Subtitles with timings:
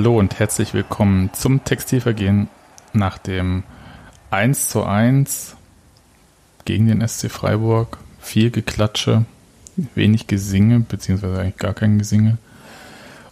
[0.00, 2.48] Hallo und herzlich willkommen zum Textilvergehen
[2.94, 3.64] nach dem
[4.30, 5.56] 1 zu 1
[6.64, 7.98] gegen den SC Freiburg.
[8.18, 9.26] Viel Geklatsche,
[9.94, 12.38] wenig Gesinge, beziehungsweise eigentlich gar kein Gesinge.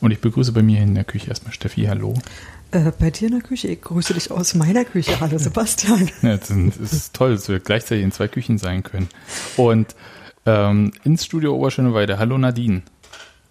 [0.02, 1.86] Und ich begrüße bei mir in der Küche erstmal Steffi.
[1.86, 2.12] Hallo.
[2.72, 3.68] Äh, bei dir in der Küche.
[3.68, 5.18] Ich grüße dich aus meiner Küche.
[5.20, 6.10] Hallo Sebastian.
[6.20, 9.08] Ja, das ist toll, dass wir gleichzeitig in zwei Küchen sein können.
[9.56, 9.96] Und
[10.44, 12.18] ähm, ins Studio Oberschöneweide.
[12.18, 12.82] Hallo Nadine.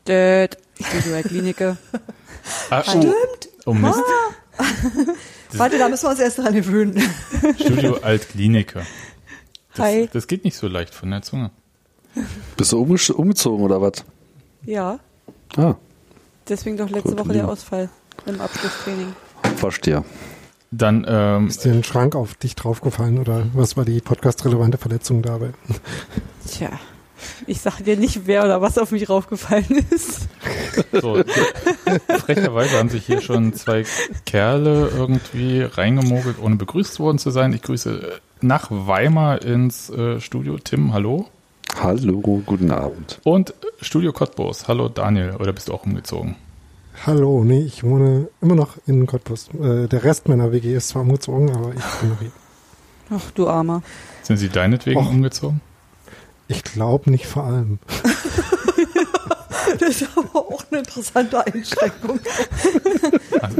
[0.07, 0.55] Död.
[0.79, 1.77] Studio Klinike.
[2.69, 3.07] Ah, Stimmt.
[3.65, 3.99] Oh, oh Mist.
[4.57, 4.63] Ah.
[5.53, 7.01] Warte, da müssen wir uns erst dran gewöhnen.
[7.55, 8.81] Studio Altkliniker.
[9.75, 10.09] Das, Hi.
[10.11, 11.52] Das geht nicht so leicht von der Zunge.
[12.57, 14.03] Bist du umgezogen oder was?
[14.65, 14.99] Ja.
[15.55, 15.75] Ah.
[16.49, 17.89] Deswegen doch letzte Gut, Woche der Ausfall
[18.25, 19.13] im Abschlusstraining.
[19.57, 20.03] Verstehe.
[20.71, 25.21] Dann ähm, ist dir ein Schrank auf dich draufgefallen oder was war die podcast-relevante Verletzung
[25.21, 25.52] dabei?
[26.47, 26.71] Tja,
[27.45, 30.28] ich sage dir nicht, wer oder was auf mich raufgefallen ist.
[30.92, 31.23] So,
[32.26, 33.83] frecherweise haben sich hier schon zwei
[34.26, 37.54] Kerle irgendwie reingemogelt, ohne begrüßt worden zu sein.
[37.54, 40.94] Ich grüße nach Weimar ins äh, Studio Tim.
[40.94, 41.28] Hallo.
[41.80, 43.20] Hallo, guten Abend.
[43.23, 44.67] Und Studio Cottbus.
[44.67, 46.36] Hallo Daniel, oder bist du auch umgezogen?
[47.05, 49.49] Hallo, nee, ich wohne immer noch in Cottbus.
[49.54, 52.32] Äh, der Rest meiner WG ist zwar umgezogen, aber ich bin noch hier.
[53.10, 53.84] Ach, du Armer.
[54.23, 55.61] Sind Sie deinetwegen Och, umgezogen?
[56.47, 57.80] Ich glaube nicht vor allem.
[59.80, 62.19] das ist aber auch eine interessante Einschränkung.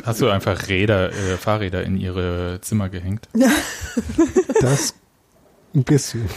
[0.06, 3.28] Hast du einfach Räder, äh, Fahrräder in ihre Zimmer gehängt?
[4.60, 4.96] Das
[5.76, 6.28] ein bisschen.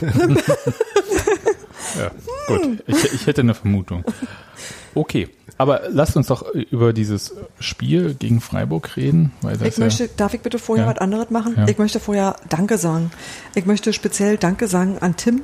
[1.99, 2.11] ja,
[2.47, 2.83] gut.
[2.87, 4.05] Ich, ich hätte eine Vermutung.
[4.95, 9.33] Okay, aber lasst uns doch über dieses Spiel gegen Freiburg reden.
[9.41, 11.55] Weil ich möchte, ja, darf ich bitte vorher ja, was anderes machen?
[11.57, 11.69] Ja.
[11.69, 13.11] Ich möchte vorher Danke sagen.
[13.55, 15.43] Ich möchte speziell Danke sagen an Tim,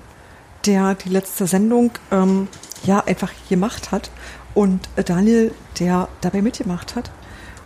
[0.66, 2.48] der die letzte Sendung ähm,
[2.84, 4.10] ja einfach gemacht hat
[4.54, 7.10] und äh, Daniel, der dabei mitgemacht hat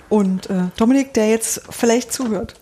[0.08, 2.54] und äh, Dominik, der jetzt vielleicht zuhört.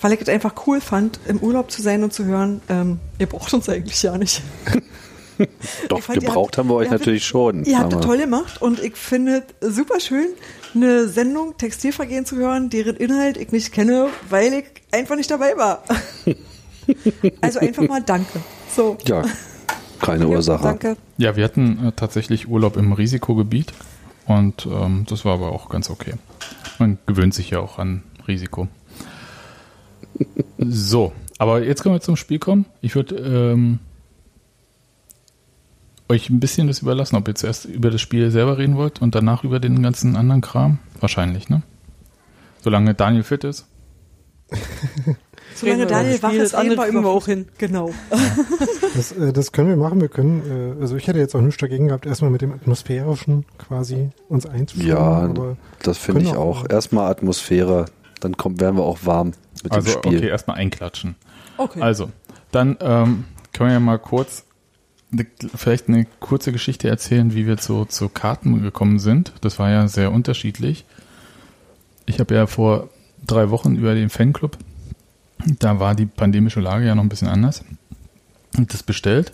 [0.00, 3.26] Weil ich es einfach cool fand, im Urlaub zu sein und zu hören, ähm, ihr
[3.26, 4.42] braucht uns eigentlich ja nicht.
[5.88, 7.64] Doch, fand, gebraucht habt, haben wir euch natürlich habt, schon.
[7.64, 10.28] Ihr habt das toll gemacht und ich finde super schön,
[10.74, 15.56] eine Sendung Textilvergehen zu hören, deren Inhalt ich nicht kenne, weil ich einfach nicht dabei
[15.56, 15.82] war.
[17.40, 18.40] also einfach mal danke.
[18.76, 18.98] So.
[19.06, 19.24] Ja,
[20.02, 20.62] keine ja, Ursache.
[20.62, 20.96] Danke.
[21.16, 23.72] Ja, wir hatten äh, tatsächlich Urlaub im Risikogebiet
[24.26, 26.12] und ähm, das war aber auch ganz okay.
[26.78, 28.68] Man gewöhnt sich ja auch an Risiko.
[30.58, 32.66] so, aber jetzt können wir zum Spiel kommen.
[32.82, 33.78] Ich würde ähm,
[36.10, 39.14] euch ein bisschen das überlassen, ob ihr zuerst über das Spiel selber reden wollt und
[39.14, 40.80] danach über den ganzen anderen Kram.
[41.00, 41.62] Wahrscheinlich, ne?
[42.60, 43.66] Solange Daniel fit ist.
[45.56, 47.48] Solange Daniel wach ist, reden wir über auch hin.
[47.58, 47.90] Genau.
[48.94, 50.00] Das, äh, das, können wir machen.
[50.00, 53.44] Wir können, äh, also ich hätte jetzt auch nichts dagegen gehabt, erstmal mit dem Atmosphärischen
[53.58, 55.36] quasi uns einzuführen.
[55.36, 56.62] Ja, das finde ich auch.
[56.62, 56.70] auch.
[56.70, 57.84] Erstmal Atmosphäre,
[58.20, 59.32] dann kommt, werden wir auch warm
[59.62, 60.18] mit also, dem Spiel.
[60.18, 61.14] Okay, erstmal einklatschen.
[61.58, 61.82] Okay.
[61.82, 62.08] Also,
[62.52, 64.46] dann ähm, können wir ja mal kurz
[65.54, 69.32] vielleicht eine kurze Geschichte erzählen, wie wir zu, zu Karten gekommen sind.
[69.40, 70.84] Das war ja sehr unterschiedlich.
[72.06, 72.88] Ich habe ja vor
[73.24, 74.56] drei Wochen über den Fanclub,
[75.44, 77.64] da war die pandemische Lage ja noch ein bisschen anders,
[78.52, 79.32] das bestellt.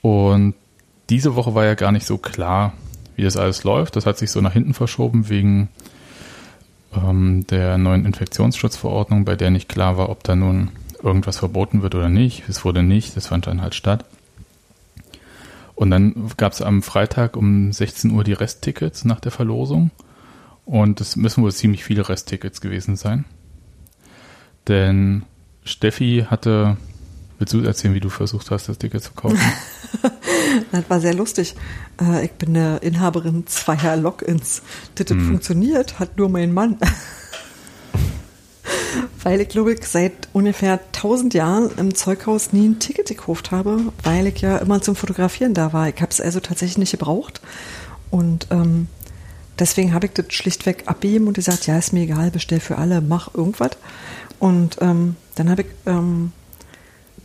[0.00, 0.54] Und
[1.10, 2.72] diese Woche war ja gar nicht so klar,
[3.16, 3.96] wie das alles läuft.
[3.96, 5.68] Das hat sich so nach hinten verschoben wegen
[6.94, 10.70] ähm, der neuen Infektionsschutzverordnung, bei der nicht klar war, ob da nun
[11.02, 12.48] irgendwas verboten wird oder nicht.
[12.48, 14.04] Es wurde nicht, das fand dann halt statt.
[15.74, 19.90] Und dann gab es am Freitag um 16 Uhr die Resttickets nach der Verlosung.
[20.64, 23.24] Und es müssen wohl ziemlich viele Resttickets gewesen sein.
[24.68, 25.24] Denn
[25.64, 26.76] Steffi hatte,
[27.38, 29.38] willst du erzählen, wie du versucht hast, das Ticket zu kaufen?
[30.72, 31.54] das war sehr lustig.
[32.00, 34.62] Äh, ich bin eine Inhaberin zweier Logins.
[34.94, 35.26] Das hm.
[35.26, 36.78] funktioniert, hat nur mein Mann.
[39.22, 43.92] weil ich glaube ich seit ungefähr 1000 Jahren im Zeughaus nie ein Ticket gekauft habe,
[44.02, 45.88] weil ich ja immer zum Fotografieren da war.
[45.88, 47.40] Ich habe es also tatsächlich nicht gebraucht
[48.10, 48.88] und ähm,
[49.58, 53.00] deswegen habe ich das schlichtweg abgegeben und gesagt, ja, ist mir egal, bestell für alle,
[53.00, 53.72] mach irgendwas.
[54.38, 56.32] Und ähm, dann habe ich ähm,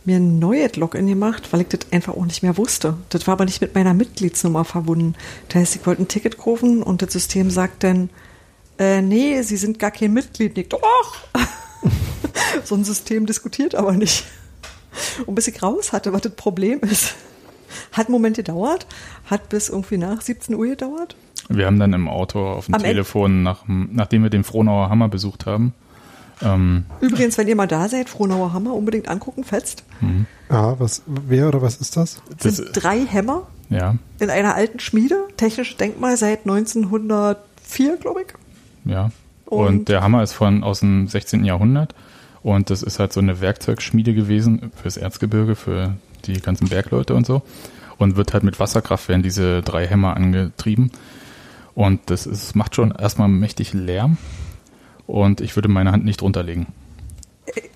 [0.04, 2.96] mir ein neues Login gemacht, weil ich das einfach auch nicht mehr wusste.
[3.10, 5.14] Das war aber nicht mit meiner Mitgliedsnummer verbunden.
[5.48, 8.10] Das heißt, ich wollte ein Ticket kaufen und das System sagt dann,
[8.78, 10.56] äh, nee, Sie sind gar kein Mitglied.
[10.56, 10.80] Ich, doch!
[12.64, 14.24] so ein System diskutiert aber nicht.
[15.26, 17.14] Und bis ich raus hatte, was das Problem ist.
[17.92, 18.86] Hat einen Moment gedauert,
[19.26, 21.16] hat bis irgendwie nach 17 Uhr gedauert.
[21.48, 25.08] Wir haben dann im Auto auf dem Am Telefon, nach, nachdem wir den Frohnauer Hammer
[25.08, 25.72] besucht haben.
[26.42, 29.84] Ähm, Übrigens, wenn ihr mal da seid, Frohnauer Hammer unbedingt angucken, fetzt.
[30.00, 30.26] Mhm.
[30.50, 32.22] Ja, was, wer oder was ist das?
[32.38, 33.96] Das sind drei Hämmer ja.
[34.20, 38.28] in einer alten Schmiede, technisches Denkmal seit 1900 4, glaube ich.
[38.90, 39.10] Ja.
[39.46, 41.44] Und, und, der Hammer ist von aus dem 16.
[41.44, 41.94] Jahrhundert.
[42.42, 47.26] Und das ist halt so eine Werkzeugschmiede gewesen fürs Erzgebirge, für die ganzen Bergleute und
[47.26, 47.42] so.
[47.98, 50.90] Und wird halt mit Wasserkraft werden diese drei Hämmer angetrieben.
[51.78, 54.16] Und das ist, macht schon erstmal mächtig Lärm.
[55.06, 56.44] Und ich würde meine Hand nicht drunter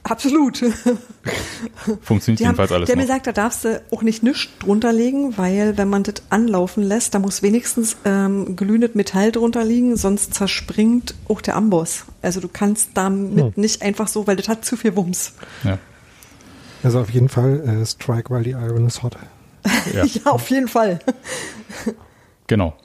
[0.02, 0.58] Absolut.
[2.02, 2.88] Funktioniert die jedenfalls haben, alles.
[2.88, 6.16] Der mir sagt, da darfst du auch nicht nichts drunter legen, weil wenn man das
[6.31, 12.05] anlaufen lässt, da muss wenigstens ähm, glühendes Metall drunter liegen, sonst zerspringt auch der Amboss.
[12.22, 13.52] Also du kannst damit hm.
[13.55, 15.34] nicht einfach so, weil das hat zu viel Wumms.
[15.62, 15.78] Ja.
[16.82, 19.16] Also auf jeden Fall äh, Strike while the iron is hot.
[19.94, 20.98] Ja, ja auf jeden Fall.
[22.48, 22.76] genau.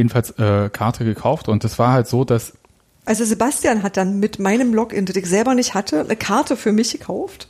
[0.00, 2.54] Jedenfalls äh, Karte gekauft und es war halt so, dass
[3.04, 6.72] also Sebastian hat dann mit meinem Login, das ich selber nicht hatte, eine Karte für
[6.72, 7.48] mich gekauft.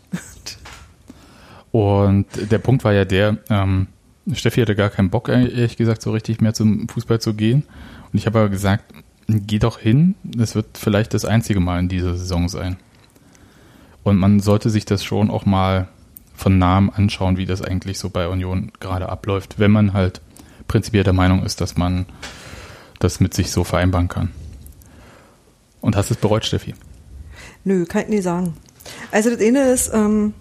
[1.73, 3.87] Und der Punkt war ja der, ähm,
[4.33, 7.65] Steffi hatte gar keinen Bock, ehrlich gesagt, so richtig mehr zum Fußball zu gehen.
[8.13, 8.85] Und ich habe aber gesagt,
[9.29, 12.77] geh doch hin, das wird vielleicht das einzige Mal in dieser Saison sein.
[14.03, 15.89] Und man sollte sich das schon auch mal
[16.35, 20.21] von nahem anschauen, wie das eigentlich so bei Union gerade abläuft, wenn man halt
[20.69, 22.07] prinzipiell der Meinung ist, dass man
[23.01, 24.31] das mit sich so vereinbaren kann.
[25.81, 26.75] Und hast du es bereut, Steffi?
[27.65, 28.55] Nö, kann ich nie sagen.
[29.11, 30.35] Also das eine ist, ähm,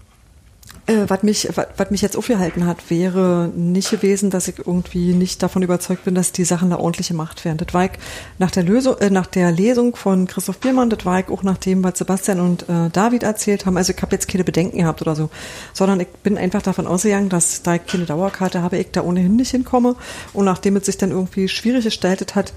[0.90, 1.48] äh, was mich,
[1.78, 6.16] was mich jetzt aufgehalten hat, wäre nicht gewesen, dass ich irgendwie nicht davon überzeugt bin,
[6.16, 7.58] dass die Sachen da ordentlich gemacht werden.
[7.58, 7.92] Das war ich
[8.40, 11.58] nach der Lösung, äh, nach der Lesung von Christoph Biermann, das war ich auch nach
[11.58, 13.78] dem, was Sebastian und äh, David erzählt haben.
[13.78, 15.30] Also ich habe jetzt keine Bedenken gehabt oder so,
[15.74, 19.36] sondern ich bin einfach davon ausgegangen, dass da ich keine Dauerkarte habe, ich da ohnehin
[19.36, 19.96] nicht hinkomme.
[20.34, 22.54] Und nachdem es sich dann irgendwie schwierig gestaltet hat,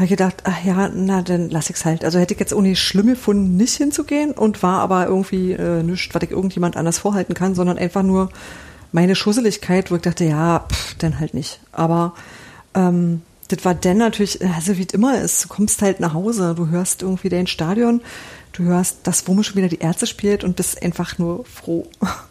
[0.00, 2.06] habe ich gedacht, ach ja, na, dann lass ich's halt.
[2.06, 6.14] Also hätte ich jetzt ohne schlimm gefunden, nicht hinzugehen und war aber irgendwie äh, nichts,
[6.14, 8.30] was ich irgendjemand anders vorhalten kann, sondern einfach nur
[8.92, 11.60] meine Schusseligkeit, wo ich dachte, ja, pff, dann halt nicht.
[11.70, 12.14] Aber
[12.72, 16.54] ähm, das war dann natürlich, also wie es immer ist, du kommst halt nach Hause,
[16.56, 18.00] du hörst irgendwie dein Stadion,
[18.52, 21.86] du hörst, dass Wumme schon wieder die Ärzte spielt und bist einfach nur froh.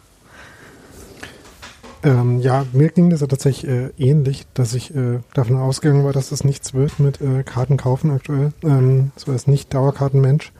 [2.02, 6.12] Ähm, ja, mir ging das ja tatsächlich äh, ähnlich, dass ich äh, davon ausgegangen war,
[6.12, 8.52] dass das nichts wird mit äh, Karten kaufen aktuell.
[8.62, 10.52] Ähm, so als nicht Dauerkartenmensch.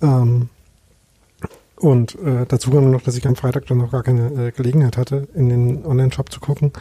[0.00, 0.48] Ähm,
[1.76, 4.96] und äh, dazu kam noch, dass ich am Freitag dann noch gar keine äh, Gelegenheit
[4.96, 6.72] hatte, in den Online-Shop zu gucken.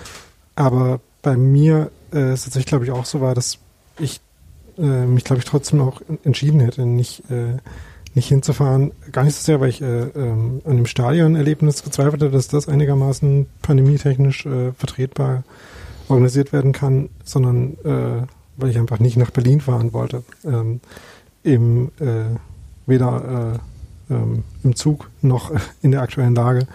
[0.56, 3.60] Aber bei mir äh, es tatsächlich, glaube ich, auch so war, dass
[4.00, 4.22] ich
[4.78, 7.58] äh, mich, glaube ich, trotzdem auch entschieden hätte, nicht äh,
[8.18, 8.92] nicht hinzufahren.
[9.14, 13.46] Gar nicht so sehr, weil ich äh, ähm, an dem Stadionerlebnis gezweifelt dass das einigermaßen
[13.62, 15.44] pandemietechnisch äh, vertretbar
[16.10, 18.26] organisiert werden kann, sondern äh,
[18.58, 20.24] weil ich einfach nicht nach Berlin fahren wollte.
[20.44, 20.82] Ähm,
[21.44, 22.36] im, äh,
[22.88, 23.60] weder
[24.10, 26.68] äh, ähm, im Zug noch in der aktuellen Lage.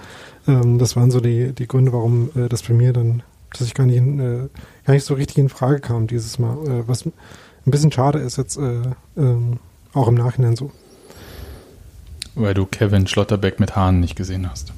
[0.47, 3.75] Ähm, das waren so die, die Gründe, warum äh, das bei mir dann, dass ich
[3.75, 4.49] gar nicht, in, äh,
[4.87, 6.57] gar nicht so richtig in Frage kam dieses Mal.
[6.69, 7.13] Äh, was ein
[7.65, 8.83] bisschen schade ist jetzt äh,
[9.17, 9.59] ähm,
[9.93, 10.71] auch im Nachhinein so.
[12.35, 14.73] Weil du Kevin Schlotterbeck mit Haaren nicht gesehen hast.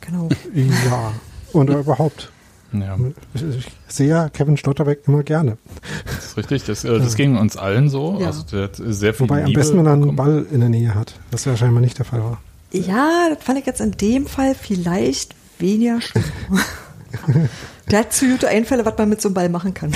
[0.00, 0.28] Genau.
[0.54, 1.12] Ja,
[1.52, 2.30] und überhaupt.
[2.72, 2.98] Ja.
[3.34, 5.58] Ich sehe ja Kevin Schlotterbeck immer gerne.
[6.04, 8.18] Das ist richtig, das, äh, das ging uns allen so.
[8.20, 8.26] Ja.
[8.26, 10.68] Also der hat sehr viel Wobei Liebe am besten, wenn er einen Ball in der
[10.68, 12.40] Nähe hat, was ja scheinbar nicht der Fall war.
[12.72, 16.24] Ja, das fand ich jetzt in dem Fall vielleicht weniger schlimm.
[17.90, 19.94] der hat zu gute Einfälle, was man mit so einem Ball machen kann.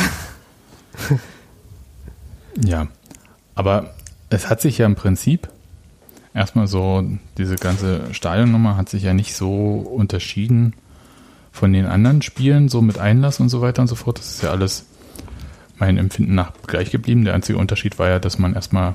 [2.64, 2.86] Ja,
[3.54, 3.94] aber
[4.30, 5.48] es hat sich ja im Prinzip
[6.38, 7.04] erstmal so,
[7.36, 10.74] diese ganze Stadionnummer hat sich ja nicht so unterschieden
[11.52, 14.18] von den anderen Spielen, so mit Einlass und so weiter und so fort.
[14.18, 14.86] Das ist ja alles
[15.78, 17.24] mein Empfinden nach gleich geblieben.
[17.24, 18.94] Der einzige Unterschied war ja, dass man erstmal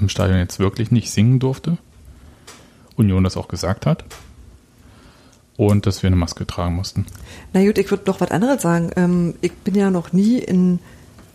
[0.00, 1.78] im Stadion jetzt wirklich nicht singen durfte.
[2.96, 4.04] Union das auch gesagt hat.
[5.56, 7.06] Und dass wir eine Maske tragen mussten.
[7.52, 8.90] Na gut, ich würde noch was anderes sagen.
[8.94, 10.78] Ähm, ich bin ja noch nie in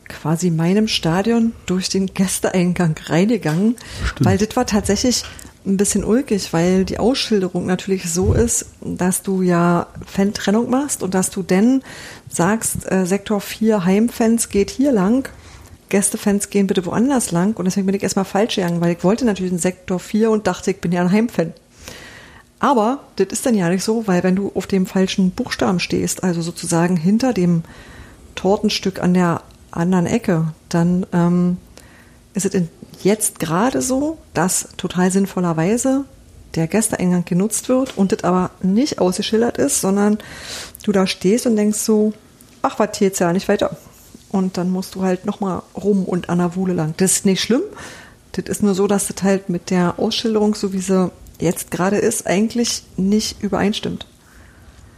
[0.08, 4.26] quasi meinem Stadion durch den Gästeeingang reingegangen, Stimmt.
[4.26, 5.24] weil das war tatsächlich
[5.66, 11.14] ein bisschen ulkig, weil die Ausschilderung natürlich so ist, dass du ja Fan-Trennung machst und
[11.14, 11.84] dass du denn
[12.30, 15.30] sagst, äh, Sektor 4 Heimfans geht hier lang,
[15.90, 19.26] Gästefans gehen bitte woanders lang und deswegen bin ich erstmal falsch gegangen, weil ich wollte
[19.26, 21.54] natürlich in Sektor 4 und dachte, ich bin ja ein Heimfan.
[22.60, 26.24] Aber das ist dann ja nicht so, weil wenn du auf dem falschen Buchstaben stehst,
[26.24, 27.64] also sozusagen hinter dem
[28.36, 29.42] Tortenstück an der
[29.76, 31.58] anderen Ecke, dann ähm,
[32.34, 32.62] ist es
[33.02, 36.06] jetzt gerade so, dass total sinnvollerweise
[36.56, 40.20] der Gästeeingang genutzt wird und das aber nicht ausgeschildert ist, sondern
[40.84, 42.14] du da stehst und denkst so,
[42.62, 43.76] ach, was hier jetzt ja nicht weiter.
[44.30, 46.94] Und dann musst du halt nochmal rum und an der Wuhle lang.
[46.98, 47.62] Das ist nicht schlimm.
[48.32, 51.98] Das ist nur so, dass das halt mit der Ausschilderung, so wie sie jetzt gerade
[51.98, 54.08] ist, eigentlich nicht übereinstimmt.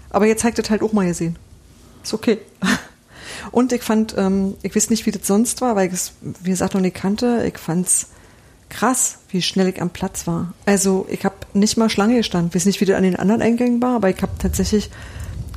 [0.10, 1.38] Aber jetzt zeigt das halt auch mal gesehen.
[2.03, 2.39] Ist okay.
[3.52, 6.50] Und ich fand, ähm, ich weiß nicht, wie das sonst war, weil ich es, wie
[6.50, 7.44] gesagt, noch nicht kannte.
[7.48, 8.08] Ich fand's
[8.70, 10.54] krass, wie schnell ich am Platz war.
[10.66, 12.50] Also ich habe nicht mal Schlange gestanden.
[12.50, 14.90] Ich weiß nicht, wie das an den anderen Eingängen war, aber ich habe tatsächlich,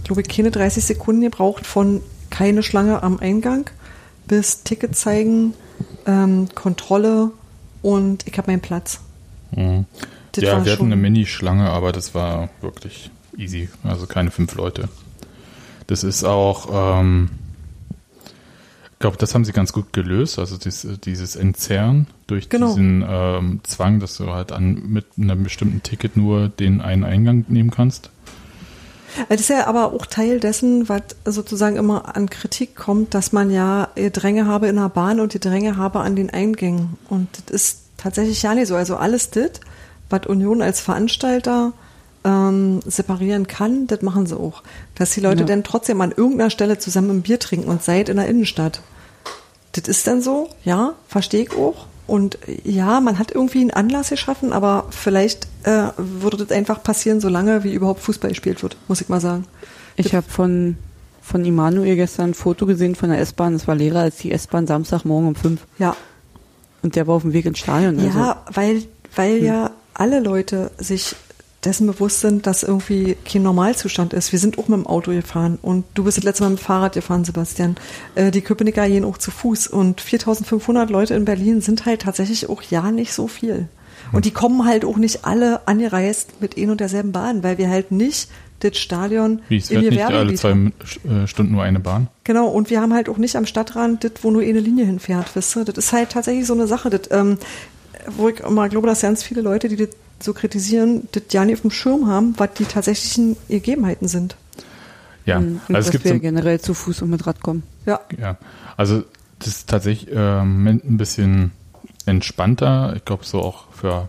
[0.04, 3.70] glaube ich, keine 30 Sekunden gebraucht von keine Schlange am Eingang
[4.26, 5.54] bis Ticket zeigen,
[6.06, 7.32] ähm, Kontrolle
[7.82, 9.00] und ich habe meinen Platz.
[9.52, 9.86] Mhm.
[10.36, 13.68] Ja, wir hatten eine Mini-Schlange, aber das war wirklich easy.
[13.82, 14.88] Also keine fünf Leute.
[15.88, 17.30] Das ist auch, ähm,
[18.98, 20.40] ich glaube, das haben sie ganz gut gelöst.
[20.40, 22.66] Also dieses, dieses Entzerren durch genau.
[22.66, 27.44] diesen ähm, Zwang, dass du halt an, mit einem bestimmten Ticket nur den einen Eingang
[27.46, 28.10] nehmen kannst.
[29.28, 33.52] Das ist ja aber auch Teil dessen, was sozusagen immer an Kritik kommt, dass man
[33.52, 36.98] ja Dränge habe in der Bahn und die Dränge habe an den Eingängen.
[37.08, 38.74] Und das ist tatsächlich ja nicht so.
[38.74, 39.60] Also alles das,
[40.10, 41.72] was Union als Veranstalter
[42.24, 44.62] ähm, separieren kann, das machen sie auch.
[44.94, 45.46] Dass die Leute ja.
[45.46, 48.82] dann trotzdem an irgendeiner Stelle zusammen ein Bier trinken und seid in der Innenstadt.
[49.72, 51.86] Das ist dann so, ja, verstehe ich auch.
[52.06, 57.20] Und ja, man hat irgendwie einen Anlass geschaffen, aber vielleicht äh, würde das einfach passieren,
[57.20, 59.44] solange wie überhaupt Fußball gespielt wird, muss ich mal sagen.
[59.96, 60.78] Ich habe von,
[61.20, 63.54] von Immanuel gestern ein Foto gesehen von der S-Bahn.
[63.54, 65.66] Es war leerer als die S-Bahn Samstagmorgen um fünf.
[65.78, 65.96] Ja.
[66.82, 67.98] Und der war auf dem Weg ins Stadion.
[67.98, 68.56] Ja, also.
[68.56, 68.82] weil,
[69.14, 69.44] weil hm.
[69.44, 71.14] ja alle Leute sich
[71.68, 74.32] dessen bewusst sind, dass irgendwie kein Normalzustand ist.
[74.32, 76.64] Wir sind auch mit dem Auto gefahren und du bist das letzte Mal mit dem
[76.64, 77.76] Fahrrad gefahren, Sebastian.
[78.14, 82.48] Äh, die Köpenicker gehen auch zu Fuß und 4500 Leute in Berlin sind halt tatsächlich
[82.48, 83.68] auch ja nicht so viel.
[84.12, 87.68] Und die kommen halt auch nicht alle angereist mit ein und derselben Bahn, weil wir
[87.68, 92.08] halt nicht das Stadion Wie, es in nicht alle zwei äh, Stunden nur eine Bahn?
[92.24, 95.36] Genau, und wir haben halt auch nicht am Stadtrand das, wo nur eine Linie hinfährt,
[95.36, 95.64] wisst ihr?
[95.64, 97.38] Das ist halt tatsächlich so eine Sache, das, ähm,
[98.16, 101.56] wo ich immer glaube, dass ganz viele Leute, die das so kritisieren, das ja nicht
[101.56, 104.36] auf dem Schirm haben, was die tatsächlichen Gegebenheiten sind.
[105.24, 105.60] Ja, mhm.
[105.68, 107.62] also es gibt wir generell zu Fuß und mit Rad kommen.
[107.86, 108.00] Ja.
[108.18, 108.36] Ja,
[108.76, 109.04] also
[109.38, 111.52] das ist tatsächlich ähm, ein bisschen
[112.06, 112.94] entspannter.
[112.96, 114.08] Ich glaube, so auch für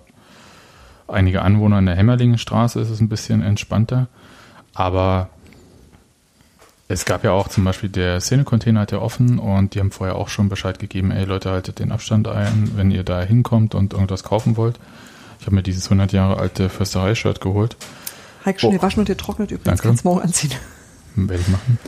[1.08, 4.08] einige Anwohner in der Hämmerlingenstraße ist es ein bisschen entspannter.
[4.74, 5.30] Aber
[6.88, 10.16] es gab ja auch zum Beispiel der Szenecontainer hat ja offen und die haben vorher
[10.16, 13.94] auch schon Bescheid gegeben, ey Leute, haltet den Abstand ein, wenn ihr da hinkommt und
[13.94, 14.80] irgendwas kaufen wollt.
[15.40, 17.78] Ich habe mir dieses 100 Jahre alte Försterei-Shirt geholt.
[18.46, 18.74] Heik schon oh.
[18.74, 19.66] gewaschen und getrocknet übrigens.
[19.66, 19.84] Danke.
[19.84, 20.52] Kannst morgen anziehen.
[21.16, 21.80] Werde ich machen.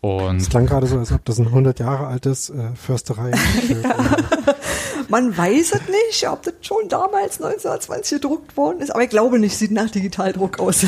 [0.00, 3.32] Und es klang gerade so, als ob das ein 100 Jahre altes äh, Försterei
[3.82, 4.16] ja.
[5.08, 9.38] Man weiß es nicht, ob das schon damals 1920 gedruckt worden ist, aber ich glaube
[9.38, 10.86] nicht, sieht nach Digitaldruck aus.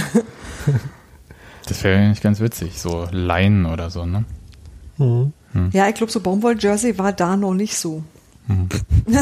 [1.66, 4.25] das wäre ja nicht ganz witzig, so Leinen oder so, ne?
[4.97, 5.32] Mhm.
[5.52, 5.71] Hm.
[5.73, 8.02] Ja, ich glaube, so Baumwoll-Jersey war da noch nicht so.
[8.47, 8.68] Mhm.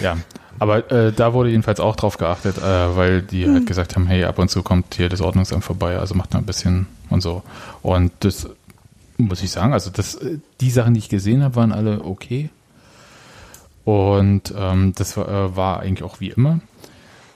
[0.00, 0.16] ja,
[0.60, 3.54] aber äh, da wurde jedenfalls auch drauf geachtet, äh, weil die mhm.
[3.54, 6.40] halt gesagt haben, hey, ab und zu kommt hier das Ordnungsamt vorbei, also macht mal
[6.40, 7.42] ein bisschen und so.
[7.80, 8.46] Und das
[9.16, 10.18] muss ich sagen, also das,
[10.60, 12.50] die Sachen, die ich gesehen habe, waren alle okay.
[13.86, 16.60] Und ähm, das war, äh, war eigentlich auch wie immer.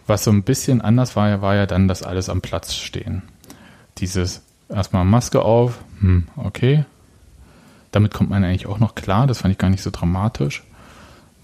[0.06, 3.22] Was so ein bisschen anders war, war ja dann, dass alles am Platz stehen.
[3.98, 6.84] Dieses erstmal Maske auf, hm, okay.
[7.90, 10.62] Damit kommt man eigentlich auch noch klar, das fand ich gar nicht so dramatisch.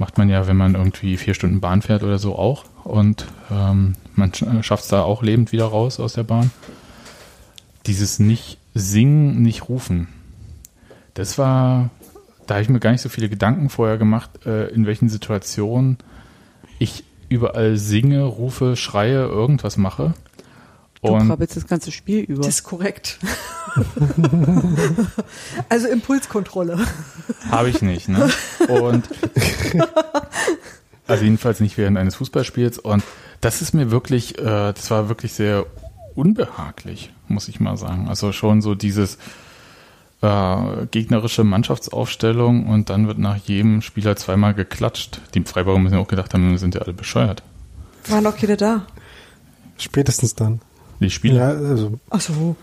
[0.00, 2.64] Macht man ja, wenn man irgendwie vier Stunden Bahn fährt oder so auch.
[2.84, 6.50] Und ähm, man äh, schafft es da auch lebend wieder raus aus der Bahn.
[7.84, 10.08] Dieses nicht singen, nicht rufen.
[11.12, 11.90] Das war,
[12.46, 15.98] da habe ich mir gar nicht so viele Gedanken vorher gemacht, äh, in welchen Situationen
[16.78, 20.14] ich überall singe, rufe, schreie, irgendwas mache.
[21.02, 22.42] Du und krabbelst das ganze Spiel über.
[22.42, 23.18] Das ist korrekt.
[25.68, 26.78] also Impulskontrolle.
[27.50, 28.30] Habe ich nicht, ne?
[28.68, 29.08] Und
[31.06, 32.78] also jedenfalls nicht während eines Fußballspiels.
[32.78, 33.02] Und
[33.40, 35.66] das ist mir wirklich, äh, das war wirklich sehr
[36.14, 38.08] unbehaglich, muss ich mal sagen.
[38.08, 39.16] Also schon so dieses
[40.20, 45.20] äh, gegnerische Mannschaftsaufstellung und dann wird nach jedem Spieler zweimal geklatscht.
[45.34, 47.42] Die Freiburger müssen ja auch gedacht haben, wir sind ja alle bescheuert.
[48.08, 48.86] Waren doch keine da.
[49.78, 50.60] Spätestens dann.
[51.00, 51.60] Die Spieler?
[51.60, 51.98] Ja, also.
[52.10, 52.56] Ach so.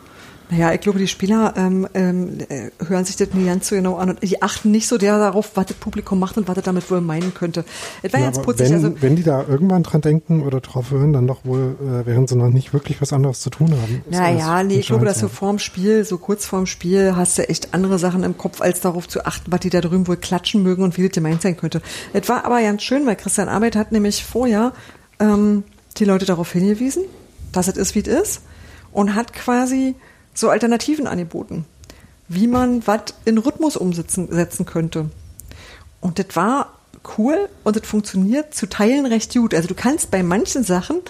[0.50, 3.98] Naja, ich glaube, die Spieler ähm, ähm, äh, hören sich das nicht ganz so genau
[3.98, 6.62] an und die achten nicht so sehr darauf, was das Publikum macht und was er
[6.62, 7.65] damit wohl meinen könnte.
[8.01, 10.91] Es war ja, jetzt putzig, wenn, also, wenn die da irgendwann dran denken oder drauf
[10.91, 14.03] hören, dann doch wohl, äh, während sie noch nicht wirklich was anderes zu tun haben.
[14.10, 17.74] Naja, nee, ich glaube, dass so vorm Spiel, so kurz vorm Spiel, hast du echt
[17.74, 20.84] andere Sachen im Kopf, als darauf zu achten, was die da drüben wohl klatschen mögen
[20.84, 21.82] und wie das gemeint sein könnte.
[22.13, 24.72] Es war aber ganz schön, weil Christian Arbeit hat nämlich vorher
[25.20, 25.63] ähm,
[25.98, 27.03] die Leute darauf hingewiesen,
[27.58, 28.42] dass es ist, wie es ist
[28.92, 29.96] und hat quasi
[30.34, 31.66] so Alternativen angeboten,
[32.28, 35.10] wie man was in Rhythmus umsetzen setzen könnte.
[36.00, 36.74] Und das war
[37.18, 39.54] cool und das funktioniert zu Teilen recht gut.
[39.54, 41.02] Also du kannst bei manchen Sachen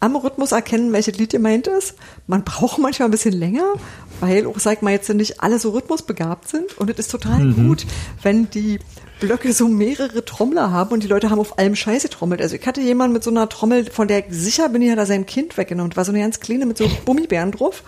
[0.00, 1.94] am Rhythmus erkennen, welches Lied gemeint ist.
[2.26, 3.74] Man braucht manchmal ein bisschen länger
[4.22, 7.66] weil auch, sag mal, jetzt nicht alle so rhythmusbegabt sind und es ist total mhm.
[7.66, 7.86] gut,
[8.22, 8.78] wenn die
[9.22, 12.42] Blöcke so mehrere Trommler haben und die Leute haben auf allem Scheiße trommelt.
[12.42, 14.98] Also ich hatte jemanden mit so einer Trommel, von der ich sicher bin, die hat
[14.98, 15.90] er sein Kind weggenommen.
[15.90, 17.84] Das war so eine ganz kleine mit so Gummibären drauf.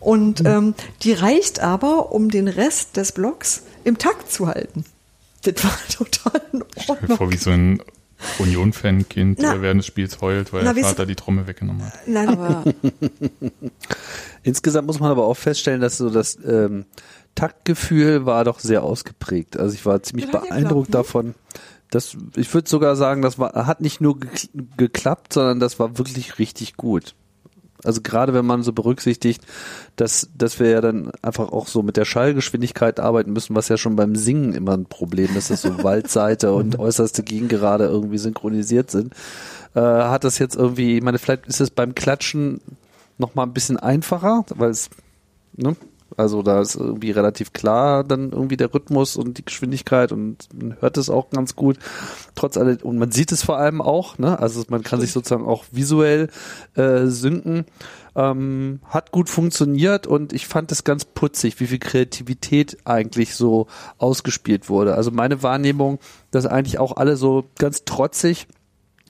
[0.00, 0.46] Und mhm.
[0.46, 4.84] ähm, die reicht aber, um den Rest des Blocks im Takt zu halten.
[5.42, 7.16] Das war total in Ordnung.
[7.16, 7.82] Vor wie so ein
[8.38, 12.06] Union-Fan-Kind während des Spiels heult, weil na, der Vater die Trommel weggenommen hat.
[12.06, 12.28] Nein.
[12.28, 12.64] Aber
[14.42, 16.84] Insgesamt muss man aber auch feststellen, dass so das ähm,
[17.36, 19.56] Taktgefühl war doch sehr ausgeprägt.
[19.56, 21.34] Also ich war ziemlich beeindruckt davon.
[21.90, 24.18] Das, ich würde sogar sagen, das war, hat nicht nur
[24.76, 27.14] geklappt, sondern das war wirklich richtig gut.
[27.84, 29.44] Also gerade wenn man so berücksichtigt,
[29.94, 33.76] dass, dass wir ja dann einfach auch so mit der Schallgeschwindigkeit arbeiten müssen, was ja
[33.76, 38.90] schon beim Singen immer ein Problem ist, dass so Waldseite und äußerste Gegengerade irgendwie synchronisiert
[38.90, 39.12] sind,
[39.74, 42.60] äh, hat das jetzt irgendwie, ich meine, vielleicht ist es beim Klatschen
[43.18, 44.90] noch mal ein bisschen einfacher, weil es,
[45.56, 45.76] ne,
[46.16, 50.76] also da ist irgendwie relativ klar dann irgendwie der Rhythmus und die Geschwindigkeit und man
[50.80, 51.78] hört es auch ganz gut.
[52.34, 54.38] Trotz allem, und man sieht es vor allem auch, ne?
[54.38, 56.28] Also man kann sich sozusagen auch visuell
[56.74, 57.66] äh, synken.
[58.14, 63.66] Ähm, hat gut funktioniert und ich fand es ganz putzig, wie viel Kreativität eigentlich so
[63.98, 64.94] ausgespielt wurde.
[64.94, 65.98] Also meine Wahrnehmung,
[66.30, 68.46] dass eigentlich auch alle so ganz trotzig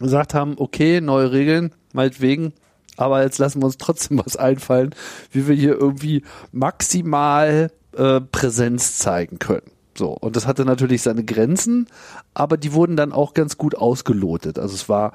[0.01, 2.53] gesagt haben, okay, neue Regeln, meinetwegen,
[2.97, 4.95] aber jetzt lassen wir uns trotzdem was einfallen,
[5.33, 9.71] wie wir hier irgendwie maximal äh, Präsenz zeigen können.
[9.97, 11.87] So, und das hatte natürlich seine Grenzen,
[12.35, 14.59] aber die wurden dann auch ganz gut ausgelotet.
[14.59, 15.13] Also es war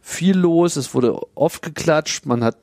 [0.00, 2.56] viel los, es wurde oft geklatscht, man hat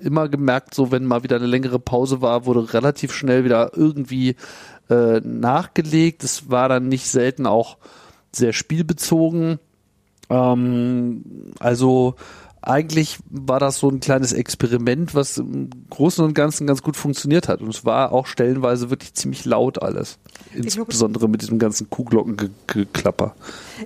[0.00, 4.36] immer gemerkt, so wenn mal wieder eine längere Pause war, wurde relativ schnell wieder irgendwie
[4.90, 6.24] äh, nachgelegt.
[6.24, 7.78] Es war dann nicht selten auch
[8.32, 9.58] sehr spielbezogen.
[10.28, 12.16] Ähm, also
[12.66, 17.46] eigentlich war das so ein kleines Experiment, was im Großen und Ganzen ganz gut funktioniert
[17.46, 17.60] hat.
[17.60, 20.18] Und es war auch stellenweise wirklich ziemlich laut alles.
[20.54, 23.34] Insbesondere mit diesem ganzen Kuhglockengeklapper.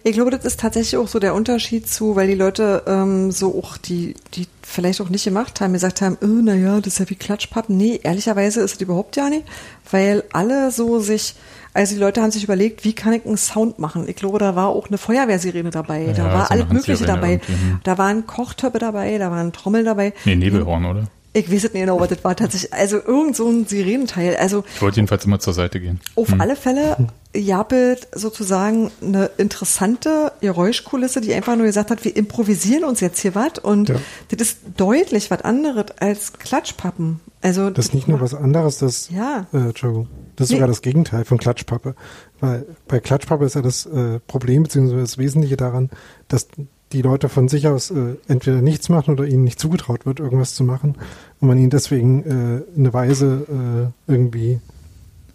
[0.05, 3.59] Ich glaube, das ist tatsächlich auch so der Unterschied zu, weil die Leute ähm, so
[3.59, 7.11] auch die, die vielleicht auch nicht gemacht haben, gesagt haben, oh, naja, das ist ja
[7.11, 7.77] wie Klatschpappen.
[7.77, 9.45] Nee, ehrlicherweise ist es überhaupt ja nicht,
[9.91, 11.35] weil alle so sich
[11.79, 14.09] also die Leute haben sich überlegt, wie kann ich einen Sound machen?
[14.09, 17.41] Ich glaube, da war auch eine Feuerwehrsirene dabei, ja, da war so alles Mögliche dabei.
[17.47, 17.81] Hm.
[17.85, 20.13] Da waren Kochtöpfe dabei, da waren Trommeln dabei.
[20.25, 21.05] Nee, Nebelhorn, oder?
[21.35, 24.37] Ich weiß es nicht genau, aber das war tatsächlich, also irgend so ein Sirenenteil.
[24.37, 26.01] Also, ich wollte jedenfalls immer zur Seite gehen.
[26.17, 26.41] Auf hm.
[26.41, 26.97] alle Fälle
[27.33, 33.37] jappelt sozusagen eine interessante Geräuschkulisse, die einfach nur gesagt hat, wir improvisieren uns jetzt hier
[33.37, 33.97] was und ja.
[34.31, 37.21] das ist deutlich was anderes als Klatschpappen.
[37.41, 39.47] Also das ist nicht nur was anderes, das ja.
[39.53, 40.09] äh, Entschuldigung.
[40.39, 40.57] Das ist nee.
[40.59, 41.97] sogar das Gegenteil von Klatschpappe.
[42.39, 45.91] Weil bei Klatschpappe ist ja das äh, Problem, beziehungsweise das Wesentliche daran,
[46.29, 46.47] dass
[46.93, 50.55] die Leute von sich aus äh, entweder nichts machen oder ihnen nicht zugetraut wird, irgendwas
[50.55, 50.95] zu machen
[51.41, 54.61] und man ihnen deswegen äh, eine Weise äh, irgendwie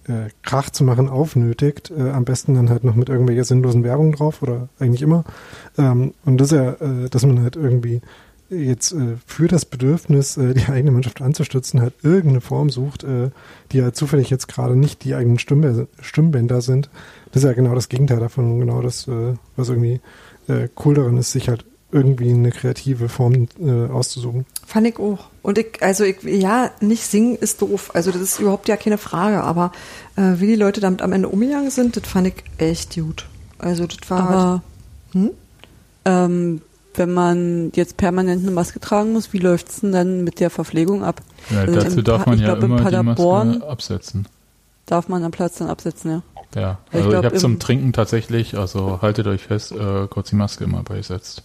[0.07, 1.91] äh, Krach zu machen aufnötigt.
[1.91, 5.25] Äh, am besten dann halt noch mit irgendwelcher sinnlosen Werbung drauf oder eigentlich immer.
[5.77, 7.99] Ähm, und das ist ja, äh, dass man halt irgendwie
[8.49, 13.29] jetzt äh, für das Bedürfnis, äh, die eigene Mannschaft anzustützen, halt irgendeine Form sucht, äh,
[13.71, 16.89] die halt zufällig jetzt gerade nicht die eigenen Stimmbänder, Stimmbänder sind.
[17.32, 20.01] Das ist ja genau das Gegenteil davon, genau das, äh, was irgendwie
[20.47, 24.45] äh, cool daran ist, sich halt irgendwie eine kreative Form äh, auszusuchen.
[24.65, 25.29] Fand ich auch.
[25.43, 27.91] Und ich, also ich, ja, nicht singen ist doof.
[27.93, 29.43] Also das ist überhaupt ja keine Frage.
[29.43, 29.71] Aber
[30.15, 33.27] äh, wie die Leute damit am Ende umgegangen sind, das fand ich echt gut.
[33.60, 34.19] Also das war.
[34.19, 34.62] Aber, halt,
[35.13, 35.32] hm?
[36.06, 36.62] ähm,
[36.97, 40.49] wenn man jetzt permanent eine Maske tragen muss, wie läuft es denn dann mit der
[40.49, 41.21] Verpflegung ab?
[41.49, 44.27] Ja, also dazu darf man ja glaub, immer die Maske absetzen.
[44.86, 46.21] Darf man am Platz dann absetzen, ja.
[46.56, 50.36] Ja, also ich, ich habe zum Trinken tatsächlich, also haltet euch fest, äh, kurz die
[50.36, 51.43] Maske immer beisetzt.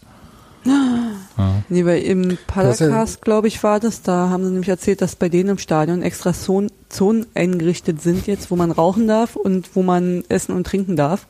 [0.65, 1.55] Ja.
[1.69, 5.29] Nee, weil im Padercast, glaube ich, war das, da haben sie nämlich erzählt, dass bei
[5.29, 10.25] denen im Stadion extra Zonen eingerichtet sind jetzt, wo man rauchen darf und wo man
[10.29, 11.27] essen und trinken darf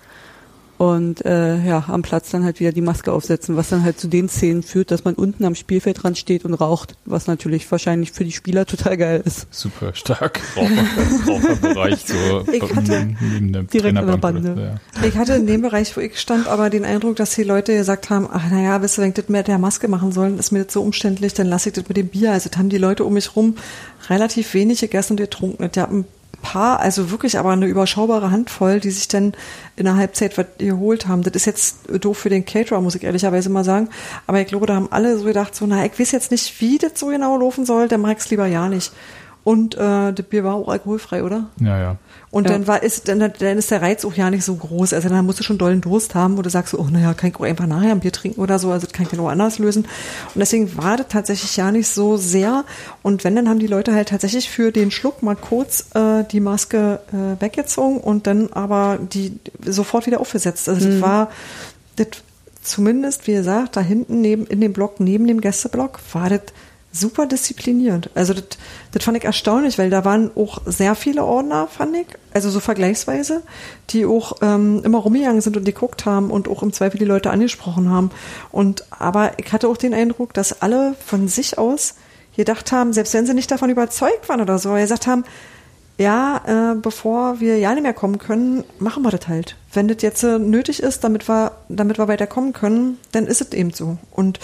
[0.79, 4.07] und äh, ja, am Platz dann halt wieder die Maske aufsetzen, was dann halt zu
[4.07, 8.25] den Szenen führt, dass man unten am Spielfeldrand steht und raucht, was natürlich wahrscheinlich für
[8.25, 9.53] die Spieler total geil ist.
[9.53, 10.41] Super stark.
[10.57, 14.81] Raucherbereich so ich hatte, neben der direkt an der Bande.
[14.95, 15.05] Ja.
[15.07, 18.09] Ich hatte in dem Bereich, wo ich stand, aber den Eindruck, dass die Leute gesagt
[18.09, 20.63] haben, ach naja, wisst ihr, wenn ich das mit der Maske machen sollen, ist mir
[20.63, 22.31] das so umständlich, dann lasse ich das mit dem Bier.
[22.31, 23.57] Also das haben die Leute um mich rum
[24.09, 25.69] relativ wenig gegessen und getrunken.
[25.73, 26.05] Die haben
[26.43, 29.33] paar, also wirklich aber eine überschaubare Handvoll, die sich dann
[29.77, 31.23] in der Halbzeit was geholt haben.
[31.23, 33.89] Das ist jetzt doof für den Caterer, muss ich ehrlicherweise mal sagen.
[34.27, 36.79] Aber ich glaube, da haben alle so gedacht, so, na, ich weiß jetzt nicht, wie
[36.79, 38.93] das so genau laufen soll, dann mag ich es lieber ja nicht.
[39.45, 41.47] Und äh, das Bier war auch alkoholfrei, oder?
[41.61, 41.97] Ja, ja.
[42.31, 42.53] Und Ja.
[42.53, 44.93] dann war ist dann, dann ist der Reiz auch ja nicht so groß.
[44.93, 47.37] Also dann musst du schon dollen Durst haben, wo du sagst, oh naja, kann ich
[47.37, 48.71] auch einfach nachher ein Bier trinken oder so.
[48.71, 49.85] Also das kann ich dann auch anders lösen.
[50.35, 52.65] Und deswegen war das tatsächlich ja nicht so sehr.
[53.03, 56.41] Und wenn, dann haben die Leute halt tatsächlich für den Schluck mal kurz äh, die
[56.41, 60.69] Maske äh, weggezogen und dann aber die sofort wieder aufgesetzt.
[60.69, 61.31] Also das war
[61.97, 62.09] das
[62.63, 66.43] zumindest, wie gesagt, da hinten neben in dem Block, neben dem Gästeblock, war das
[66.93, 68.11] super diszipliniert.
[68.15, 68.45] Also das,
[68.93, 72.61] das fand ich erstaunlich, weil da waren auch sehr viele Ordner, fand ich, also so
[72.61, 73.43] vergleichsweise,
[73.91, 77.31] die auch ähm, immer rumgegangen sind und geguckt haben und auch im Zweifel die Leute
[77.31, 78.11] angesprochen haben.
[78.51, 81.95] Und aber ich hatte auch den Eindruck, dass alle von sich aus
[82.37, 85.25] gedacht haben, selbst wenn sie nicht davon überzeugt waren oder so, gesagt haben,
[85.99, 89.57] ja, äh, bevor wir ja nicht mehr kommen können, machen wir das halt.
[89.73, 93.53] Wenn das jetzt äh, nötig ist, damit wir, damit wir weiterkommen können, dann ist es
[93.53, 93.99] eben so.
[94.13, 94.39] Und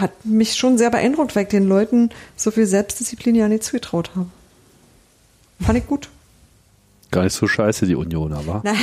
[0.00, 4.10] hat mich schon sehr beeindruckt, weil ich den Leuten so viel Selbstdisziplin ja nicht zugetraut
[4.14, 4.28] habe.
[5.60, 6.08] Fand ich gut.
[7.12, 8.62] Gar nicht so scheiße, die Union, aber.
[8.64, 8.74] Nein,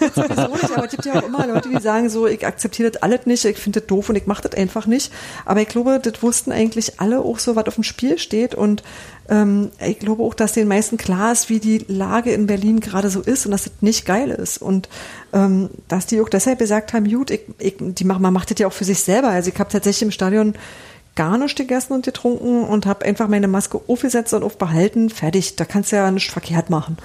[0.00, 2.90] das sowieso nicht, aber es gibt ja auch immer Leute, die sagen so, ich akzeptiere
[2.90, 5.10] das alles nicht, ich finde das doof und ich mache das einfach nicht.
[5.46, 8.82] Aber ich glaube, das wussten eigentlich alle auch so, was auf dem Spiel steht und
[9.30, 13.08] ähm, ich glaube auch, dass den meisten klar ist, wie die Lage in Berlin gerade
[13.08, 14.90] so ist und dass das nicht geil ist und
[15.32, 18.58] ähm, dass die auch deshalb gesagt haben, gut, ich, ich, die machen, man macht das
[18.58, 19.28] ja auch für sich selber.
[19.28, 20.52] Also ich habe tatsächlich im Stadion
[21.18, 25.10] gar nicht gegessen und getrunken und habe einfach meine Maske aufgesetzt und aufbehalten.
[25.10, 26.96] Fertig, da kannst du ja nichts verkehrt machen.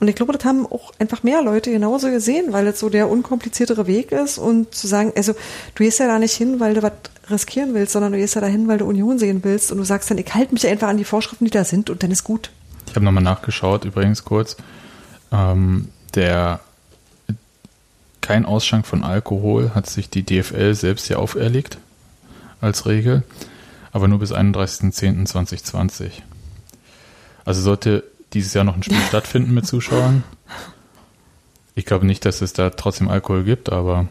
[0.00, 3.10] Und ich glaube, das haben auch einfach mehr Leute genauso gesehen, weil das so der
[3.10, 6.82] unkompliziertere Weg ist und zu sagen, also du gehst ja da nicht hin, weil du
[6.82, 6.92] was
[7.30, 10.10] riskieren willst, sondern du gehst ja dahin, weil du Union sehen willst und du sagst
[10.10, 12.50] dann, ich halte mich einfach an die Vorschriften, die da sind und dann ist gut.
[12.86, 14.56] Ich habe nochmal nachgeschaut, übrigens kurz.
[15.30, 16.60] Ähm, der
[18.22, 21.76] kein Ausschank von Alkohol hat sich die DFL selbst ja auferlegt
[22.60, 23.24] als Regel,
[23.92, 26.10] aber nur bis 31.10.2020.
[27.44, 30.24] Also sollte dieses Jahr noch ein Spiel stattfinden mit Zuschauern.
[31.74, 34.08] Ich glaube nicht, dass es da trotzdem Alkohol gibt, aber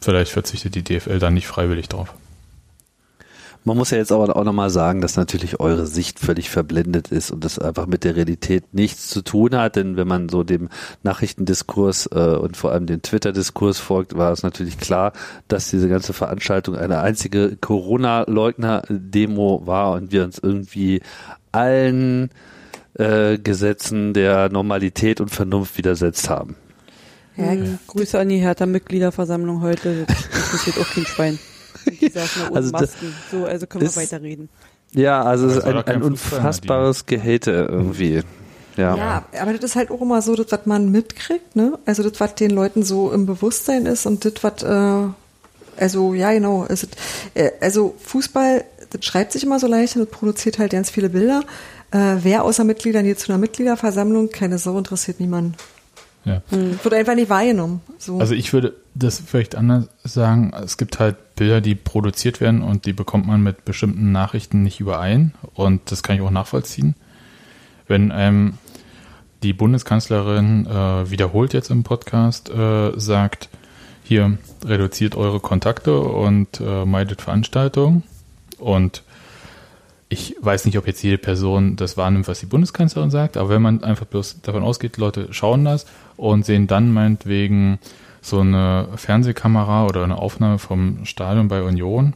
[0.00, 2.14] vielleicht verzichtet die DFL dann nicht freiwillig drauf.
[3.64, 7.30] Man muss ja jetzt aber auch nochmal sagen, dass natürlich eure Sicht völlig verblendet ist
[7.30, 9.76] und das einfach mit der Realität nichts zu tun hat.
[9.76, 10.68] Denn wenn man so dem
[11.02, 15.12] Nachrichtendiskurs äh, und vor allem dem Twitter-Diskurs folgt, war es natürlich klar,
[15.48, 21.02] dass diese ganze Veranstaltung eine einzige Corona-Leugner-Demo war und wir uns irgendwie
[21.52, 22.30] allen
[22.94, 26.56] äh, Gesetzen der Normalität und Vernunft widersetzt haben.
[27.36, 27.54] Ja,
[27.86, 30.06] Grüße an die Hertha-Mitgliederversammlung heute.
[30.06, 31.38] Das interessiert auch kein Schwein.
[32.00, 33.14] Die saßen da ohne Also Masken.
[33.30, 34.48] So, also können wir ist- weiterreden.
[34.92, 38.22] Ja, also es ist ein, ein unfassbares Gehate irgendwie.
[38.78, 38.96] Ja.
[38.96, 41.78] Ja, aber das ist halt auch immer so, das, was man mitkriegt, ne?
[41.84, 45.10] Also das, was den Leuten so im Bewusstsein ist und das, was, äh,
[45.76, 46.62] also ja, genau.
[46.62, 46.86] Also,
[47.34, 51.10] äh, also Fußball, das schreibt sich immer so leicht und das produziert halt ganz viele
[51.10, 51.42] Bilder.
[51.90, 55.54] Äh, wer außer Mitgliedern geht zu einer Mitgliederversammlung, keine Sau interessiert niemanden.
[56.28, 56.42] Ja.
[56.50, 57.80] Wird einfach nicht wahrgenommen.
[57.98, 58.18] So.
[58.18, 60.52] Also ich würde das vielleicht anders sagen.
[60.62, 64.80] Es gibt halt Bilder, die produziert werden und die bekommt man mit bestimmten Nachrichten nicht
[64.80, 65.34] überein.
[65.54, 66.94] Und das kann ich auch nachvollziehen.
[67.86, 68.54] Wenn ähm,
[69.42, 73.48] die Bundeskanzlerin äh, wiederholt jetzt im Podcast äh, sagt,
[74.02, 78.02] hier reduziert eure Kontakte und äh, meidet Veranstaltungen.
[78.58, 79.02] Und
[80.08, 83.62] ich weiß nicht, ob jetzt jede Person das wahrnimmt, was die Bundeskanzlerin sagt, aber wenn
[83.62, 87.78] man einfach bloß davon ausgeht, Leute schauen das und sehen dann meinetwegen
[88.22, 92.14] so eine Fernsehkamera oder eine Aufnahme vom Stadion bei Union,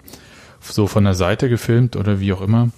[0.61, 2.71] so von der Seite gefilmt oder wie auch immer,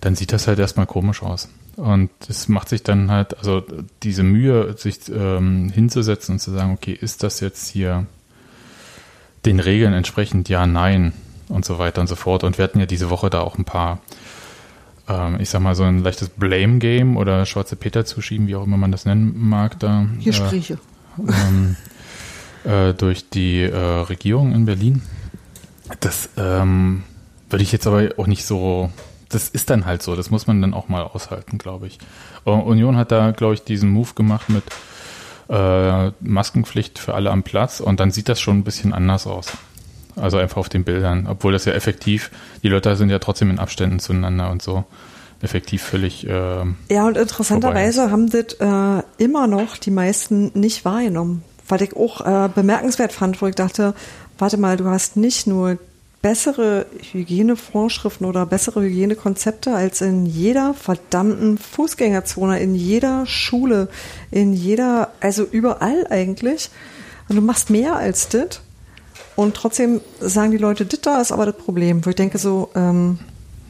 [0.00, 1.48] dann sieht das halt erstmal komisch aus.
[1.76, 3.62] Und es macht sich dann halt, also
[4.02, 8.06] diese Mühe, sich ähm, hinzusetzen und zu sagen, okay, ist das jetzt hier
[9.44, 11.12] den Regeln entsprechend, ja, nein
[11.48, 12.44] und so weiter und so fort.
[12.44, 14.00] Und wir hatten ja diese Woche da auch ein paar,
[15.08, 18.76] ähm, ich sag mal, so ein leichtes Blame-Game oder schwarze Peter zuschieben, wie auch immer
[18.76, 20.06] man das nennen mag, da.
[20.18, 20.78] Hier äh, Gespräche.
[21.18, 21.76] ähm,
[22.64, 25.02] äh, durch die äh, Regierung in Berlin.
[26.00, 27.04] Das ähm,
[27.48, 28.90] würde ich jetzt aber auch nicht so.
[29.28, 30.16] Das ist dann halt so.
[30.16, 31.98] Das muss man dann auch mal aushalten, glaube ich.
[32.44, 34.62] Union hat da, glaube ich, diesen Move gemacht mit
[35.48, 39.52] äh, Maskenpflicht für alle am Platz und dann sieht das schon ein bisschen anders aus.
[40.16, 42.30] Also einfach auf den Bildern, obwohl das ja effektiv,
[42.62, 44.84] die Leute sind ja trotzdem in Abständen zueinander und so
[45.42, 46.26] effektiv völlig.
[46.26, 51.42] Äh, Ja, und interessanterweise haben das äh, immer noch die meisten nicht wahrgenommen.
[51.68, 53.94] Was ich auch äh, bemerkenswert fand, wo ich dachte,
[54.38, 55.78] warte mal, du hast nicht nur
[56.22, 63.88] bessere Hygienevorschriften oder bessere Hygienekonzepte als in jeder verdammten Fußgängerzone, in jeder Schule,
[64.30, 66.70] in jeder, also überall eigentlich.
[67.28, 68.60] Und du machst mehr als das.
[69.36, 72.04] Und trotzdem sagen die Leute, das da ist aber das Problem.
[72.04, 73.18] Wo ich denke so, ähm,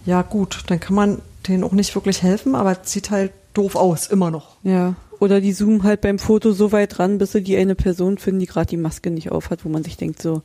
[0.04, 4.06] ja gut, dann kann man denen auch nicht wirklich helfen, aber sieht halt doof aus,
[4.06, 4.56] immer noch.
[4.62, 4.94] Ja.
[5.18, 8.40] Oder die zoomen halt beim Foto so weit ran, bis sie die eine Person finden,
[8.40, 10.42] die gerade die Maske nicht aufhat, wo man sich denkt so.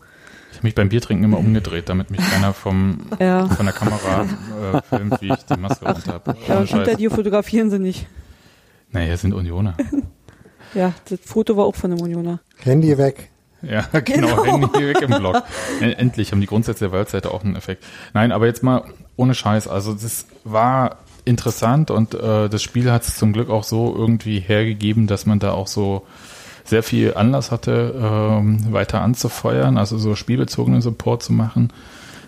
[0.51, 3.47] Ich habe mich beim Biertrinken immer umgedreht, damit mich keiner vom, ja.
[3.47, 6.35] von der Kamera äh, filmt, wie ich die Maske runter habe.
[6.47, 8.07] Ja, hinter dir fotografieren sie nicht.
[8.91, 9.75] Naja, sind Unioner.
[10.73, 12.39] ja, das Foto war auch von einem Unioner.
[12.57, 13.30] Handy weg.
[13.61, 14.45] Ja, genau, genau.
[14.45, 15.43] Handy weg im Blog.
[15.81, 17.83] Endlich haben die Grundsätze der Webseite auch einen Effekt.
[18.13, 18.83] Nein, aber jetzt mal
[19.15, 19.67] ohne Scheiß.
[19.67, 24.39] Also das war interessant und äh, das Spiel hat es zum Glück auch so irgendwie
[24.39, 26.05] hergegeben, dass man da auch so
[26.63, 31.71] sehr viel Anlass hatte, ähm, weiter anzufeuern, also so spielbezogenen Support zu machen.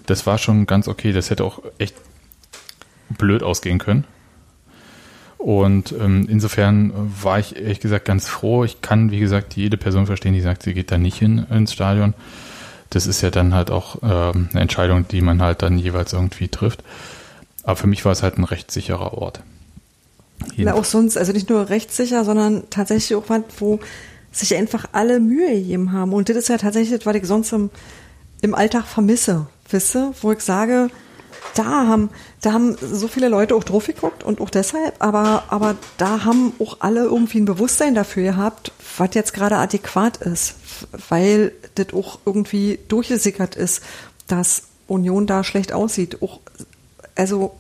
[0.06, 1.14] Das war schon ganz okay.
[1.14, 1.96] Das hätte auch echt
[3.10, 4.06] blöd ausgehen können.
[5.44, 8.64] Und ähm, insofern war ich ehrlich gesagt ganz froh.
[8.64, 11.74] Ich kann, wie gesagt, jede Person verstehen, die sagt, sie geht da nicht hin ins
[11.74, 12.14] Stadion.
[12.90, 16.48] Das ist ja dann halt auch ähm, eine Entscheidung, die man halt dann jeweils irgendwie
[16.48, 16.82] trifft.
[17.64, 19.42] Aber für mich war es halt ein rechtssicherer Ort.
[20.56, 23.82] Na, auch sonst, also nicht nur rechtssicher, sondern tatsächlich auch was, wo
[24.32, 26.14] sich einfach alle Mühe gegeben haben.
[26.14, 27.70] Und das ist ja tatsächlich das, was ich sonst im,
[28.40, 30.90] im Alltag vermisse, wisse, wo ich sage,
[31.56, 32.10] da haben,
[32.42, 36.54] da haben so viele Leute auch drauf geguckt und auch deshalb, aber, aber da haben
[36.60, 40.56] auch alle irgendwie ein Bewusstsein dafür gehabt, was jetzt gerade adäquat ist,
[41.10, 43.82] weil das auch irgendwie durchgesickert ist,
[44.28, 46.22] dass Union da schlecht aussieht.
[46.22, 46.40] Auch,
[47.16, 47.56] also,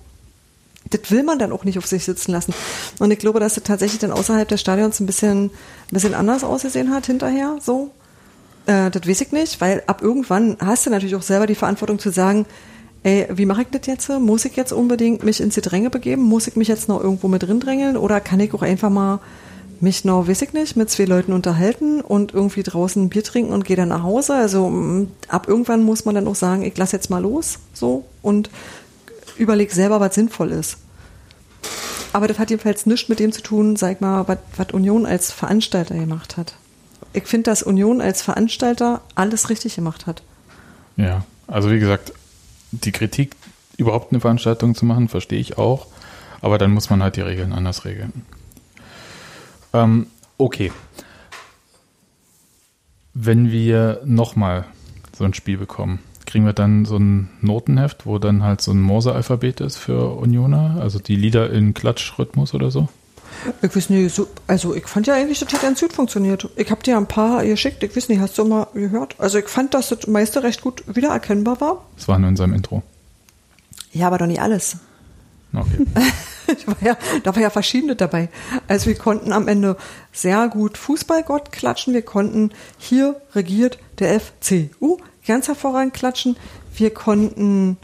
[0.89, 2.53] das will man dann auch nicht auf sich sitzen lassen.
[2.99, 5.51] Und ich glaube, dass das tatsächlich dann außerhalb des Stadions ein bisschen, ein
[5.91, 7.91] bisschen anders ausgesehen hat hinterher, so.
[8.65, 11.99] Äh, das weiß ich nicht, weil ab irgendwann hast du natürlich auch selber die Verantwortung
[11.99, 12.45] zu sagen,
[13.03, 14.09] ey, wie mache ich das jetzt?
[14.09, 16.23] Muss ich jetzt unbedingt mich ins Gedränge begeben?
[16.23, 17.97] Muss ich mich jetzt noch irgendwo mit drin drängeln?
[17.97, 19.19] Oder kann ich auch einfach mal
[19.79, 23.51] mich noch, weiß ich nicht, mit zwei Leuten unterhalten und irgendwie draußen ein Bier trinken
[23.51, 24.33] und gehe dann nach Hause?
[24.33, 28.05] Also mm, ab irgendwann muss man dann auch sagen, ich lass jetzt mal los, so,
[28.21, 28.49] und
[29.37, 30.77] überleg selber, was sinnvoll ist.
[32.13, 35.95] Aber das hat jedenfalls nichts mit dem zu tun, sag mal, was Union als Veranstalter
[35.95, 36.55] gemacht hat.
[37.11, 40.23] Ich finde, dass Union als Veranstalter alles richtig gemacht hat.
[40.95, 42.13] Ja, also wie gesagt,
[42.81, 43.35] die Kritik,
[43.77, 45.87] überhaupt eine Veranstaltung zu machen, verstehe ich auch.
[46.41, 48.11] Aber dann muss man halt die Regeln anders regeln.
[49.71, 50.07] Ähm,
[50.37, 50.71] okay.
[53.13, 54.65] Wenn wir nochmal
[55.15, 58.81] so ein Spiel bekommen, kriegen wir dann so ein Notenheft, wo dann halt so ein
[58.81, 62.89] Morse-Alphabet ist für Unioner, also die Lieder in Klatschrhythmus oder so?
[63.61, 66.49] Ich weiß nicht, so, also ich fand ja eigentlich, das hat ganz gut funktioniert.
[66.55, 69.15] Ich habe dir ein paar geschickt, ich weiß nicht, hast du mal gehört?
[69.19, 71.85] Also ich fand, dass das meiste recht gut wiedererkennbar war.
[71.95, 72.83] Das war nur in seinem Intro.
[73.91, 74.77] Ja, aber doch nicht alles.
[75.53, 75.85] Okay.
[76.65, 78.29] war ja, da war ja verschiedene dabei.
[78.67, 79.77] Also wir konnten am Ende
[80.11, 81.93] sehr gut Fußballgott klatschen.
[81.93, 86.37] Wir konnten hier regiert der FCU ganz hervorragend klatschen.
[86.75, 87.77] Wir konnten,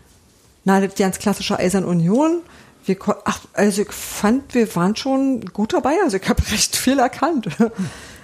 [0.64, 2.42] na, die ganz klassische Eisern Union
[2.89, 5.95] wir, ach, also ich fand, wir waren schon gut dabei.
[6.04, 7.47] Also ich habe recht viel erkannt.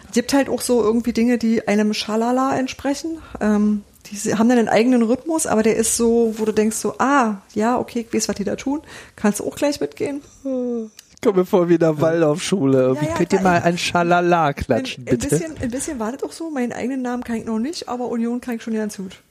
[0.07, 3.19] Es gibt halt auch so irgendwie Dinge, die einem Schalala entsprechen.
[3.39, 6.95] Ähm, die haben dann einen eigenen Rhythmus, aber der ist so, wo du denkst so,
[6.99, 8.81] ah, ja, okay, ich weiß, was die da tun.
[9.15, 10.21] Kannst du auch gleich mitgehen?
[10.43, 12.95] Ich komme mir vor wie in der Waldorfschule.
[12.95, 15.29] Ja, ja, könnt ihr mal ein Schalala klatschen, ein, ein bitte?
[15.29, 16.51] Bisschen, ein bisschen war das auch so.
[16.51, 19.21] Meinen eigenen Namen kann ich noch nicht, aber Union kann ich schon ganz gut.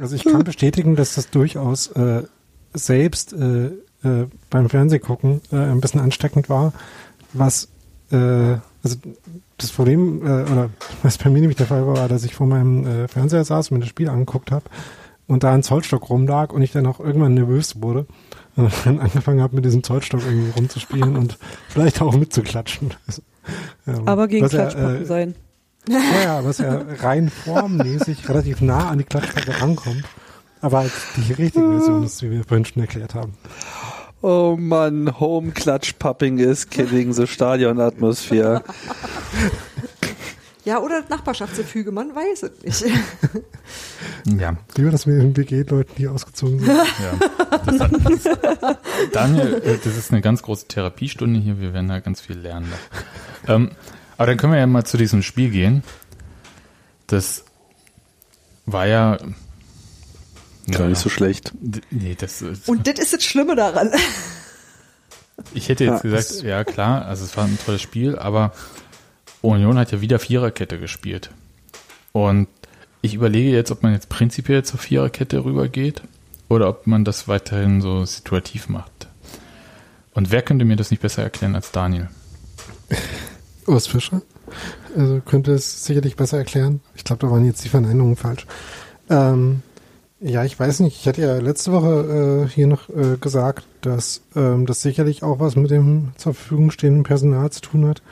[0.00, 2.22] Also ich kann bestätigen, dass das durchaus äh,
[2.74, 3.70] selbst äh,
[4.04, 6.72] äh, beim Fernsehgucken äh, ein bisschen ansteckend war,
[7.32, 7.68] was
[8.10, 8.96] äh, also
[9.58, 10.70] das Problem, äh, oder
[11.02, 13.70] was bei mir nämlich der Fall war, war, dass ich vor meinem äh, Fernseher saß
[13.70, 14.64] und mir das Spiel angeguckt habe
[15.26, 18.06] und da ein Zollstock rumlag und ich dann auch irgendwann nervös wurde
[18.56, 22.94] und dann angefangen habe, mit diesem Zollstock irgendwie rumzuspielen und vielleicht auch mitzuklatschen.
[23.86, 25.34] ähm, Aber gegen Klatschpappen äh, sein.
[25.88, 30.04] Ja, ja, was ja rein formmäßig relativ nah an die Klatschpappe rankommt.
[30.60, 33.32] Aber als die richtige Version ist, wie wir vorhin schon erklärt haben.
[34.22, 38.62] Oh Mann, Home Clutch Pupping is killing the Stadionatmosphäre.
[40.64, 42.94] Ja, oder Nachbarschaftsgefüge, man weiß es nicht.
[44.38, 44.56] ja.
[44.76, 46.68] Lieber, dass wir den WG-Leuten, die ausgezogen sind.
[46.68, 47.58] Ja.
[47.64, 48.38] Das, das,
[49.12, 52.70] Daniel, äh, das ist eine ganz große Therapiestunde hier, wir werden da ganz viel lernen.
[53.48, 53.70] Ähm,
[54.18, 55.82] aber dann können wir ja mal zu diesem Spiel gehen.
[57.06, 57.44] Das
[58.66, 59.18] war ja
[60.78, 61.52] Gar nicht so schlecht.
[61.90, 63.90] Nee, das ist Und das ist das Schlimme daran.
[65.54, 68.52] Ich hätte jetzt ja, gesagt, ja klar, also es war ein tolles Spiel, aber
[69.40, 71.30] Union hat ja wieder Viererkette gespielt.
[72.12, 72.48] Und
[73.00, 76.02] ich überlege jetzt, ob man jetzt prinzipiell zur Viererkette rübergeht
[76.48, 79.08] oder ob man das weiterhin so situativ macht.
[80.12, 82.08] Und wer könnte mir das nicht besser erklären als Daniel?
[83.66, 84.22] Urs Fischer.
[84.96, 86.80] Also könnte es sicherlich besser erklären.
[86.94, 88.46] Ich glaube, da waren jetzt die Verneinungen falsch.
[89.08, 89.62] Ähm,
[90.22, 91.00] Ja, ich weiß nicht.
[91.00, 95.40] Ich hatte ja letzte Woche äh, hier noch äh, gesagt, dass ähm, das sicherlich auch
[95.40, 98.02] was mit dem zur Verfügung stehenden Personal zu tun hat.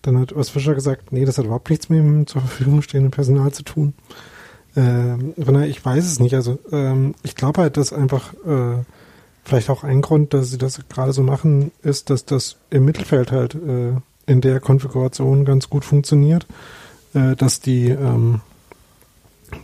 [0.00, 3.10] Dann hat Urs Fischer gesagt, nee, das hat überhaupt nichts mit dem zur Verfügung stehenden
[3.10, 3.92] Personal zu tun.
[4.76, 6.34] Ähm, von daher, ich weiß es nicht.
[6.34, 8.82] Also ähm, ich glaube halt, dass einfach äh,
[9.44, 13.30] vielleicht auch ein Grund, dass sie das gerade so machen, ist, dass das im Mittelfeld
[13.30, 13.92] halt äh,
[14.26, 16.46] in der Konfiguration ganz gut funktioniert,
[17.12, 18.40] äh, dass die ähm,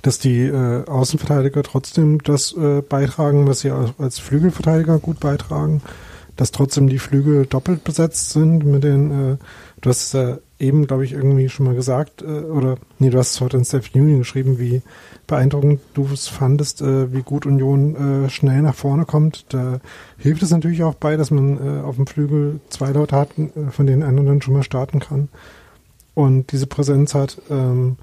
[0.02, 5.82] dass die äh, Außenverteidiger trotzdem das äh, beitragen, was sie als Flügelverteidiger gut beitragen,
[6.36, 9.36] dass trotzdem die Flügel doppelt besetzt sind mit den, äh,
[9.80, 13.32] du hast äh, eben, glaube ich, irgendwie schon mal gesagt, äh, oder nee, du hast
[13.32, 14.82] es heute in Steph Union geschrieben, wie
[15.26, 19.46] beeindruckend du es fandest, äh, wie gut Union äh, schnell nach vorne kommt.
[19.50, 19.80] Da
[20.18, 23.70] hilft es natürlich auch bei, dass man äh, auf dem Flügel zwei Leute hat, äh,
[23.70, 25.28] von denen einer dann schon mal starten kann
[26.14, 27.40] und diese Präsenz hat.
[27.50, 27.96] Ähm,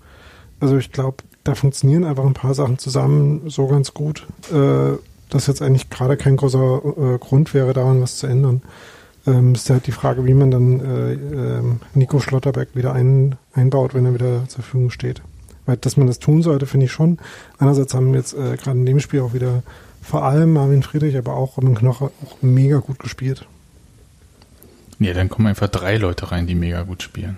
[0.59, 4.97] also ich glaube, da funktionieren einfach ein paar Sachen zusammen so ganz gut, äh,
[5.29, 8.61] dass jetzt eigentlich gerade kein großer äh, Grund wäre, daran was zu ändern.
[9.25, 11.61] Ähm, ist halt die Frage, wie man dann äh, äh,
[11.93, 15.21] Nico Schlotterbeck wieder ein, einbaut, wenn er wieder zur Verfügung steht.
[15.65, 17.19] Weil, dass man das tun sollte, finde ich schon.
[17.59, 19.61] Einerseits haben jetzt äh, gerade in dem Spiel auch wieder
[20.01, 23.45] vor allem Marvin Friedrich, aber auch Robin Knoche auch mega gut gespielt.
[24.97, 27.37] Nee, dann kommen einfach drei Leute rein, die mega gut spielen.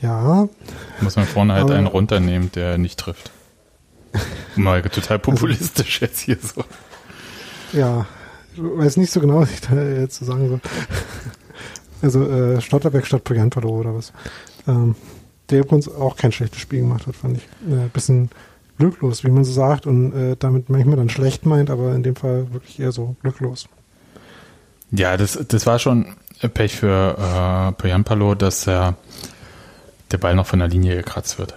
[0.00, 0.48] Ja.
[1.00, 3.30] Muss man vorne halt einen runternehmen, der nicht trifft.
[4.56, 6.64] Mal total populistisch jetzt hier so.
[7.72, 8.06] Ja,
[8.54, 10.60] ich weiß nicht so genau, was ich da jetzt zu sagen soll.
[12.02, 14.12] Also äh, Stotterbeck statt Briantolo oder was.
[14.66, 14.94] Ähm,
[15.50, 17.44] der uns auch kein schlechtes Spiel gemacht hat, fand ich.
[17.70, 18.30] Äh, bisschen
[18.78, 22.16] glücklos, wie man so sagt, und äh, damit manchmal dann schlecht meint, aber in dem
[22.16, 23.66] Fall wirklich eher so glücklos.
[24.90, 26.16] Ja, das, das war schon
[26.54, 28.96] Pech für äh, Prianpalo, dass er
[30.10, 31.56] der Ball noch von der Linie gekratzt wird.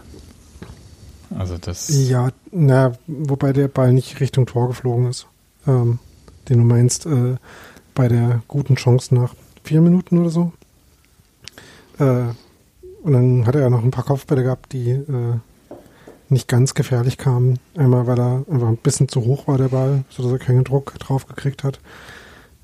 [1.38, 1.90] Also das.
[1.90, 5.28] Ja, na, wobei der Ball nicht Richtung Tor geflogen ist.
[5.68, 6.00] Ähm,
[6.50, 7.36] den du meinst, äh,
[7.96, 10.52] bei der guten Chance nach vier Minuten oder so.
[12.00, 12.26] Äh,
[13.04, 15.38] und dann hat er ja noch ein paar Kopfbälle gehabt, die äh,
[16.30, 17.60] nicht ganz gefährlich kamen.
[17.76, 20.98] Einmal, weil er einfach ein bisschen zu hoch war, der Ball, sodass er keinen Druck
[21.00, 21.80] drauf gekriegt hat.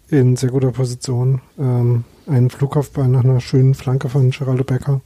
[0.10, 1.42] In sehr guter Position.
[1.58, 5.02] Ähm, einen Flugkopfball nach einer schönen Flanke von Geraldo Becker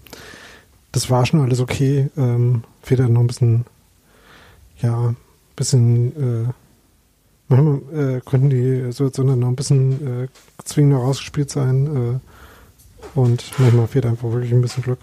[0.93, 2.09] das war schon alles okay.
[2.15, 3.65] Ähm, fehlt halt noch ein bisschen,
[4.79, 5.17] ja, ein
[5.55, 6.53] bisschen, äh,
[7.49, 10.27] manchmal äh, könnten die Situationen noch ein bisschen äh,
[10.63, 12.21] zwingender rausgespielt sein.
[12.23, 14.99] Äh, und manchmal fehlt einfach wirklich ein bisschen Glück.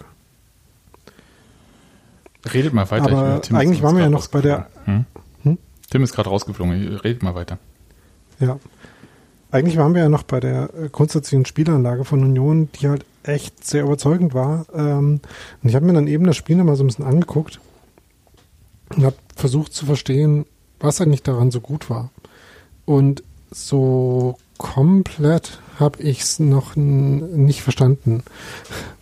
[2.51, 3.11] Redet mal weiter.
[3.11, 4.67] Aber eigentlich waren wir ja noch bei der.
[4.85, 5.05] Hm?
[5.43, 5.57] Hm?
[5.89, 6.97] Tim ist gerade rausgeflogen.
[6.97, 7.59] Redet mal weiter.
[8.39, 8.57] Ja.
[9.51, 13.65] Eigentlich waren wir ja noch bei der äh, grundsätzlichen Spielanlage von Union, die halt echt
[13.65, 14.65] sehr überzeugend war.
[14.73, 15.21] Ähm,
[15.61, 17.59] und ich habe mir dann eben das Spiel nochmal so ein bisschen angeguckt
[18.95, 20.45] und habe versucht zu verstehen,
[20.79, 22.09] was eigentlich daran so gut war.
[22.85, 28.23] Und so komplett habe ich es noch nicht verstanden,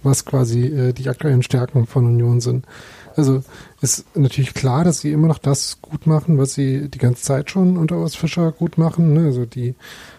[0.04, 2.66] was quasi äh, die aktuellen Stärken von Union sind.
[3.16, 3.44] Also
[3.82, 7.50] ist natürlich klar, dass sie immer noch das gut machen, was sie die ganze Zeit
[7.50, 9.14] schon unter Urs Fischer gut machen.
[9.14, 9.26] Ne?
[9.26, 9.76] Also die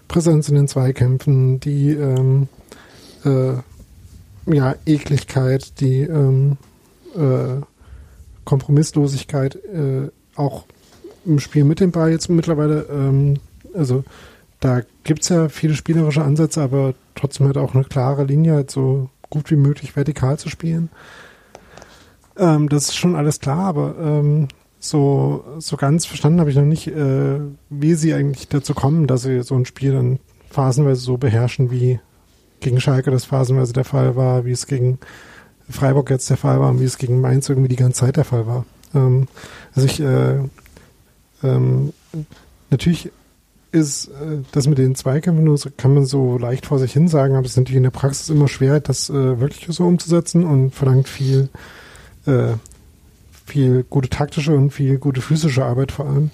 [0.09, 2.49] Präsenz in den Zweikämpfen, die ähm,
[3.24, 3.55] äh,
[4.53, 6.57] ja, Ekligkeit, die ähm,
[7.14, 7.61] äh,
[8.44, 10.64] Kompromisslosigkeit äh, auch
[11.24, 13.36] im Spiel mit dem Ball jetzt mittlerweile, ähm,
[13.74, 14.05] also
[14.61, 18.70] da gibt es ja viele spielerische Ansätze, aber trotzdem halt auch eine klare Linie, halt
[18.70, 20.90] so gut wie möglich vertikal zu spielen.
[22.36, 24.48] Ähm, das ist schon alles klar, aber ähm,
[24.78, 29.22] so, so ganz verstanden habe ich noch nicht, äh, wie sie eigentlich dazu kommen, dass
[29.22, 30.18] sie so ein Spiel dann
[30.51, 32.01] phasenweise so beherrschen, wie
[32.61, 34.99] gegen Schalke das phasenweise der Fall war, wie es gegen
[35.69, 38.25] Freiburg jetzt der Fall war und wie es gegen Mainz irgendwie die ganze Zeit der
[38.25, 38.65] Fall war.
[38.95, 39.29] Ähm,
[39.75, 40.39] also ich, äh,
[41.43, 41.93] ähm,
[42.71, 43.11] natürlich
[43.73, 47.45] ist äh, das mit den Zweikämpfen kann man so leicht vor sich hin sagen, aber
[47.45, 51.09] es ist natürlich in der Praxis immer schwer, das äh, wirklich so umzusetzen und verlangt
[51.09, 51.49] viel,
[52.27, 52.55] äh,
[53.47, 56.31] viel gute taktische und viel gute physische Arbeit vor allem.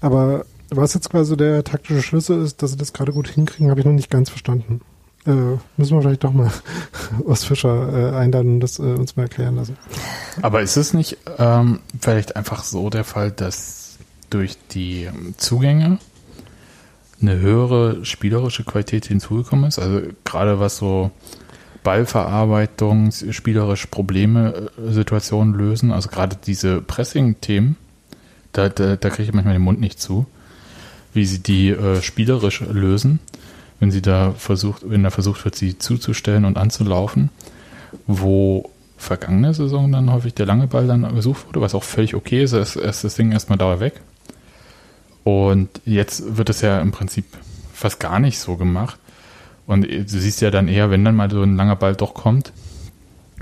[0.00, 3.80] Aber was jetzt quasi der taktische Schlüssel ist, dass sie das gerade gut hinkriegen, habe
[3.80, 4.80] ich noch nicht ganz verstanden.
[5.24, 6.50] Äh, müssen wir vielleicht doch mal
[7.24, 9.76] Urs Fischer äh, einladen und das äh, uns mal erklären lassen.
[10.40, 13.98] Aber ist es nicht ähm, vielleicht einfach so der Fall, dass
[14.30, 15.98] durch die Zugänge
[17.20, 19.78] eine höhere spielerische Qualität hinzugekommen ist?
[19.78, 21.12] Also gerade was so
[21.84, 27.76] Ballverarbeitung, spielerisch Probleme, äh, Situationen lösen, also gerade diese Pressing-Themen,
[28.52, 30.26] da, da, da kriege ich manchmal den Mund nicht zu,
[31.14, 33.20] wie sie die äh, spielerisch lösen
[33.82, 37.30] wenn sie da versucht, wenn da versucht wird, sie zuzustellen und anzulaufen,
[38.06, 42.44] wo vergangene Saison dann häufig der lange Ball dann gesucht wurde, was auch völlig okay
[42.44, 44.00] ist, ist, ist das Ding erstmal dauer weg.
[45.24, 47.24] Und jetzt wird es ja im Prinzip
[47.72, 49.00] fast gar nicht so gemacht.
[49.66, 52.52] Und du siehst ja dann eher, wenn dann mal so ein langer Ball doch kommt,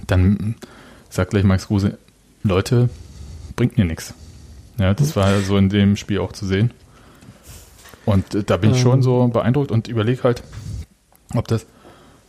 [0.07, 0.55] dann
[1.11, 1.99] sagt gleich Max Kruse,
[2.45, 2.89] Leute,
[3.57, 4.15] bringt mir nichts.
[4.79, 6.71] Ja, das war so in dem Spiel auch zu sehen.
[8.07, 9.03] Und äh, da bin ich schon ähm.
[9.03, 10.43] so beeindruckt und überlege halt,
[11.35, 11.67] ob das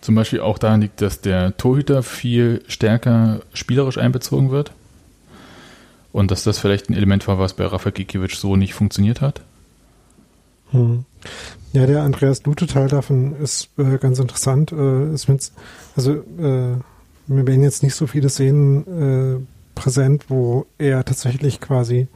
[0.01, 4.71] zum Beispiel auch daran liegt, dass der Torhüter viel stärker spielerisch einbezogen wird.
[6.11, 9.41] Und dass das vielleicht ein Element war, was bei Rafa Gikiewicz so nicht funktioniert hat.
[10.71, 11.05] Hm.
[11.73, 14.73] Ja, der Andreas Lute-Teil davon ist äh, ganz interessant.
[14.73, 15.51] Äh, ist mit,
[15.95, 16.75] also äh,
[17.27, 22.07] mir werden jetzt nicht so viele Szenen äh, präsent, wo er tatsächlich quasi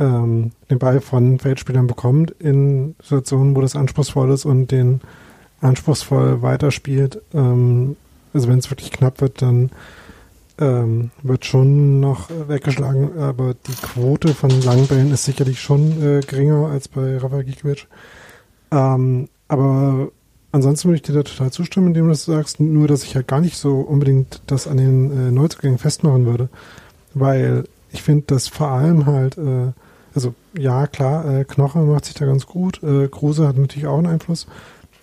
[0.00, 5.00] ähm, den Ball von Feldspielern bekommt in Situationen, wo das anspruchsvoll ist und den
[5.60, 7.20] anspruchsvoll weiterspielt.
[7.34, 7.96] Ähm,
[8.32, 9.70] also wenn es wirklich knapp wird, dann
[10.58, 16.68] ähm, wird schon noch weggeschlagen, aber die Quote von Langbällen ist sicherlich schon äh, geringer
[16.68, 17.86] als bei Rafael Gikiewicz.
[18.70, 20.08] Ähm, aber
[20.52, 23.28] ansonsten würde ich dir da total zustimmen, indem du das sagst, nur dass ich halt
[23.28, 26.48] gar nicht so unbedingt das an den äh, Neuzugängen festmachen würde,
[27.14, 29.72] weil ich finde, dass vor allem halt, äh,
[30.56, 34.06] ja klar, äh, Knoche macht sich da ganz gut, äh, Kruse hat natürlich auch einen
[34.06, 34.46] Einfluss,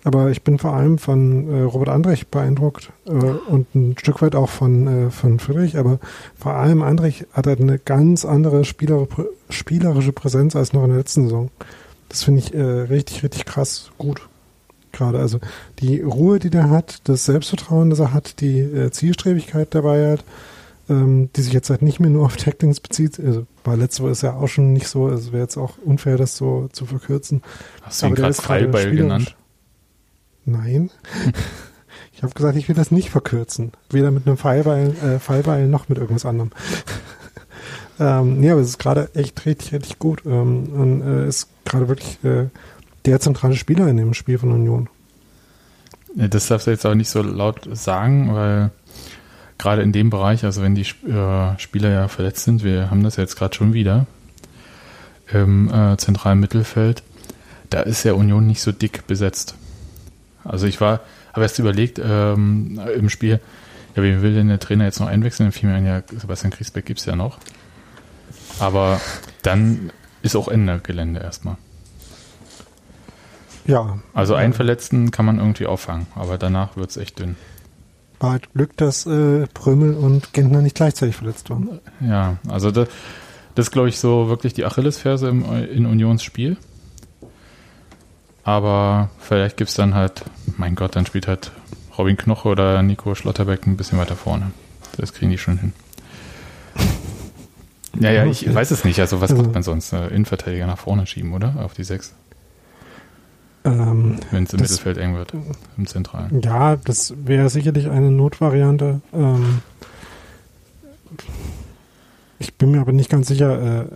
[0.04, 4.34] aber ich bin vor allem von äh, Robert Andrich beeindruckt äh, und ein Stück weit
[4.34, 5.98] auch von, äh, von Friedrich, aber
[6.38, 9.06] vor allem Andrich hat halt eine ganz andere Spieler,
[9.50, 11.50] spielerische Präsenz als noch in der letzten Saison.
[12.08, 14.28] Das finde ich äh, richtig, richtig krass gut.
[14.90, 15.18] Gerade.
[15.18, 15.38] Also
[15.80, 20.24] die Ruhe, die der hat, das Selbstvertrauen, das er hat, die äh, Zielstrebigkeit dabei hat,
[20.88, 23.20] ähm, die sich jetzt halt nicht mehr nur auf Tacklings bezieht.
[23.20, 26.16] Also war letzte Woche ist ja auch schon nicht so, also wäre jetzt auch unfair,
[26.16, 27.42] das so zu verkürzen.
[27.82, 29.36] Hast du ihn gerade Freiball genannt?
[30.44, 30.90] Nein.
[32.12, 33.72] ich habe gesagt, ich will das nicht verkürzen.
[33.90, 36.50] Weder mit einem Fallbeil, äh, Fallbeil noch mit irgendwas anderem.
[38.00, 40.22] ähm, nee, aber es ist gerade echt richtig, richtig gut.
[40.24, 42.46] Ähm, und äh, ist gerade wirklich äh,
[43.04, 44.88] der zentrale Spieler in dem Spiel von Union.
[46.14, 48.70] Das darfst du jetzt auch nicht so laut sagen, weil
[49.58, 53.16] gerade in dem Bereich, also wenn die äh, Spieler ja verletzt sind, wir haben das
[53.16, 54.06] jetzt gerade schon wieder
[55.32, 57.02] im äh, zentralen Mittelfeld,
[57.70, 59.54] da ist ja Union nicht so dick besetzt.
[60.44, 61.00] Also ich war,
[61.32, 63.40] habe erst überlegt ähm, im Spiel,
[63.94, 65.46] ja, wie will denn der Trainer jetzt noch einwechseln?
[65.46, 67.38] Dann fiel mir ein, ja, Sebastian Griesbeck gibt es ja noch.
[68.60, 69.00] Aber
[69.42, 69.90] dann
[70.22, 71.56] ist auch Ende Gelände erstmal.
[73.66, 73.98] Ja.
[74.14, 77.36] Also einen Verletzten kann man irgendwie auffangen, aber danach wird es echt dünn.
[78.20, 81.80] Halt Glück, dass äh, Prömel und Gentner nicht gleichzeitig verletzt waren.
[82.00, 82.88] Ja, also das,
[83.54, 86.56] das ist, glaube ich, so wirklich die Achillesferse im, in Unions Spiel.
[88.42, 90.24] Aber vielleicht gibt es dann halt,
[90.56, 91.52] mein Gott, dann spielt halt
[91.98, 94.52] Robin Knoche oder Nico Schlotterbeck ein bisschen weiter vorne.
[94.96, 95.72] Das kriegen die schon hin.
[98.00, 99.00] Ja, ja, ich weiß es nicht.
[99.00, 99.92] Also was macht man sonst?
[99.92, 101.56] Äh, Innenverteidiger nach vorne schieben, oder?
[101.58, 102.14] Auf die sechs.
[103.68, 105.32] Ähm, Wenn es im das, Mittelfeld eng wird,
[105.76, 106.40] im Zentralen.
[106.42, 109.00] Ja, das wäre sicherlich eine Notvariante.
[109.12, 109.60] Ähm,
[112.38, 113.86] ich bin mir aber nicht ganz sicher, äh,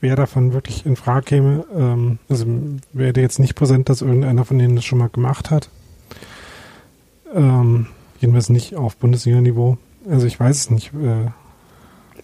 [0.00, 1.64] wer davon wirklich in Frage käme.
[1.74, 2.46] Ähm, also
[2.92, 5.70] wäre jetzt nicht präsent, dass irgendeiner von denen das schon mal gemacht hat.
[7.34, 7.86] Ähm,
[8.20, 9.78] jedenfalls nicht auf Bundesliga-Niveau.
[10.10, 11.30] Also ich weiß es nicht, äh,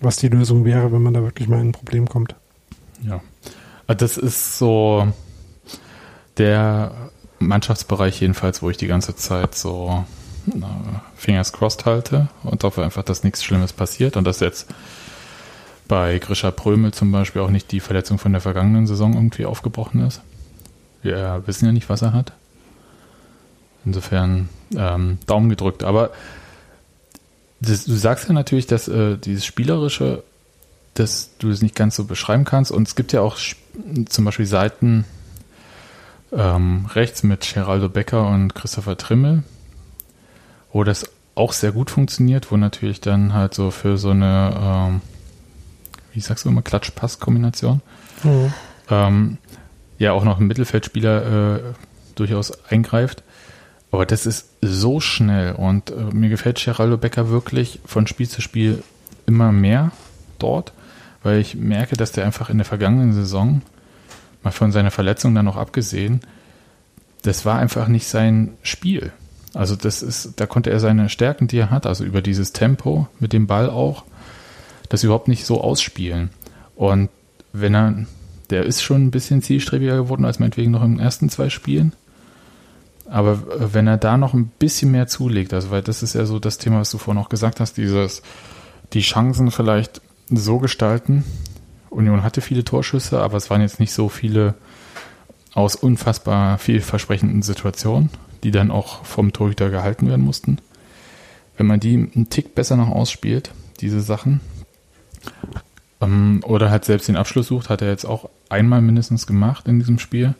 [0.00, 2.34] was die Lösung wäre, wenn man da wirklich mal in ein Problem kommt.
[3.02, 3.20] Ja,
[3.86, 5.06] also das ist so
[6.38, 6.92] der
[7.38, 10.04] Mannschaftsbereich jedenfalls, wo ich die ganze Zeit so
[11.16, 14.68] Fingers crossed halte und hoffe einfach, dass nichts Schlimmes passiert und dass jetzt
[15.88, 20.06] bei Grisha Prömel zum Beispiel auch nicht die Verletzung von der vergangenen Saison irgendwie aufgebrochen
[20.06, 20.20] ist.
[21.02, 22.32] Wir wissen ja nicht, was er hat.
[23.84, 25.84] Insofern ähm, Daumen gedrückt.
[25.84, 26.10] Aber
[27.60, 30.22] das, du sagst ja natürlich, dass äh, dieses Spielerische,
[30.94, 32.70] dass du das nicht ganz so beschreiben kannst.
[32.70, 33.38] Und es gibt ja auch
[34.08, 35.04] zum Beispiel Seiten
[36.32, 39.42] ähm, rechts mit Geraldo Becker und Christopher Trimmel,
[40.72, 45.00] wo das auch sehr gut funktioniert, wo natürlich dann halt so für so eine ähm,
[46.18, 47.80] wie sagst du immer, Klatsch-Pass-Kombination.
[48.24, 48.52] Mhm.
[48.90, 49.38] Ähm,
[49.98, 51.60] ja, auch noch ein Mittelfeldspieler äh,
[52.16, 53.22] durchaus eingreift.
[53.92, 58.42] Aber das ist so schnell und äh, mir gefällt Geraldo Becker wirklich von Spiel zu
[58.42, 58.82] Spiel
[59.26, 59.92] immer mehr
[60.40, 60.72] dort,
[61.22, 63.62] weil ich merke, dass der einfach in der vergangenen Saison,
[64.42, 66.20] mal von seiner Verletzung dann noch abgesehen,
[67.22, 69.12] das war einfach nicht sein Spiel.
[69.54, 73.08] Also das ist, da konnte er seine Stärken, die er hat, also über dieses Tempo
[73.18, 74.04] mit dem Ball auch,
[74.88, 76.30] das überhaupt nicht so ausspielen.
[76.76, 77.10] Und
[77.52, 78.06] wenn er,
[78.50, 81.92] der ist schon ein bisschen zielstrebiger geworden als meinetwegen noch den ersten zwei Spielen.
[83.10, 86.38] Aber wenn er da noch ein bisschen mehr zulegt, also weil das ist ja so
[86.38, 88.22] das Thema, was du vorhin noch gesagt hast, dieses,
[88.92, 91.24] die Chancen vielleicht so gestalten,
[91.90, 94.54] Union hatte viele Torschüsse, aber es waren jetzt nicht so viele
[95.54, 98.10] aus unfassbar vielversprechenden Situationen,
[98.42, 100.58] die dann auch vom Torhüter gehalten werden mussten.
[101.56, 104.40] Wenn man die einen Tick besser noch ausspielt, diese Sachen,
[106.00, 109.78] ähm, oder halt selbst den Abschluss sucht, hat er jetzt auch einmal mindestens gemacht in
[109.78, 110.34] diesem Spiel,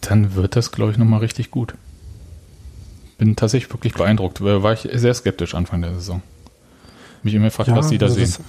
[0.00, 1.74] dann wird das, glaube ich, nochmal richtig gut.
[3.18, 4.40] Bin tatsächlich wirklich beeindruckt.
[4.40, 6.22] War ich sehr skeptisch Anfang der Saison.
[7.24, 8.22] Mich immer gefragt, ja, was die da sehen.
[8.22, 8.40] Das,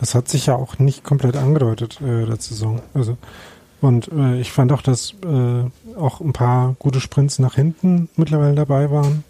[0.00, 2.80] das, hat sich ja auch nicht komplett angedeutet, äh, der Saison.
[2.94, 3.16] Also,
[3.80, 8.54] und äh, ich fand auch, dass äh, auch ein paar gute Sprints nach hinten mittlerweile
[8.54, 9.24] dabei waren.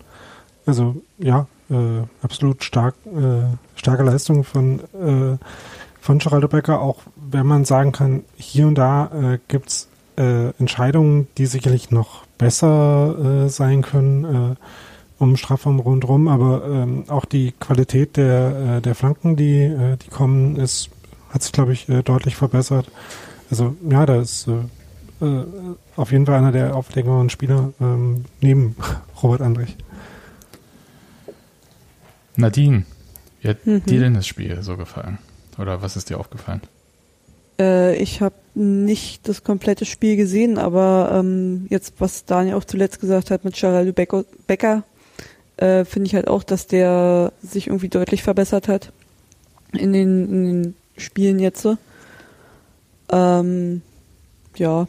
[0.66, 5.36] Also, ja, äh, absolut stark, äh, starke Leistung von, äh,
[6.00, 11.28] von Geraldo Becker, auch wenn man sagen kann, hier und da äh, gibt's äh, Entscheidungen,
[11.38, 14.56] die sicherlich noch besser äh, sein können äh,
[15.20, 20.08] um Strafraum rundherum, aber ähm, auch die Qualität der, äh, der Flanken, die, äh, die
[20.08, 20.88] kommen, ist,
[21.28, 22.90] hat sich, glaube ich, äh, deutlich verbessert.
[23.50, 25.44] Also ja, da ist äh, äh,
[25.96, 28.76] auf jeden Fall einer der auflegenden Spieler ähm, neben
[29.22, 29.76] Robert Andrich.
[32.36, 32.86] Nadine,
[33.42, 33.84] wie hat mhm.
[33.84, 35.18] dir denn das Spiel so gefallen?
[35.58, 36.62] Oder was ist dir aufgefallen?
[37.60, 43.00] Äh, ich habe nicht das komplette Spiel gesehen, aber ähm, jetzt, was Daniel auch zuletzt
[43.00, 44.84] gesagt hat mit Charles Becker,
[45.60, 48.92] äh, finde ich halt auch, dass der sich irgendwie deutlich verbessert hat
[49.72, 51.66] in den, in den Spielen jetzt.
[53.10, 53.82] Ähm,
[54.56, 54.88] ja.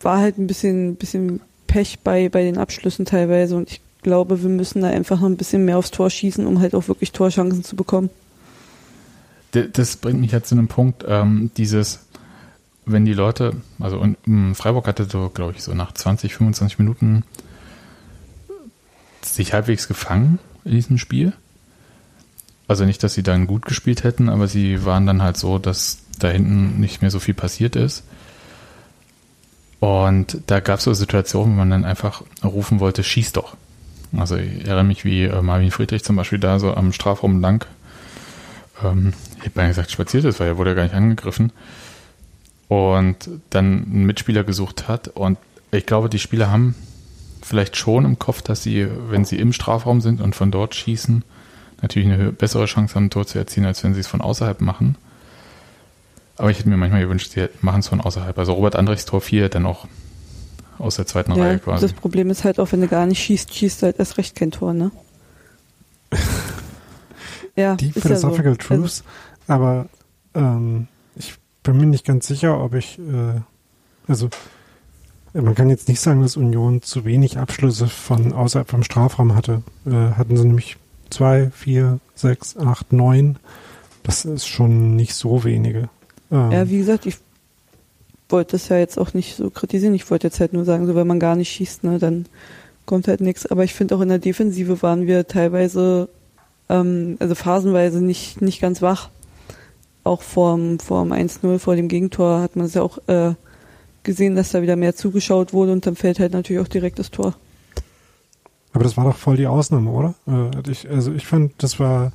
[0.00, 4.50] War halt ein bisschen, bisschen Pech bei, bei den Abschlüssen teilweise und ich glaube, wir
[4.50, 7.62] müssen da einfach noch ein bisschen mehr aufs Tor schießen, um halt auch wirklich Torchancen
[7.62, 8.10] zu bekommen.
[9.52, 12.00] Das bringt mich jetzt zu einem Punkt, ähm, dieses,
[12.86, 16.78] wenn die Leute, also und, um, Freiburg hatte so, glaube ich, so nach 20, 25
[16.78, 17.22] Minuten
[19.24, 21.32] sich halbwegs gefangen in diesem Spiel.
[22.68, 25.98] Also nicht, dass sie dann gut gespielt hätten, aber sie waren dann halt so, dass
[26.18, 28.04] da hinten nicht mehr so viel passiert ist.
[29.80, 33.56] Und da gab es so Situationen, wo man dann einfach rufen wollte, schieß doch.
[34.16, 37.66] Also ich erinnere mich, wie äh, Marvin Friedrich zum Beispiel da so am Strafraum lang,
[38.84, 41.52] ähm, ich hätte gesagt, spaziert ist, weil er wurde ja gar nicht angegriffen.
[42.68, 45.08] Und dann einen Mitspieler gesucht hat.
[45.08, 45.38] Und
[45.72, 46.74] ich glaube, die Spieler haben
[47.42, 51.24] vielleicht schon im Kopf, dass sie, wenn sie im Strafraum sind und von dort schießen,
[51.82, 54.60] natürlich eine bessere Chance haben, ein Tor zu erzielen, als wenn sie es von außerhalb
[54.60, 54.96] machen.
[56.36, 58.38] Aber ich hätte mir manchmal gewünscht, sie machen es von außerhalb.
[58.38, 59.86] Also Robert Andrichs Tor 4 dann auch
[60.78, 61.82] aus der zweiten ja, Reihe quasi.
[61.82, 64.34] Das Problem ist halt auch, wenn du gar nicht schießt, schießt du halt erst recht
[64.34, 64.90] kein Tor, ne?
[67.56, 68.74] ja, Die Philosophical ja so.
[68.74, 69.04] Truths,
[69.46, 69.86] also, aber
[70.34, 73.40] ähm, ich bin mir nicht ganz sicher, ob ich, äh,
[74.08, 74.30] also
[75.34, 79.62] man kann jetzt nicht sagen, dass Union zu wenig Abschlüsse von außerhalb vom Strafraum hatte.
[79.86, 80.76] Äh, hatten sie nämlich
[81.10, 83.36] zwei, vier, sechs, acht, neun.
[84.02, 85.88] Das ist schon nicht so wenige.
[86.30, 87.16] Ähm, ja, wie gesagt, ich
[88.28, 89.94] wollte das ja jetzt auch nicht so kritisieren.
[89.94, 92.26] Ich wollte jetzt halt nur sagen, so wenn man gar nicht schießt, ne, dann
[92.84, 93.46] kommt halt nichts.
[93.46, 96.08] Aber ich finde auch in der Defensive waren wir teilweise,
[96.68, 99.10] ähm, also phasenweise nicht, nicht ganz wach.
[100.04, 103.34] Auch vorm, vorm 1-0, vor dem Gegentor hat man es ja auch äh,
[104.02, 107.10] gesehen, dass da wieder mehr zugeschaut wurde und dann fällt halt natürlich auch direkt das
[107.10, 107.34] Tor.
[108.72, 110.14] Aber das war doch voll die Ausnahme, oder?
[110.26, 112.12] Äh, ich, also ich fand, das war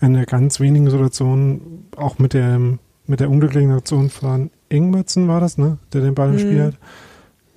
[0.00, 2.60] eine der ganz wenigen Situationen, auch mit der,
[3.06, 5.78] mit der unglücklichen Aktion von Ingmerzen war das, ne?
[5.92, 6.40] Der den Ball im mhm.
[6.40, 6.74] Spiel hat.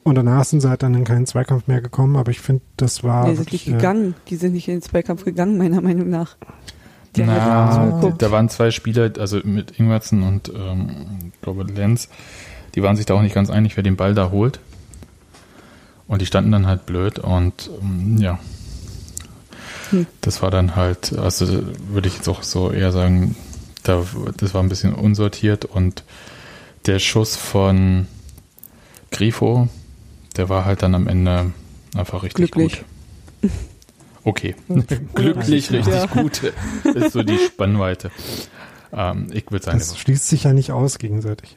[0.04, 3.04] Und danach sind sie halt dann in keinen Zweikampf mehr gekommen, aber ich finde, das
[3.04, 3.30] war.
[3.30, 6.38] Die sind nicht äh, gegangen, die sind nicht in den Zweikampf gegangen, meiner Meinung nach.
[7.16, 12.08] Die Na, da waren zwei Spieler, also mit Ingwertsen und ähm, ich glaube Lenz,
[12.76, 14.60] die waren sich da auch nicht ganz einig, wer den Ball da holt.
[16.08, 18.40] Und die standen dann halt blöd und ähm, ja.
[19.92, 20.08] Hm.
[20.22, 21.48] Das war dann halt, also
[21.90, 23.36] würde ich jetzt auch so eher sagen,
[23.84, 24.04] da,
[24.38, 26.04] das war ein bisschen unsortiert und
[26.86, 28.08] der Schuss von
[29.12, 29.68] Grifo,
[30.36, 31.52] der war halt dann am Ende
[31.96, 32.84] einfach richtig Glücklich.
[33.42, 33.52] gut.
[34.24, 34.56] Okay.
[35.16, 36.06] Glücklich, richtig ja.
[36.06, 36.54] gut.
[36.84, 38.12] Das ist so die Spannweite.
[38.92, 39.80] Ähm, ich würde sagen.
[39.80, 41.56] Das schließt sich ja nicht aus gegenseitig.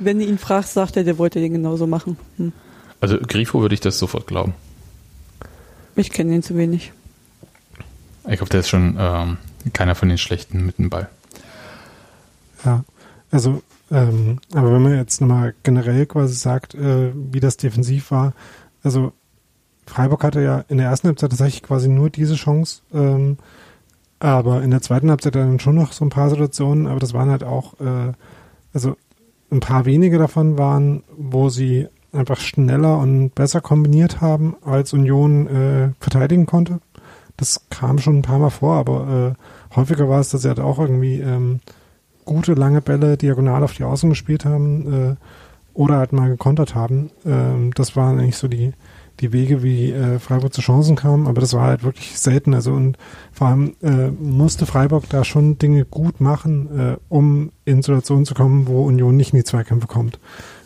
[0.00, 2.16] Wenn du ihn fragst, sagt er, der wollte den genauso machen.
[2.36, 2.52] Hm.
[3.00, 4.54] Also Grifo würde ich das sofort glauben.
[5.96, 6.92] Ich kenne ihn zu wenig.
[8.28, 9.38] Ich glaube, der ist schon ähm,
[9.72, 11.08] keiner von den Schlechten mit dem Ball.
[12.64, 12.84] Ja,
[13.30, 18.34] also, ähm, aber wenn man jetzt nochmal generell quasi sagt, äh, wie das defensiv war,
[18.82, 19.12] also
[19.86, 23.38] Freiburg hatte ja in der ersten Halbzeit tatsächlich quasi nur diese Chance, ähm,
[24.18, 27.30] aber in der zweiten Halbzeit dann schon noch so ein paar Situationen, aber das waren
[27.30, 28.12] halt auch, äh,
[28.72, 28.96] also
[29.50, 35.46] ein paar wenige davon waren, wo sie einfach schneller und besser kombiniert haben, als Union
[35.46, 36.80] äh, verteidigen konnte.
[37.36, 39.36] Das kam schon ein paar Mal vor, aber
[39.70, 41.60] äh, häufiger war es, dass sie halt auch irgendwie ähm,
[42.24, 45.16] gute lange Bälle diagonal auf die Außen gespielt haben äh,
[45.74, 47.10] oder halt mal gekontert haben.
[47.24, 48.72] Ähm, das waren eigentlich so die,
[49.20, 52.54] die Wege, wie äh, Freiburg zu Chancen kam, aber das war halt wirklich selten.
[52.54, 52.96] Also und
[53.32, 58.34] vor allem äh, musste Freiburg da schon Dinge gut machen, äh, um in Situationen zu
[58.34, 60.18] kommen, wo Union nicht in die Zweikämpfe kommt.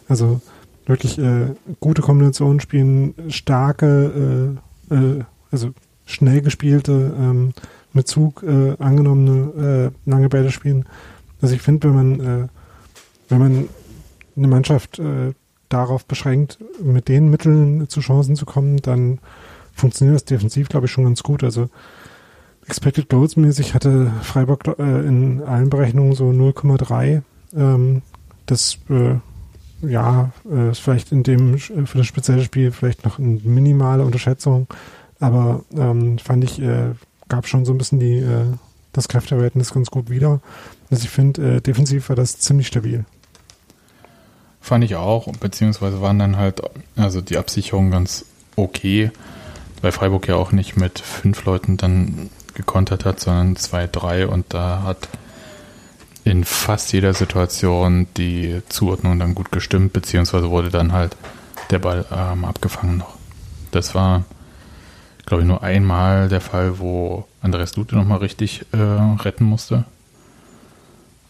[0.09, 0.41] Also
[0.87, 4.57] wirklich äh, gute Kombinationen spielen, starke,
[4.91, 5.71] äh, äh, also
[6.07, 7.55] schnell gespielte, ähm,
[7.93, 10.85] mit Zug äh, angenommene äh, lange Bälle spielen.
[11.41, 12.49] Also ich finde, wenn man äh,
[13.29, 13.69] wenn man
[14.37, 15.33] eine Mannschaft äh,
[15.75, 19.19] darauf beschränkt, mit den Mitteln zu Chancen zu kommen, dann
[19.75, 21.43] funktioniert das defensiv, glaube ich, schon ganz gut.
[21.43, 21.69] Also
[22.67, 27.23] Expected Goals mäßig hatte Freiburg äh, in allen Berechnungen so 0,3.
[27.55, 28.03] Ähm,
[28.47, 29.17] das äh,
[29.83, 34.67] ja, äh, ist vielleicht in dem für das spezielle Spiel vielleicht noch eine minimale Unterschätzung,
[35.21, 36.93] aber ähm, fand ich, äh,
[37.29, 38.45] gab schon so ein bisschen die äh,
[38.93, 40.41] das Kräfteverhältnis ganz gut wieder.
[40.91, 43.05] Also ich finde, äh, defensiv war das ziemlich stabil.
[44.65, 46.63] Fand ich auch, beziehungsweise waren dann halt,
[46.97, 48.25] also die Absicherungen ganz
[48.57, 49.11] okay,
[49.83, 54.47] weil Freiburg ja auch nicht mit fünf Leuten dann gekontert hat, sondern zwei, drei und
[54.55, 55.11] da hat
[56.25, 61.15] in fast jeder Situation die Zuordnung dann gut gestimmt, beziehungsweise wurde dann halt
[61.69, 63.19] der Ball ähm, abgefangen noch.
[63.71, 64.25] Das war,
[65.27, 69.85] glaube ich, nur einmal der Fall, wo Andreas Lute nochmal richtig äh, retten musste.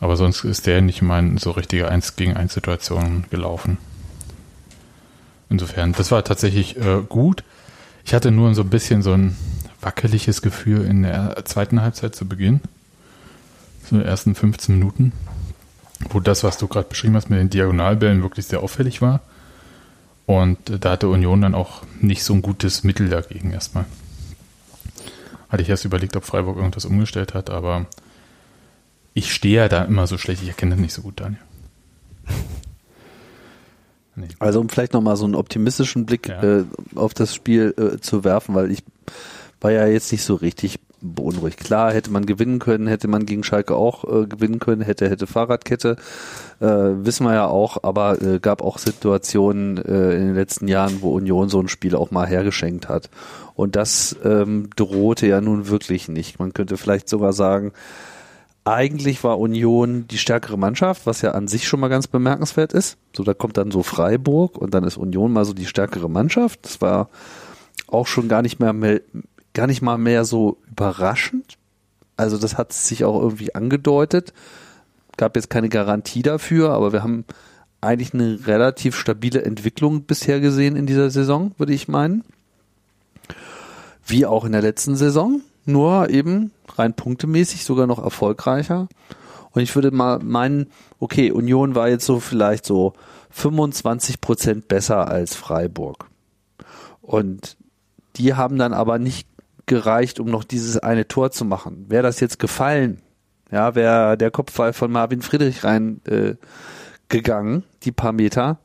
[0.01, 3.79] Aber sonst ist der nicht mal in so richtige 1 gegen 1 Situationen gelaufen.
[5.49, 7.45] Insofern, das war tatsächlich äh, gut.
[8.05, 9.37] Ich hatte nur so ein bisschen so ein
[9.81, 12.61] wackeliges Gefühl in der zweiten Halbzeit zu Beginn
[13.89, 15.13] so den ersten 15 Minuten,
[16.11, 19.21] wo das, was du gerade beschrieben hast mit den Diagonalbällen, wirklich sehr auffällig war.
[20.27, 23.85] Und da hatte Union dann auch nicht so ein gutes Mittel dagegen erstmal.
[25.51, 27.87] Hatte ich erst überlegt, ob Freiburg irgendwas umgestellt hat, aber
[29.15, 31.41] ich stehe ja da immer so schlecht, ich erkenne das nicht so gut, Daniel.
[34.17, 34.29] Nee.
[34.39, 36.41] Also um vielleicht nochmal so einen optimistischen Blick ja.
[36.41, 38.85] äh, auf das Spiel äh, zu werfen, weil ich
[39.61, 41.59] war ja jetzt nicht so richtig beunruhigt.
[41.59, 45.27] Klar, hätte man gewinnen können, hätte man gegen Schalke auch äh, gewinnen können, hätte, hätte
[45.27, 45.97] Fahrradkette,
[46.61, 51.03] äh, wissen wir ja auch, aber äh, gab auch Situationen äh, in den letzten Jahren,
[51.03, 53.11] wo Union so ein Spiel auch mal hergeschenkt hat.
[53.55, 56.39] Und das ähm, drohte ja nun wirklich nicht.
[56.39, 57.73] Man könnte vielleicht sogar sagen,
[58.65, 62.97] eigentlich war Union die stärkere Mannschaft, was ja an sich schon mal ganz bemerkenswert ist.
[63.15, 66.61] So, da kommt dann so Freiburg und dann ist Union mal so die stärkere Mannschaft.
[66.65, 67.11] Das war
[67.87, 69.01] auch schon gar nicht mehr
[69.53, 71.59] gar nicht mal mehr so überraschend.
[72.17, 74.33] Also das hat sich auch irgendwie angedeutet.
[75.17, 77.25] Gab jetzt keine Garantie dafür, aber wir haben
[77.81, 82.25] eigentlich eine relativ stabile Entwicklung bisher gesehen in dieser Saison, würde ich meinen.
[84.07, 88.89] Wie auch in der letzten Saison, nur eben rein punktemäßig sogar noch erfolgreicher.
[89.51, 90.67] Und ich würde mal meinen,
[90.99, 92.95] okay, Union war jetzt so vielleicht so
[93.31, 96.09] 25 Prozent besser als Freiburg.
[97.01, 97.57] Und
[98.17, 99.29] die haben dann aber nicht
[99.67, 101.87] gereicht, um noch dieses eine Tor zu machen.
[101.89, 103.01] Wäre das jetzt gefallen,
[103.51, 106.35] ja, wäre der Kopfball von Marvin Friedrich rein äh,
[107.13, 108.59] die paar Meter,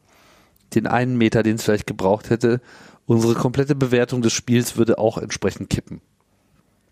[0.74, 2.62] den einen Meter, den es vielleicht gebraucht hätte,
[3.06, 6.02] unsere komplette Bewertung des Spiels würde auch entsprechend kippen.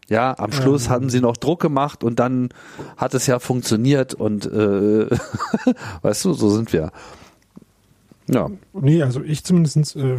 [0.10, 0.92] Ja, am Schluss ähm.
[0.92, 2.50] hatten sie noch Druck gemacht und dann
[2.96, 5.08] hat es ja funktioniert und äh,
[6.02, 6.92] weißt du, so sind wir.
[8.30, 8.50] Ja.
[8.74, 10.18] Nee, also ich zumindest äh,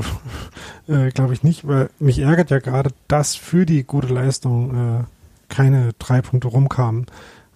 [0.88, 5.04] äh, glaube ich nicht, weil mich ärgert ja gerade, dass für die gute Leistung äh,
[5.48, 7.06] keine drei Punkte rumkamen.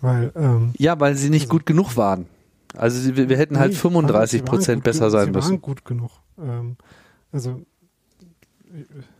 [0.00, 2.26] Weil, ähm, ja, weil sie nicht also, gut genug waren.
[2.74, 5.46] Also wir, wir hätten halt nee, 35 Prozent besser sein sie müssen.
[5.46, 6.10] Sie waren gut genug.
[6.38, 6.76] Ähm,
[7.30, 7.60] also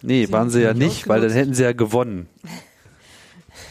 [0.01, 2.27] Nee, waren sie ja nicht, weil dann hätten sie ja gewonnen.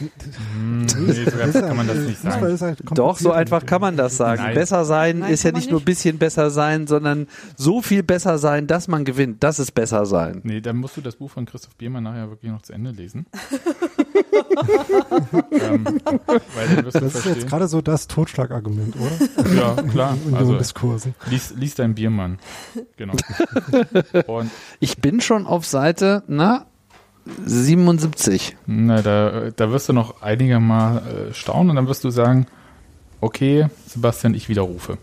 [0.00, 2.60] Nee, so ganz kann man das nicht sagen.
[2.60, 4.42] Halt Doch, so einfach kann man das sagen.
[4.42, 4.54] Nein.
[4.54, 7.26] Besser sein Nein, ist ja nicht, nur ein bisschen besser sein, sondern
[7.56, 9.42] so viel besser sein, dass man gewinnt.
[9.42, 10.40] Das ist besser sein.
[10.44, 13.26] Nee, dann musst du das Buch von Christoph Biermann nachher wirklich noch zu Ende lesen.
[15.52, 16.00] ähm,
[16.84, 19.12] das ist jetzt gerade so das Totschlagargument, oder?
[19.54, 20.16] Ja, klar.
[20.24, 21.14] In, in also, Diskursen.
[21.28, 22.38] Lies, lies dein Biermann.
[22.96, 23.14] Genau.
[24.26, 26.66] Und ich bin schon auf Seite, na,
[27.44, 28.56] 77.
[28.66, 32.46] Na, da, da wirst du noch einiger mal äh, staunen und dann wirst du sagen,
[33.20, 34.98] okay, Sebastian, ich widerrufe.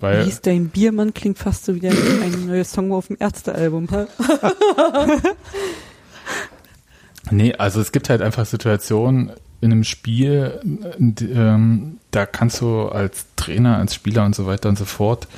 [0.00, 3.88] Weil Wie ist dein Biermann klingt fast so wie ein neues Song auf dem Ärztealbum.
[7.30, 10.58] nee, also es gibt halt einfach Situationen in einem Spiel,
[10.98, 15.28] ähm, da kannst du als Trainer, als Spieler und so weiter und so fort,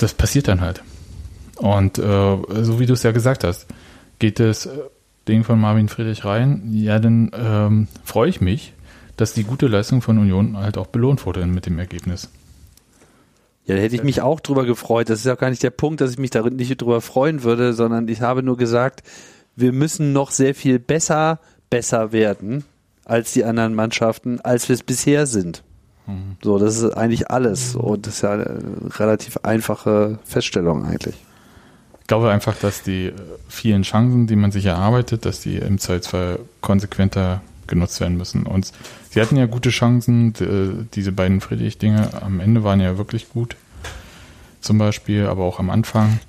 [0.00, 0.82] das passiert dann halt.
[1.56, 3.66] Und äh, so wie du es ja gesagt hast,
[4.18, 4.68] geht das
[5.28, 8.74] Ding von Marvin Friedrich rein, ja, dann ähm, freue ich mich,
[9.16, 12.30] dass die gute Leistung von Union halt auch belohnt wurde mit dem Ergebnis.
[13.64, 15.10] Ja, da hätte ich mich auch drüber gefreut.
[15.10, 17.72] Das ist ja gar nicht der Punkt, dass ich mich da nicht drüber freuen würde,
[17.72, 19.02] sondern ich habe nur gesagt,
[19.56, 22.64] wir müssen noch sehr viel besser, besser werden
[23.04, 25.64] als die anderen Mannschaften, als wir es bisher sind.
[26.06, 26.36] Mhm.
[26.42, 27.74] So, das ist eigentlich alles.
[27.74, 28.60] Und das ist ja eine
[28.98, 31.16] relativ einfache Feststellung eigentlich.
[32.06, 33.14] Ich glaube einfach, dass die äh,
[33.48, 38.44] vielen Chancen, die man sich erarbeitet, dass die im Zweifelsfall konsequenter genutzt werden müssen.
[38.44, 38.70] Und
[39.10, 40.32] sie hatten ja gute Chancen,
[40.94, 43.56] diese beiden Friedrich-Dinge am Ende waren ja wirklich gut.
[44.60, 46.20] Zum Beispiel, aber auch am Anfang.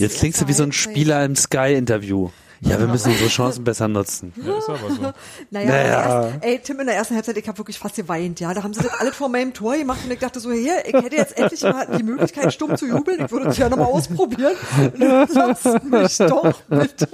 [0.00, 2.30] Jetzt klingst du wie so ein Spieler im Sky-Interview.
[2.60, 4.32] Ja, wir müssen unsere Chancen besser nutzen.
[4.36, 5.12] Ja, ist aber so.
[5.50, 6.22] naja, naja.
[6.24, 8.52] Erst, ey, Tim, in der ersten Halbzeit, ich habe wirklich fast geweint, ja.
[8.54, 10.94] Da haben sie das alle vor meinem Tor gemacht und ich dachte so, hier, ich
[10.94, 13.24] hätte jetzt endlich mal die Möglichkeit, stumm zu jubeln.
[13.24, 14.54] Ich würde es ja nochmal ausprobieren.
[14.96, 17.08] Lass mich doch, bitte.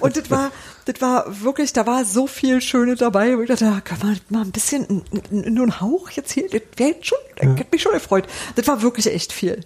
[0.00, 0.50] Und das war,
[0.84, 3.36] das war wirklich, da war so viel Schöne dabei.
[3.36, 6.62] Und ich dachte, da können wir mal ein bisschen, nur ein Hauch jetzt hier, das
[6.76, 8.26] wäre schon, das hätte mich schon gefreut.
[8.56, 9.60] Das war wirklich echt viel.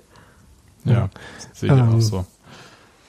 [0.84, 1.10] Ja,
[1.52, 2.24] sehe ich ähm, auch so.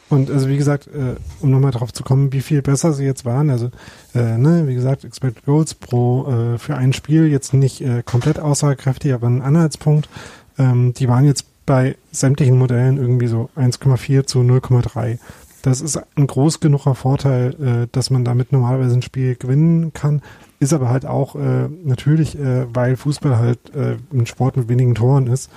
[0.09, 3.25] Und also wie gesagt, äh, um nochmal drauf zu kommen, wie viel besser sie jetzt
[3.25, 3.69] waren, also
[4.15, 8.39] äh, ne, wie gesagt, Expected Goals pro äh, für ein Spiel jetzt nicht äh, komplett
[8.39, 10.07] aussagekräftig, aber ein Anhaltspunkt.
[10.57, 15.19] Ähm, die waren jetzt bei sämtlichen Modellen irgendwie so 1,4 zu 0,3.
[15.61, 20.21] Das ist ein groß genuger Vorteil, äh, dass man damit normalerweise ein Spiel gewinnen kann.
[20.59, 24.95] Ist aber halt auch äh, natürlich, äh, weil Fußball halt äh, ein Sport mit wenigen
[24.95, 25.51] Toren ist,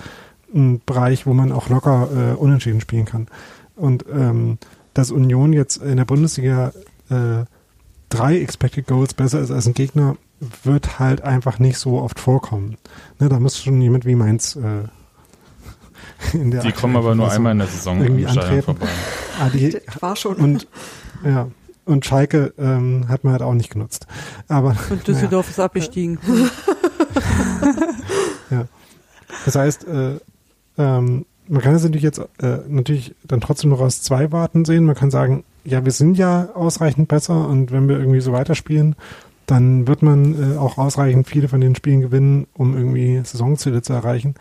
[0.53, 3.27] ein Bereich, wo man auch locker äh, unentschieden spielen kann.
[3.81, 4.59] Und ähm,
[4.93, 6.71] dass Union jetzt in der Bundesliga
[7.09, 7.45] äh,
[8.09, 10.17] drei Expected Goals besser ist als ein Gegner,
[10.63, 12.77] wird halt einfach nicht so oft vorkommen.
[13.19, 14.83] Ne, da muss schon jemand wie Mainz äh,
[16.37, 18.61] in der Die kommen aber nur einmal in der Saison irgendwie antreten.
[18.61, 18.87] vorbei.
[19.39, 20.35] Ah, die, war schon.
[20.35, 20.67] Und,
[21.25, 21.47] ja,
[21.85, 24.05] und Schalke ähm, hat man halt auch nicht genutzt.
[24.47, 25.53] Aber, und Düsseldorf naja.
[25.53, 26.19] ist abgestiegen.
[28.51, 28.65] ja.
[29.45, 30.19] Das heißt, äh,
[30.77, 34.85] ähm, man kann es natürlich jetzt äh, natürlich dann trotzdem noch aus zwei Warten sehen.
[34.85, 38.95] Man kann sagen, ja, wir sind ja ausreichend besser und wenn wir irgendwie so weiterspielen,
[39.47, 43.91] dann wird man äh, auch ausreichend viele von den Spielen gewinnen, um irgendwie Saisonziele zu
[43.91, 44.35] erreichen.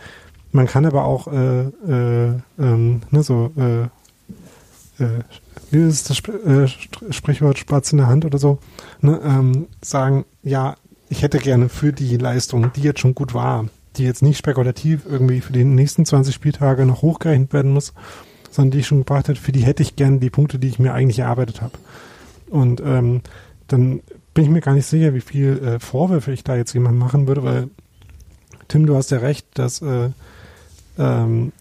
[0.53, 5.25] Man kann aber auch äh, äh, ähm, ne, so äh, äh,
[5.73, 6.69] wie ist das Sp äh,
[7.13, 8.59] Sprichwort Spatz in der Hand oder so,
[9.01, 10.77] ne, ähm, sagen, ja,
[11.09, 13.67] ich hätte gerne für die Leistung, die jetzt schon gut war,
[14.01, 17.93] die jetzt nicht spekulativ irgendwie für die nächsten 20 Spieltage noch hochgerechnet werden muss,
[18.51, 20.79] sondern die ich schon gebracht habe, für die hätte ich gerne die Punkte, die ich
[20.79, 21.75] mir eigentlich erarbeitet habe.
[22.49, 23.21] Und ähm,
[23.69, 24.01] dann
[24.35, 27.29] bin ich mir gar nicht sicher, wie viel äh, Vorwürfe ich da jetzt jemand machen
[27.29, 27.69] würde, weil
[28.69, 30.11] Tim, du hast ja recht, dass äh,
[30.99, 31.53] ähm,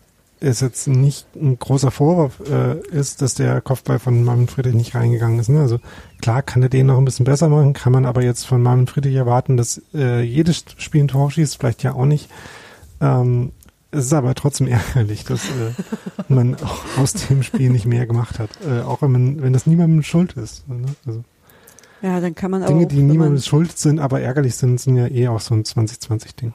[0.42, 4.96] es jetzt nicht ein großer Vorwurf äh, ist, dass der Kopfball von Marvin Friedrich nicht
[4.96, 5.50] reingegangen ist.
[5.50, 5.60] Ne?
[5.60, 5.80] Also
[6.22, 8.88] klar kann er den noch ein bisschen besser machen, kann man aber jetzt von Marvin
[8.88, 12.30] Friedrich erwarten, dass äh, jedes Spiel ein Tor schießt, vielleicht ja auch nicht.
[13.02, 13.52] Ähm,
[13.92, 15.74] es ist aber trotzdem ärgerlich, dass äh,
[16.30, 18.50] man auch aus dem Spiel nicht mehr gemacht hat.
[18.66, 20.68] Äh, auch wenn man, wenn das niemandem schuld ist.
[20.70, 20.86] Ne?
[21.06, 21.24] Also,
[22.02, 25.08] ja, dann kann man Dinge, auch, die niemandem schuld sind, aber ärgerlich sind, sind ja
[25.08, 26.54] eh auch so ein 2020-Ding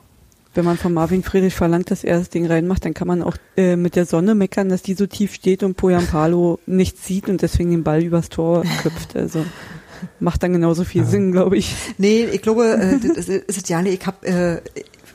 [0.55, 3.37] wenn man von Marvin Friedrich verlangt, dass er das Ding reinmacht, dann kann man auch
[3.57, 7.43] äh, mit der Sonne meckern, dass die so tief steht und Poyampalo nichts sieht und
[7.43, 9.17] deswegen den Ball übers Tor köpft.
[9.17, 9.45] Also
[10.21, 11.09] macht dann genauso viel ja.
[11.09, 11.75] Sinn, glaube ich.
[11.99, 14.61] Nee, ich glaube, äh, das ist ja nicht, ich habe äh,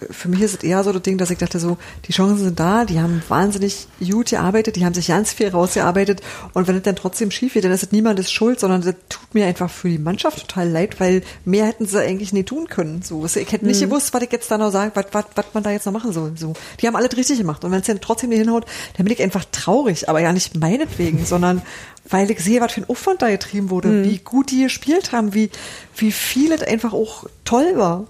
[0.10, 1.78] für mich ist es eher so das Ding, dass ich dachte so,
[2.08, 6.22] die Chancen sind da, die haben wahnsinnig gut gearbeitet, die haben sich ganz viel rausgearbeitet
[6.54, 9.34] und wenn es dann trotzdem schief geht, dann ist es niemandes Schuld, sondern das tut
[9.34, 13.02] mir einfach für die Mannschaft total leid, weil mehr hätten sie eigentlich nie tun können.
[13.02, 13.86] So, ich hätte nicht mhm.
[13.86, 16.14] gewusst, was ich jetzt da noch sagen, was, was, was man da jetzt noch machen
[16.14, 16.34] soll.
[16.36, 18.66] So, die haben alles richtig gemacht und wenn es dann trotzdem nicht hinhaut,
[18.98, 21.62] dann bin ich einfach traurig, aber ja nicht meinetwegen, sondern
[22.10, 24.04] weil ich sehe, was für ein Aufwand da getrieben wurde, mhm.
[24.06, 25.50] wie gut die gespielt haben, wie,
[25.96, 28.08] wie viel es einfach auch toll war.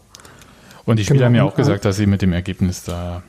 [0.90, 1.26] Und die Spieler genau.
[1.28, 3.22] haben ja auch gesagt, dass sie mit dem Ergebnis da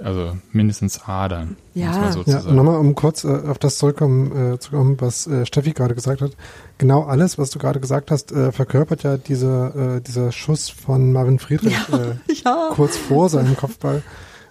[0.00, 1.56] also mindestens hadern.
[1.74, 5.44] Ja, so ja nochmal um kurz äh, auf das zurückkommen, äh, zu kommen, was äh,
[5.44, 6.30] Steffi gerade gesagt hat.
[6.78, 11.12] Genau alles, was du gerade gesagt hast, äh, verkörpert ja dieser, äh, dieser Schuss von
[11.12, 12.70] Marvin Friedrich ja, äh, ja.
[12.70, 14.04] kurz vor seinem Kopfball,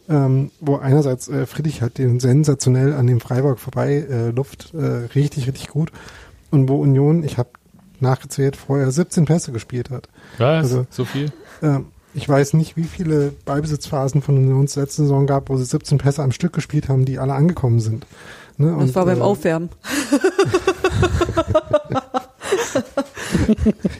[0.09, 5.07] ähm, wo einerseits äh, Friedrich halt den sensationell an dem Freiburg vorbei äh, luft, äh,
[5.15, 5.93] richtig, richtig gut.
[6.51, 7.51] Und wo Union, ich habe
[8.01, 10.09] nachgezählt, vorher 17 Pässe gespielt hat.
[10.39, 10.63] Was?
[10.63, 11.31] Also, so viel?
[11.61, 11.79] Äh,
[12.13, 16.21] ich weiß nicht, wie viele Ballbesitzphasen von Unions letzte Saison gab, wo sie 17 Pässe
[16.23, 18.05] am Stück gespielt haben, die alle angekommen sind.
[18.57, 18.75] Ne?
[18.75, 19.69] Und, das war beim äh, Aufwärmen.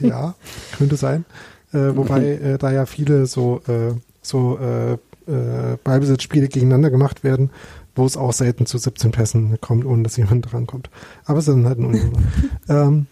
[0.00, 0.34] ja,
[0.78, 1.24] könnte sein.
[1.72, 7.50] Äh, wobei äh, da ja viele so, äh, so äh, äh, Ballbesitzspiele gegeneinander gemacht werden,
[7.94, 10.90] wo es auch selten zu 17 Pässen kommt, ohne dass jemand drankommt.
[11.24, 12.12] Aber es ist dann halt ein Union.
[12.68, 13.06] ähm,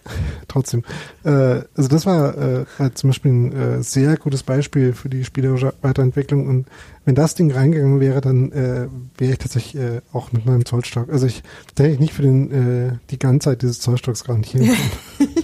[0.47, 0.83] trotzdem.
[1.23, 5.23] Äh, also das war äh, halt zum Beispiel ein äh, sehr gutes Beispiel für die
[5.23, 6.47] spielerische Weiterentwicklung.
[6.47, 6.67] Und
[7.05, 11.09] wenn das Ding reingegangen wäre, dann äh, wäre ich tatsächlich äh, auch mit meinem Zollstock.
[11.09, 11.43] Also ich
[11.77, 15.29] ich nicht für den äh, die ganze Zeit dieses Zollstocks garantieren können.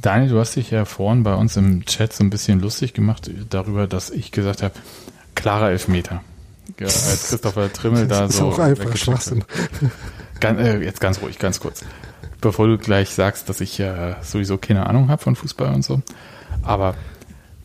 [0.00, 3.30] Daniel, du hast dich ja vorhin bei uns im Chat so ein bisschen lustig gemacht
[3.50, 4.74] darüber, dass ich gesagt habe,
[5.38, 6.22] klarer Elfmeter.
[6.78, 8.50] Ja, als Christopher Trimmel da das so.
[8.50, 9.44] Ist auch einfach Schwachsinn.
[10.40, 11.84] Ganz, äh, jetzt ganz ruhig, ganz kurz.
[12.40, 15.82] Bevor du gleich sagst, dass ich ja äh, sowieso keine Ahnung habe von Fußball und
[15.82, 16.02] so.
[16.62, 16.94] Aber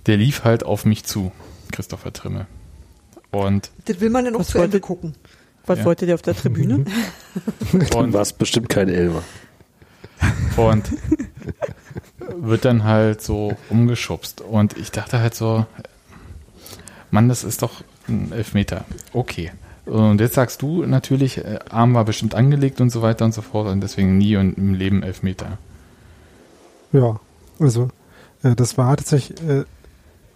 [0.05, 1.31] der lief halt auf mich zu,
[1.71, 2.47] Christopher Trimmel.
[3.31, 5.15] Und das will man dann auch zu Ende gucken.
[5.65, 5.85] Was ja.
[5.85, 6.85] wollte der auf der Tribüne?
[7.95, 9.23] und war es bestimmt kein Elmer.
[10.57, 10.85] Und
[12.35, 14.41] wird dann halt so umgeschubst.
[14.41, 15.65] Und ich dachte halt so,
[17.13, 18.85] Mann, das ist doch ein Elfmeter.
[19.13, 19.51] Okay.
[19.85, 23.43] Und jetzt sagst du natürlich, äh, Arm war bestimmt angelegt und so weiter und so
[23.43, 25.59] fort und deswegen nie und im Leben Elfmeter.
[26.91, 27.19] Ja,
[27.59, 27.89] also
[28.41, 29.63] äh, das war tatsächlich, äh,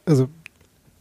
[0.05, 0.27] also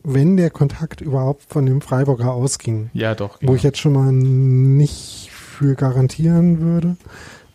[0.03, 3.53] wenn der Kontakt überhaupt von dem Freiburger ausging, ja doch, genau.
[3.53, 6.97] wo ich jetzt schon mal nicht für garantieren würde,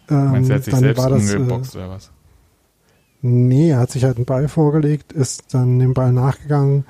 [0.09, 2.11] ähm, Meinst du, er hat sich dann selbst war das, umgeboxt äh, oder was?
[3.23, 6.85] Nee, er hat sich halt einen Ball vorgelegt, ist dann dem Ball nachgegangen,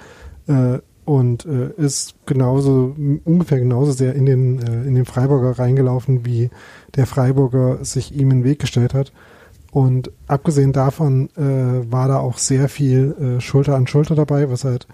[0.47, 0.79] äh,
[1.11, 2.95] und äh, ist genauso
[3.25, 6.49] ungefähr genauso sehr in den äh, in den Freiburger reingelaufen, wie
[6.95, 9.11] der Freiburger sich ihm in den Weg gestellt hat.
[9.73, 14.63] Und abgesehen davon äh, war da auch sehr viel äh, Schulter an Schulter dabei, was
[14.63, 14.87] halt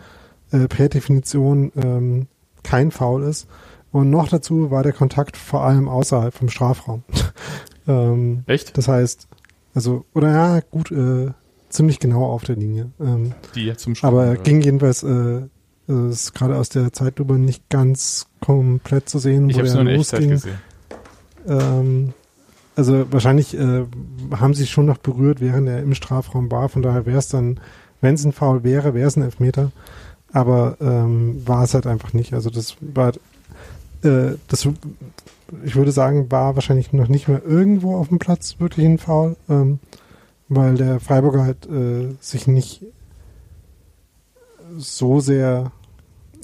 [0.52, 2.26] äh, per Definition ähm,
[2.64, 3.48] kein Foul ist.
[3.92, 7.04] Und noch dazu war der Kontakt vor allem außerhalb vom Strafraum.
[7.88, 8.76] ähm, Echt?
[8.76, 9.28] Das heißt,
[9.76, 11.28] also, oder ja, gut, äh,
[11.70, 12.90] ziemlich genau auf der Linie.
[13.00, 15.42] Ähm, Die jetzt zum Spiel, Aber ging jedenfalls äh,
[15.88, 19.50] das ist gerade aus der Zeitlupe nicht ganz komplett zu sehen.
[19.50, 20.58] Ich in Echtzeit gesehen.
[21.48, 22.14] Ähm,
[22.76, 23.86] also wahrscheinlich äh,
[24.36, 26.70] haben sie schon noch berührt, während er im Strafraum war.
[26.70, 27.60] Von daher wäre es dann,
[28.02, 29.72] wenn es ein Foul wäre, wäre es ein Elfmeter.
[30.34, 32.34] Aber ähm, war es halt einfach nicht.
[32.34, 33.14] Also das war,
[34.04, 34.68] äh, das,
[35.64, 39.38] ich würde sagen, war wahrscheinlich noch nicht mehr irgendwo auf dem Platz wirklich ein Foul,
[39.50, 39.80] ähm,
[40.50, 42.84] weil der Freiburger halt äh, sich nicht
[44.78, 45.72] so sehr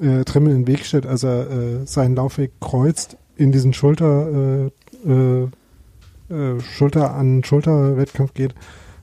[0.02, 4.70] äh, Trimmel in den Weg stellt, als er äh, seinen Laufweg kreuzt, in diesen Schulter,
[5.06, 5.50] äh, äh,
[6.30, 8.54] äh, Schulter an Schulter Wettkampf geht,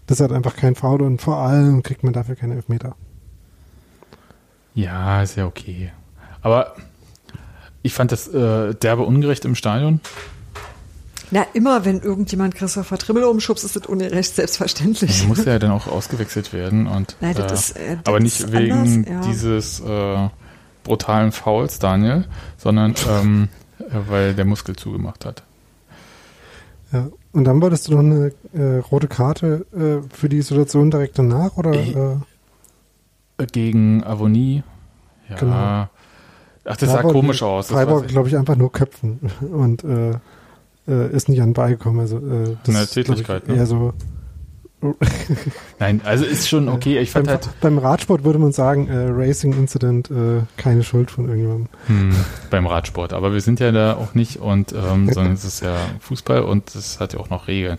[0.07, 2.97] das hat einfach kein Foul und vor allem kriegt man dafür keine Elfmeter.
[4.75, 5.93] Ja, ist ja okay.
[6.43, 6.75] Aber
[7.83, 10.01] ich fand das äh, derbe ungerecht im Stadion.
[11.33, 15.23] Na, immer wenn irgendjemand Christopher Trimmel umschubst, ist das ungerecht, selbstverständlich.
[15.23, 18.21] Er muss ja dann auch ausgewechselt werden und Nein, das äh, ist, äh, das aber
[18.21, 19.21] nicht wegen anders, ja.
[19.21, 20.29] dieses äh,
[20.85, 22.25] brutalen Fouls, Daniel,
[22.57, 23.49] sondern ähm,
[24.07, 25.43] weil der Muskel zugemacht hat.
[26.93, 31.19] Ja, und dann wolltest du noch eine äh, rote Karte äh, für die Situation direkt
[31.19, 31.73] danach oder?
[31.73, 32.17] Äh?
[33.53, 34.63] Gegen Avonie.
[35.29, 35.37] Ja.
[35.37, 35.55] Genau.
[35.55, 37.69] Ach, das da sah komisch aus.
[37.69, 40.19] Freiburg, glaube ich, einfach nur köpfen und äh,
[40.89, 42.01] äh, ist nicht an beigekommen.
[42.01, 43.57] Also, äh, das eine Tätigkeit, ne?
[43.57, 43.93] Eher so
[45.79, 46.99] Nein, also ist schon okay.
[46.99, 51.11] Ich fand beim, halt beim Radsport würde man sagen, äh, Racing Incident, äh, keine Schuld
[51.11, 51.69] von irgendjemandem.
[51.87, 52.17] Hm,
[52.51, 55.77] beim Radsport, aber wir sind ja da auch nicht und ähm, sondern es ist ja
[56.01, 57.79] Fußball und es hat ja auch noch Regeln.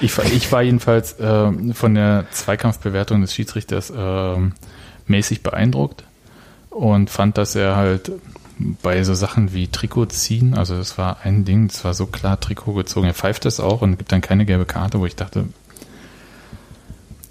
[0.00, 4.36] Ich, ich war jedenfalls äh, von der Zweikampfbewertung des Schiedsrichters äh,
[5.06, 6.04] mäßig beeindruckt
[6.70, 8.12] und fand, dass er halt
[8.82, 12.38] bei so Sachen wie Trikot ziehen, also das war ein Ding, das war so klar
[12.38, 13.06] Trikot gezogen.
[13.06, 15.46] Er pfeift das auch und gibt dann keine gelbe Karte, wo ich dachte,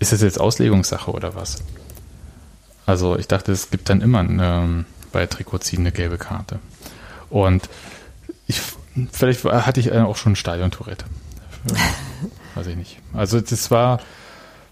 [0.02, 1.64] ist das jetzt Auslegungssache oder was?
[2.88, 6.60] Also ich dachte, es gibt dann immer eine, bei Trikotziehen eine gelbe Karte.
[7.30, 7.70] Und
[8.48, 8.62] ich,
[9.12, 11.06] vielleicht hatte ich auch schon ein Stadion-Tourette.
[12.56, 12.98] Weiß ich nicht.
[13.14, 14.00] Also das war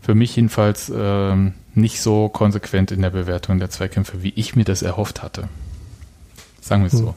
[0.01, 4.65] für mich jedenfalls ähm, nicht so konsequent in der Bewertung der Zweikämpfe, wie ich mir
[4.65, 5.47] das erhofft hatte.
[6.59, 6.99] Sagen wir es hm.
[6.99, 7.15] so.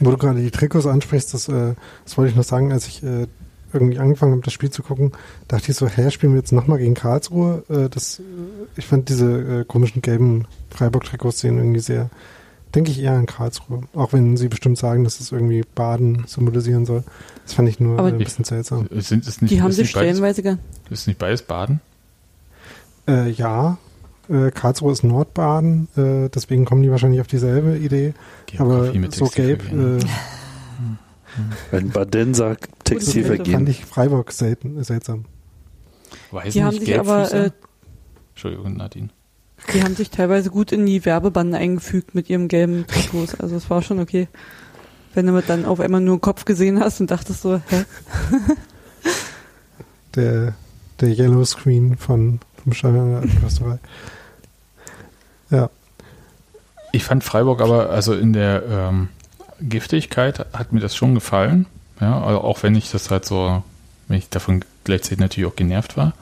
[0.00, 3.04] Wo du gerade die Trikots ansprichst, das, äh, das wollte ich noch sagen, als ich
[3.04, 3.28] äh,
[3.74, 5.12] irgendwie angefangen habe, das Spiel zu gucken,
[5.48, 7.64] dachte ich so, hä, spielen wir jetzt nochmal gegen Karlsruhe?
[7.68, 8.22] Äh, das,
[8.76, 12.08] ich fand diese äh, komischen gelben Freiburg-Trikots sehen irgendwie sehr,
[12.74, 13.82] denke ich eher an Karlsruhe.
[13.94, 17.04] Auch wenn sie bestimmt sagen, dass es irgendwie Baden symbolisieren soll.
[17.44, 18.88] Das fand ich nur äh, ein bisschen seltsam.
[18.90, 20.58] Sind es nicht, die haben sie stellenweise beides,
[20.90, 21.80] Ist nicht beides Baden?
[23.06, 23.76] Äh, ja,
[24.28, 28.14] äh, Karlsruhe ist Nordbaden, äh, deswegen kommen die wahrscheinlich auf dieselbe Idee.
[28.46, 29.98] Geografie aber so gelb, äh,
[31.70, 33.54] Wenn Baden sagt, Textilvergehen.
[33.54, 35.24] Fand ich Freiburg selten, seltsam.
[36.30, 37.50] Weiß die nicht, haben sich aber, äh,
[38.30, 39.08] Entschuldigung, Nadine.
[39.72, 43.34] Die haben sich teilweise gut in die Werbebande eingefügt mit ihrem gelben Trikots.
[43.40, 44.28] Also es war schon okay.
[45.14, 47.84] Wenn du dann auf einmal nur einen Kopf gesehen hast und dachtest so, hä?
[50.14, 50.54] Der,
[51.00, 53.28] der Yellow Screen von, vom Stadion
[55.50, 55.70] Ja.
[56.92, 59.08] Ich fand Freiburg aber, also in der ähm,
[59.68, 61.66] Giftigkeit hat mir das schon gefallen.
[62.00, 63.62] Ja, also auch wenn ich das halt so,
[64.08, 66.12] wenn ich davon gleichzeitig natürlich auch genervt war.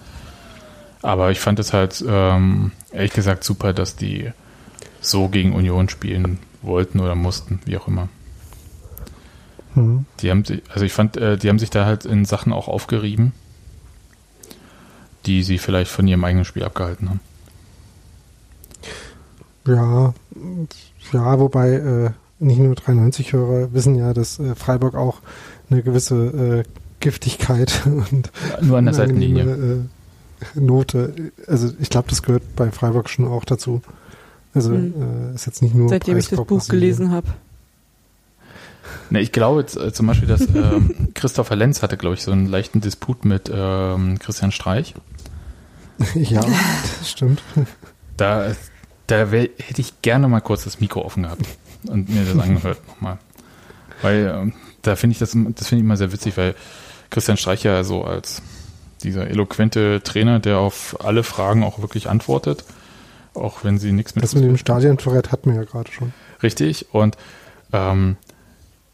[1.02, 4.30] Aber ich fand es halt ähm, ehrlich gesagt super, dass die
[5.00, 8.08] so gegen Union spielen wollten oder mussten, wie auch immer.
[9.74, 10.06] Mhm.
[10.20, 12.68] Die haben sich, also ich fand, äh, die haben sich da halt in Sachen auch
[12.68, 13.32] aufgerieben,
[15.26, 17.20] die sie vielleicht von ihrem eigenen Spiel abgehalten haben.
[19.66, 20.14] Ja,
[21.12, 22.10] ja, wobei äh,
[22.42, 25.20] nicht nur 93-Hörer wissen ja, dass äh, Freiburg auch
[25.70, 26.68] eine gewisse äh,
[27.00, 28.30] Giftigkeit und
[28.60, 31.32] nur an der Seitenlinie äh, Note.
[31.46, 33.80] Also ich glaube, das gehört bei Freiburg schon auch dazu.
[34.54, 35.34] Also mhm.
[35.34, 37.28] ist jetzt nicht nur seitdem ich das Buch gelesen habe.
[39.08, 40.80] Ne, ich glaube äh, zum Beispiel, dass äh,
[41.14, 44.94] Christopher Lenz hatte, glaube ich, so einen leichten Disput mit ähm, Christian Streich.
[46.14, 46.44] ja,
[46.98, 47.42] das stimmt.
[48.16, 48.52] Da,
[49.06, 51.46] da wär, hätte ich gerne mal kurz das Mikro offen gehabt
[51.88, 53.18] und mir das angehört nochmal.
[54.02, 54.52] Weil äh,
[54.82, 56.54] da finde ich das, das finde ich immer sehr witzig, weil
[57.10, 58.42] Christian Streich ja so als
[59.02, 62.64] dieser eloquente Trainer, der auf alle Fragen auch wirklich antwortet,
[63.34, 64.24] auch wenn sie nichts mit.
[64.24, 66.12] Das mit dem Stadion-Tourette hatten wir ja gerade schon.
[66.42, 66.86] Richtig.
[66.92, 67.16] Und
[67.72, 68.16] ähm,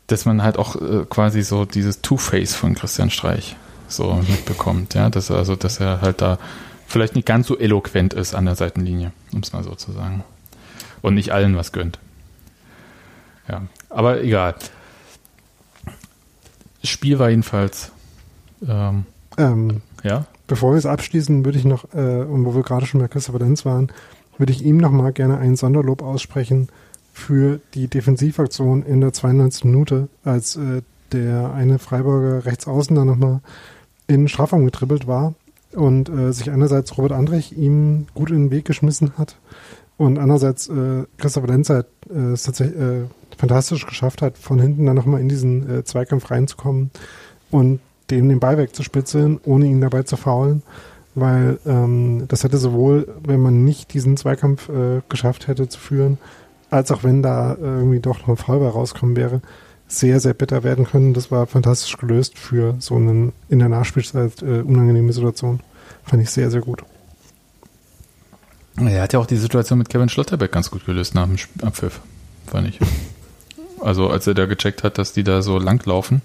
[0.06, 3.56] dass man halt auch äh, quasi so dieses Two-Face von Christian Streich
[3.88, 6.38] so mitbekommt, ja, dass er, also dass er halt da
[6.86, 10.24] vielleicht nicht ganz so eloquent ist an der Seitenlinie, um es mal so zu sagen.
[11.02, 11.98] Und nicht allen was gönnt.
[13.48, 14.54] Ja, aber egal.
[16.82, 17.92] Spiel war jedenfalls.
[18.66, 19.04] Ähm,
[19.36, 20.26] ähm, ja.
[20.46, 23.40] Bevor wir es abschließen, würde ich noch, äh, und wo wir gerade schon bei Christopher
[23.40, 23.90] Lenz waren,
[24.38, 26.68] würde ich ihm noch mal gerne ein Sonderlob aussprechen
[27.12, 29.64] für die Defensivaktion in der 92.
[29.64, 30.82] Minute, als äh,
[31.12, 33.40] der eine Freiburger Rechtsaußen da nochmal
[34.06, 35.34] in Strafraum getribbelt war
[35.72, 39.36] und äh, sich einerseits Robert Andrich ihm gut in den Weg geschmissen hat
[39.96, 43.02] und andererseits äh, Christopher Lenz halt, äh, es tatsächlich äh,
[43.38, 46.90] fantastisch geschafft hat, von hinten dann nochmal in diesen äh, Zweikampf reinzukommen
[47.50, 47.80] und
[48.10, 50.62] dem den Ball wegzuspitzeln, ohne ihn dabei zu faulen
[51.20, 56.18] weil ähm, das hätte sowohl, wenn man nicht diesen Zweikampf äh, geschafft hätte zu führen,
[56.70, 59.40] als auch wenn da irgendwie doch noch ein bei rauskommen wäre,
[59.86, 61.14] sehr, sehr bitter werden können.
[61.14, 65.60] Das war fantastisch gelöst für so einen in der Nachspielzeit äh, unangenehme Situation.
[66.04, 66.82] Fand ich sehr, sehr gut.
[68.76, 72.00] Er hat ja auch die Situation mit Kevin Schlotterbeck ganz gut gelöst nach dem Abpfiff,
[72.46, 72.78] fand ich.
[73.80, 76.22] Also als er da gecheckt hat, dass die da so lang laufen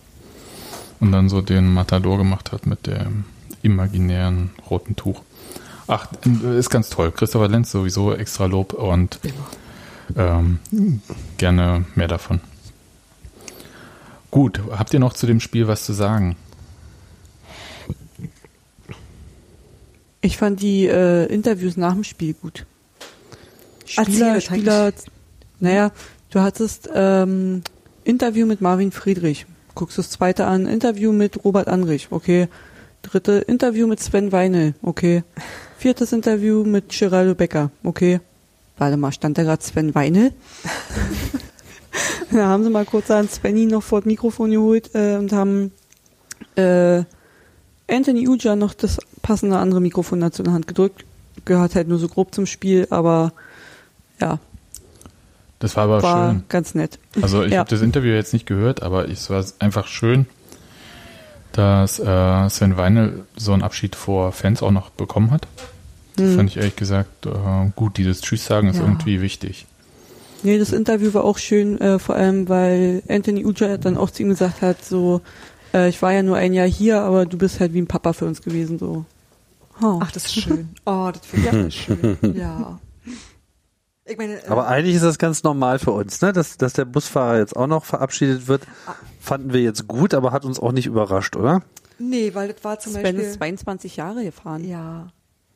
[1.00, 3.26] und dann so den Matador gemacht hat mit dem
[3.62, 5.22] imaginären roten Tuch.
[5.88, 6.08] Ach,
[6.58, 7.12] ist ganz toll.
[7.12, 9.20] Christopher Lenz sowieso extra Lob und
[10.16, 10.60] ähm,
[11.38, 12.40] gerne mehr davon.
[14.32, 16.36] Gut, habt ihr noch zu dem Spiel was zu sagen?
[20.22, 22.66] Ich fand die äh, Interviews nach dem Spiel gut.
[23.86, 24.94] Spieler, Spieler,
[25.60, 25.92] naja,
[26.34, 27.62] du hattest ähm,
[28.04, 32.48] Interview mit Marvin Friedrich, guckst das zweite an, Interview mit Robert Anrich, okay,
[33.02, 35.24] dritte Interview mit Sven Weinel, okay,
[35.78, 38.20] viertes Interview mit Geraldo Becker, okay,
[38.78, 40.34] Warte mal, stand da gerade Sven Weinel?
[42.32, 45.72] da haben sie mal kurz an Svenny noch vor das Mikrofon geholt äh, und haben
[46.56, 47.04] äh,
[47.88, 51.06] Anthony Uja noch das passende andere Mikrofon dazu in der Hand gedrückt.
[51.46, 53.34] Gehört halt nur so grob zum Spiel, aber
[54.20, 54.40] ja.
[55.64, 56.44] Das war aber war schön.
[56.50, 57.00] ganz nett.
[57.22, 57.60] Also ich ja.
[57.60, 60.26] habe das Interview jetzt nicht gehört, aber es war einfach schön,
[61.54, 65.48] dass äh, Sven Weinel so einen Abschied vor Fans auch noch bekommen hat.
[66.20, 66.36] Hm.
[66.36, 67.30] Fand ich ehrlich gesagt äh,
[67.78, 67.96] gut.
[67.96, 68.82] Dieses Tschüss sagen ist ja.
[68.82, 69.66] irgendwie wichtig.
[70.44, 74.24] Nee, das Interview war auch schön, äh, vor allem weil Anthony Uja dann auch zu
[74.24, 75.22] ihm gesagt hat, so,
[75.74, 78.12] äh, ich war ja nur ein Jahr hier, aber du bist halt wie ein Papa
[78.12, 79.06] für uns gewesen, so.
[79.82, 80.00] Oh.
[80.02, 80.68] Ach, das ist schön.
[80.86, 81.96] Oh, das finde ich ja.
[81.96, 82.18] schön.
[82.36, 82.80] Ja.
[84.06, 86.34] Ich meine, äh, aber eigentlich ist das ganz normal für uns, ne?
[86.34, 88.96] Dass, dass der Busfahrer jetzt auch noch verabschiedet wird, ah.
[89.20, 91.62] fanden wir jetzt gut, aber hat uns auch nicht überrascht, oder?
[92.00, 93.22] Nee, weil das war zum Sven Beispiel...
[93.22, 94.66] ist 22 Jahre gefahren.
[94.66, 95.08] Ja.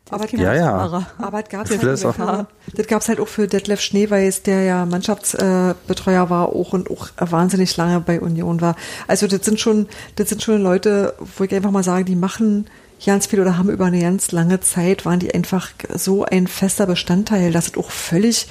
[0.09, 1.05] Aber ja, ja.
[1.17, 6.29] Aber das gab es halt, das gab's halt auch für Detlef Schneeweiß, der ja Mannschaftsbetreuer
[6.29, 8.77] war auch und auch wahnsinnig lange bei Union war.
[9.07, 12.67] Also das sind schon, das sind schon Leute, wo ich einfach mal sage, die machen
[13.05, 16.85] ganz viel oder haben über eine ganz lange Zeit, waren die einfach so ein fester
[16.85, 18.47] Bestandteil, dass es auch völlig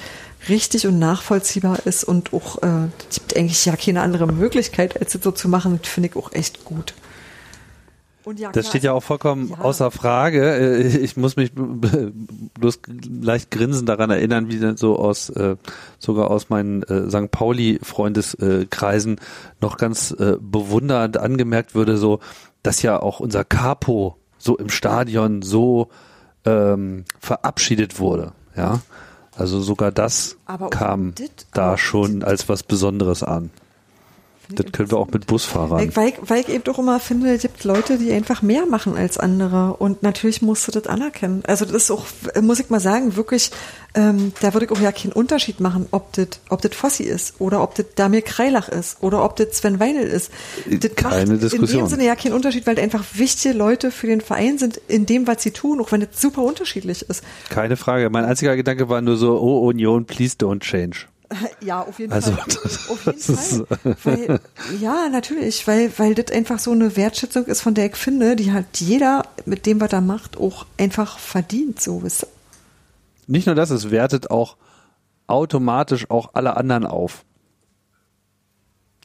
[0.49, 5.13] richtig und nachvollziehbar ist und auch, äh, es gibt eigentlich ja keine andere Möglichkeit, als
[5.13, 5.79] das so zu machen.
[5.81, 6.93] Das finde ich auch echt gut.
[8.35, 9.59] Ja, das steht ja auch vollkommen ja.
[9.59, 10.57] außer Frage.
[10.57, 11.51] Äh, ich muss mich
[12.59, 12.79] bloß
[13.21, 15.55] leicht grinsend daran erinnern, wie dann so aus äh,
[15.97, 17.31] sogar aus meinen äh, St.
[17.31, 19.19] Pauli Freundeskreisen
[19.61, 22.19] noch ganz bewundernd angemerkt würde, so
[22.63, 25.89] dass ja auch unser Capo so im Stadion so
[26.45, 28.33] ähm, verabschiedet wurde.
[28.55, 28.81] Ja,
[29.35, 31.13] also sogar das aber kam
[31.53, 33.51] da schon als was Besonderes an.
[34.49, 35.95] Das können wir auch mit Busfahrern.
[35.95, 39.17] Weil, weil ich eben doch immer finde, es gibt Leute, die einfach mehr machen als
[39.17, 39.75] andere.
[39.77, 41.43] Und natürlich musst du das anerkennen.
[41.45, 42.05] Also das ist auch,
[42.41, 43.51] muss ich mal sagen, wirklich,
[43.93, 47.35] ähm, da würde ich auch ja keinen Unterschied machen, ob das ob das Fossi ist
[47.39, 50.31] oder ob das Damir Kreilach ist oder ob das Sven Weinel ist.
[50.65, 51.79] Das Keine macht Diskussion.
[51.79, 55.05] in dem Sinne ja keinen Unterschied, weil einfach wichtige Leute für den Verein sind in
[55.05, 57.23] dem, was sie tun, auch wenn das super unterschiedlich ist.
[57.49, 58.09] Keine Frage.
[58.09, 61.07] Mein einziger Gedanke war nur so, oh Union, please don't change.
[61.61, 62.45] Ja, auf jeden also, Fall.
[62.89, 63.67] auf jeden Fall.
[64.03, 64.39] Weil,
[64.79, 68.53] ja, natürlich, weil, weil das einfach so eine Wertschätzung ist, von der ich finde, die
[68.53, 72.27] halt jeder mit dem, was er macht, auch einfach verdient, so ihr?
[73.27, 74.55] Nicht nur das, es wertet auch
[75.27, 77.25] automatisch auch alle anderen auf.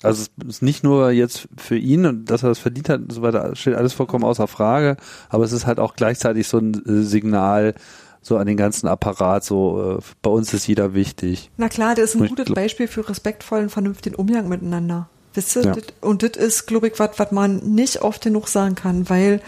[0.03, 3.13] Also es ist nicht nur jetzt für ihn und dass er das verdient hat und
[3.13, 4.97] so weiter, steht alles vollkommen außer Frage,
[5.29, 7.75] aber es ist halt auch gleichzeitig so ein äh, Signal,
[8.23, 11.51] so an den ganzen Apparat, so äh, bei uns ist jeder wichtig.
[11.57, 15.09] Na klar, das ist ein gutes Beispiel für respektvollen, vernünftigen Umgang miteinander.
[15.35, 15.63] Wisst ihr?
[15.63, 15.75] Ja.
[16.01, 19.41] Und das ist, glaube ich, was man nicht oft genug sagen kann, weil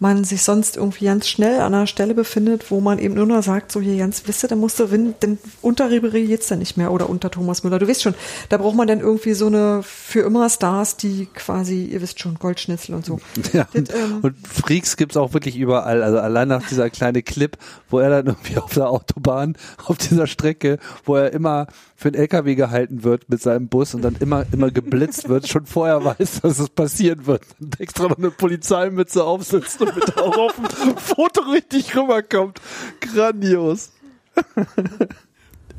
[0.00, 3.42] man sich sonst irgendwie ganz schnell an einer Stelle befindet, wo man eben nur noch
[3.42, 6.60] sagt, so hier ganz, wisst ihr, dann musst du, wenn, denn unter Ribery jetzt dann
[6.60, 7.80] nicht mehr oder unter Thomas Müller.
[7.80, 8.14] Du weißt schon,
[8.48, 12.36] da braucht man dann irgendwie so eine für immer Stars, die quasi, ihr wisst schon,
[12.36, 13.20] Goldschnitzel und so.
[13.52, 16.02] Ja, das, ähm, und Freaks gibt's auch wirklich überall.
[16.02, 17.56] Also allein nach dieser kleine Clip,
[17.88, 21.66] wo er dann irgendwie auf der Autobahn, auf dieser Strecke, wo er immer
[22.00, 25.66] für einen LKW gehalten wird mit seinem Bus und dann immer, immer geblitzt wird, schon
[25.66, 27.42] vorher weiß, dass es passieren wird.
[27.58, 32.60] Und extra noch eine Polizeimütze aufsetzt und mit auch auf dem Foto richtig rüberkommt.
[33.00, 33.90] Grandios.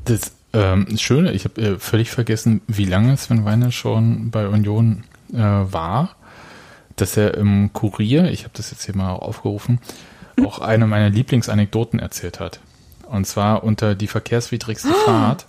[0.04, 5.06] Das ähm, Schöne, ich habe äh, völlig vergessen, wie lange Sven Weiner schon bei Union
[5.32, 6.18] äh, war,
[6.98, 9.80] dass er im Kurier, ich habe das jetzt hier mal aufgerufen,
[10.44, 12.60] auch eine meiner Lieblingsanekdoten erzählt hat.
[13.10, 15.46] Und zwar unter die verkehrswidrigste Fahrt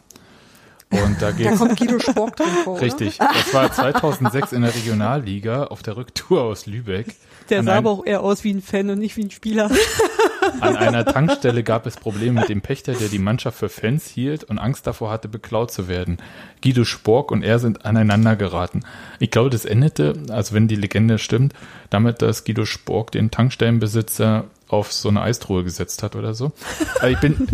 [0.91, 2.81] und da, da kommt Guido Spork drin vor.
[2.81, 3.19] Richtig.
[3.19, 7.15] Das war 2006 in der Regionalliga auf der Rücktour aus Lübeck.
[7.49, 9.71] Der sah aber auch eher aus wie ein Fan und nicht wie ein Spieler.
[10.61, 14.45] An einer Tankstelle gab es Probleme mit dem Pächter, der die Mannschaft für Fans hielt
[14.45, 16.19] und Angst davor hatte, beklaut zu werden.
[16.63, 18.81] Guido Spork und er sind aneinander geraten.
[19.19, 21.55] Ich glaube, das endete, also wenn die Legende stimmt,
[21.89, 26.53] damit, dass Guido Spork den Tankstellenbesitzer auf so eine Eistruhe gesetzt hat oder so.
[27.01, 27.49] Also ich bin,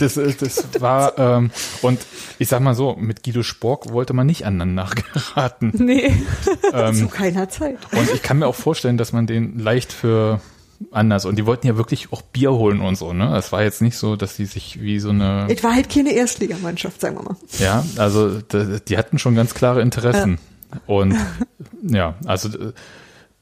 [0.00, 1.50] das, das war, ähm,
[1.80, 2.00] und
[2.38, 5.72] ich sag mal so, mit Guido Spork wollte man nicht aneinander geraten.
[5.80, 6.12] Nee,
[6.72, 7.78] ähm, zu keiner Zeit.
[7.92, 10.40] Und ich kann mir auch vorstellen, dass man den leicht für
[10.90, 13.36] anders und die wollten ja wirklich auch Bier holen und so, ne?
[13.36, 15.46] Es war jetzt nicht so, dass die sich wie so eine.
[15.48, 17.36] Es war halt keine Erstligamannschaft, sagen wir mal.
[17.58, 20.38] Ja, also die hatten schon ganz klare Interessen.
[20.72, 20.76] Äh.
[20.86, 21.16] Und
[21.82, 22.48] ja, also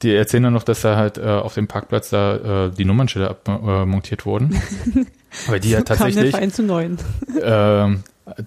[0.03, 3.31] die erzählen dann noch, dass da halt äh, auf dem Parkplatz da äh, die Nummernschilder
[3.31, 4.61] abmontiert äh, wurden.
[5.47, 6.33] Weil die ja tatsächlich.
[6.33, 6.99] Kam der zu neun.
[7.41, 7.97] Äh,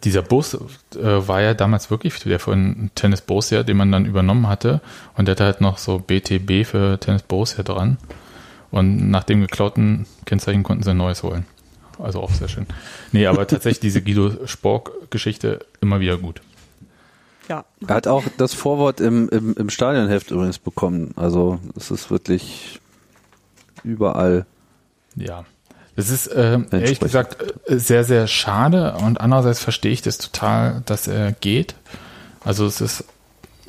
[0.03, 0.60] dieser Bus äh,
[1.02, 4.82] war ja damals wirklich der von Tennis Borussia, den man dann übernommen hatte.
[5.15, 7.98] Und der hatte halt noch so BTB für Tennis Borussia dran.
[8.69, 11.45] Und nach dem geklauten Kennzeichen konnten sie ein neues holen.
[11.99, 12.65] Also auch sehr schön.
[13.11, 16.41] Nee, aber tatsächlich diese Guido Spork-Geschichte immer wieder gut.
[17.52, 17.65] Ja.
[17.86, 21.11] Er hat auch das Vorwort im, im, im Stadionheft übrigens bekommen.
[21.18, 22.80] Also es ist wirklich
[23.84, 24.45] überall.
[25.18, 25.44] Ja.
[25.98, 31.07] Das ist äh, ehrlich gesagt sehr, sehr schade und andererseits verstehe ich das total, dass
[31.07, 31.76] er geht.
[32.45, 33.03] Also es ist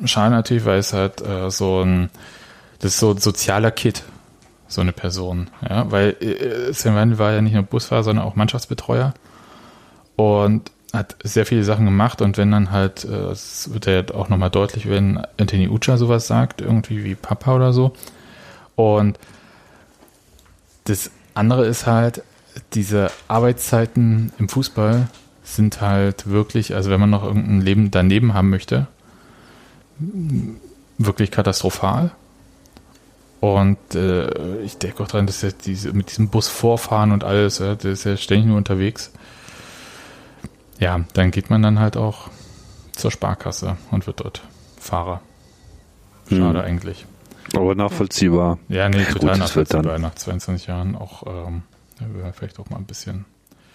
[0.05, 2.09] schade natürlich, weil es halt äh, so ein,
[2.79, 4.05] das ist so ein sozialer Kit,
[4.69, 5.51] so eine Person.
[5.69, 9.13] Ja, weil äh, Sven Wendel war ja nicht nur Busfahrer, sondern auch Mannschaftsbetreuer.
[10.15, 14.28] Und hat sehr viele Sachen gemacht und wenn dann halt, äh, es wird ja auch
[14.28, 17.93] nochmal deutlich, wenn Anthony Ucha sowas sagt, irgendwie wie Papa oder so.
[18.77, 19.19] Und
[20.85, 22.23] das andere ist halt,
[22.74, 25.09] diese Arbeitszeiten im Fußball
[25.43, 28.86] sind halt wirklich, also wenn man noch irgendein Leben daneben haben möchte,
[30.98, 32.10] wirklich katastrophal.
[33.40, 37.59] Und äh, ich denke auch dran, dass ja diese, mit diesem Bus vorfahren und alles,
[37.59, 39.10] ja, der ist ja ständig nur unterwegs
[40.83, 42.29] ja, dann geht man dann halt auch
[42.91, 44.43] zur Sparkasse und wird dort
[44.81, 45.21] Fahrer.
[46.29, 46.67] Schade hm.
[46.67, 47.07] eigentlich.
[47.55, 48.59] Aber nachvollziehbar.
[48.69, 49.99] Ja, nee, total Gut, nachvollziehbar.
[50.01, 51.63] Nach 22 Jahren auch ähm,
[52.33, 53.27] vielleicht auch mal ein bisschen.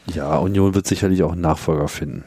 [0.08, 2.26] Ja, Union wird sicherlich auch einen Nachfolger finden.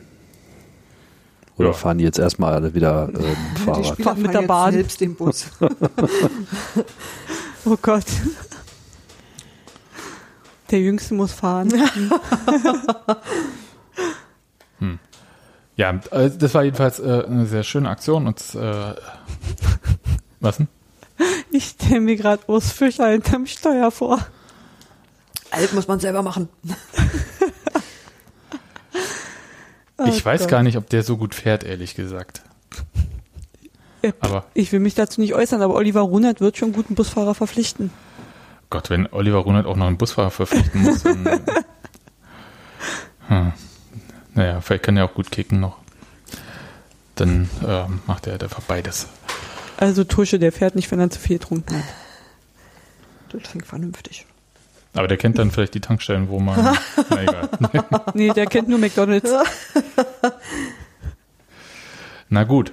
[1.58, 1.74] Oder ja.
[1.74, 3.98] fahren die jetzt erstmal alle wieder ähm, Fahrrad?
[3.98, 4.72] Die fahren mit der Bahn.
[4.72, 5.50] Selbst den Bus.
[7.66, 8.06] Oh Gott.
[10.70, 11.68] Der Jüngste muss fahren.
[14.80, 14.98] hm.
[15.76, 18.94] Ja, äh, das war jedenfalls äh, eine sehr schöne Aktion und äh,
[20.40, 20.68] was denn?
[21.50, 24.18] Ich stelle mir gerade Urs Fischer hinterm Steuer vor.
[25.50, 26.48] Alt muss man selber machen.
[30.06, 30.50] ich oh weiß Gott.
[30.50, 32.42] gar nicht, ob der so gut fährt, ehrlich gesagt.
[34.20, 37.90] Aber ich will mich dazu nicht äußern, aber Oliver Runert wird schon guten Busfahrer verpflichten.
[38.70, 41.26] Gott, wenn Oliver Runert auch noch einen Busfahrer verpflichten muss, dann.
[43.28, 43.52] hm.
[44.34, 45.76] Naja, vielleicht kann er auch gut kicken noch.
[47.14, 49.08] Dann äh, macht er halt einfach beides.
[49.76, 51.84] Also Tusche, der fährt nicht, wenn er zu viel getrunken hat.
[53.32, 54.26] Das klingt vernünftig.
[54.94, 56.76] Aber der kennt dann vielleicht die Tankstellen, wo man.
[57.10, 57.48] na egal.
[58.14, 59.30] nee, der kennt nur McDonalds.
[62.28, 62.72] Na gut.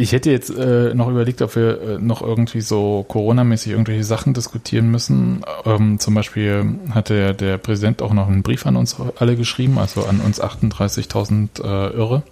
[0.00, 4.32] Ich hätte jetzt äh, noch überlegt, ob wir äh, noch irgendwie so Corona-mäßig irgendwelche Sachen
[4.32, 5.42] diskutieren müssen.
[5.66, 9.76] Ähm, zum Beispiel hatte der, der Präsident auch noch einen Brief an uns alle geschrieben,
[9.76, 12.22] also an uns 38.000 äh, Irre.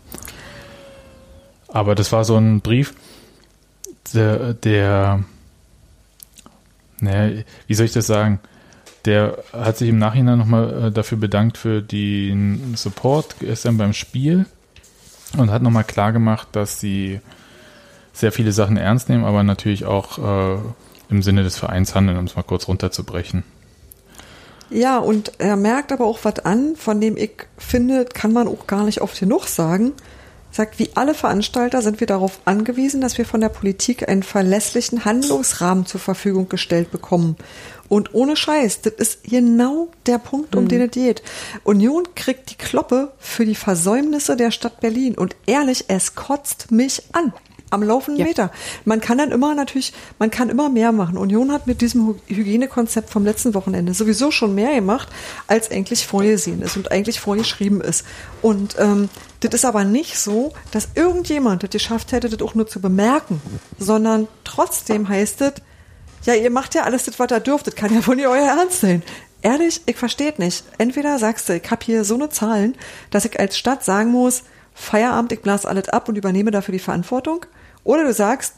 [1.68, 2.94] Aber das war so ein Brief,
[4.14, 5.24] der, der
[7.00, 8.40] naja, wie soll ich das sagen?
[9.04, 14.46] Der hat sich im Nachhinein nochmal äh, dafür bedankt für den Support gestern beim Spiel
[15.36, 17.20] und hat nochmal klar gemacht, dass sie
[18.18, 20.58] sehr viele Sachen ernst nehmen, aber natürlich auch äh,
[21.08, 23.44] im Sinne des Vereins handeln, um es mal kurz runterzubrechen.
[24.70, 28.66] Ja, und er merkt aber auch was an, von dem ich finde, kann man auch
[28.66, 29.92] gar nicht oft genug sagen.
[30.50, 35.04] Sagt, wie alle Veranstalter sind wir darauf angewiesen, dass wir von der Politik einen verlässlichen
[35.04, 37.36] Handlungsrahmen zur Verfügung gestellt bekommen.
[37.88, 40.68] Und ohne Scheiß, das ist genau der Punkt, um mhm.
[40.68, 41.22] den es geht.
[41.64, 45.16] Union kriegt die Kloppe für die Versäumnisse der Stadt Berlin.
[45.16, 47.32] Und ehrlich, es kotzt mich an
[47.70, 48.26] am laufenden ja.
[48.26, 48.50] Meter.
[48.84, 51.16] Man kann dann immer natürlich, man kann immer mehr machen.
[51.16, 55.08] Union hat mit diesem Hygienekonzept vom letzten Wochenende sowieso schon mehr gemacht,
[55.46, 58.04] als eigentlich vorgesehen ist und eigentlich vorgeschrieben ist.
[58.42, 59.08] Und ähm,
[59.40, 63.40] das ist aber nicht so, dass irgendjemand das geschafft hätte, das auch nur zu bemerken,
[63.78, 65.52] sondern trotzdem heißt es,
[66.24, 68.46] ja, ihr macht ja alles das, was ihr dürft, das kann ja wohl nicht euer
[68.46, 69.02] Ernst sein.
[69.40, 70.64] Ehrlich, ich verstehe nicht.
[70.78, 72.74] Entweder sagst du, ich habe hier so eine Zahlen,
[73.10, 74.42] dass ich als Stadt sagen muss,
[74.74, 77.46] Feierabend, ich blase alles ab und übernehme dafür die Verantwortung.
[77.84, 78.54] Oder du sagst,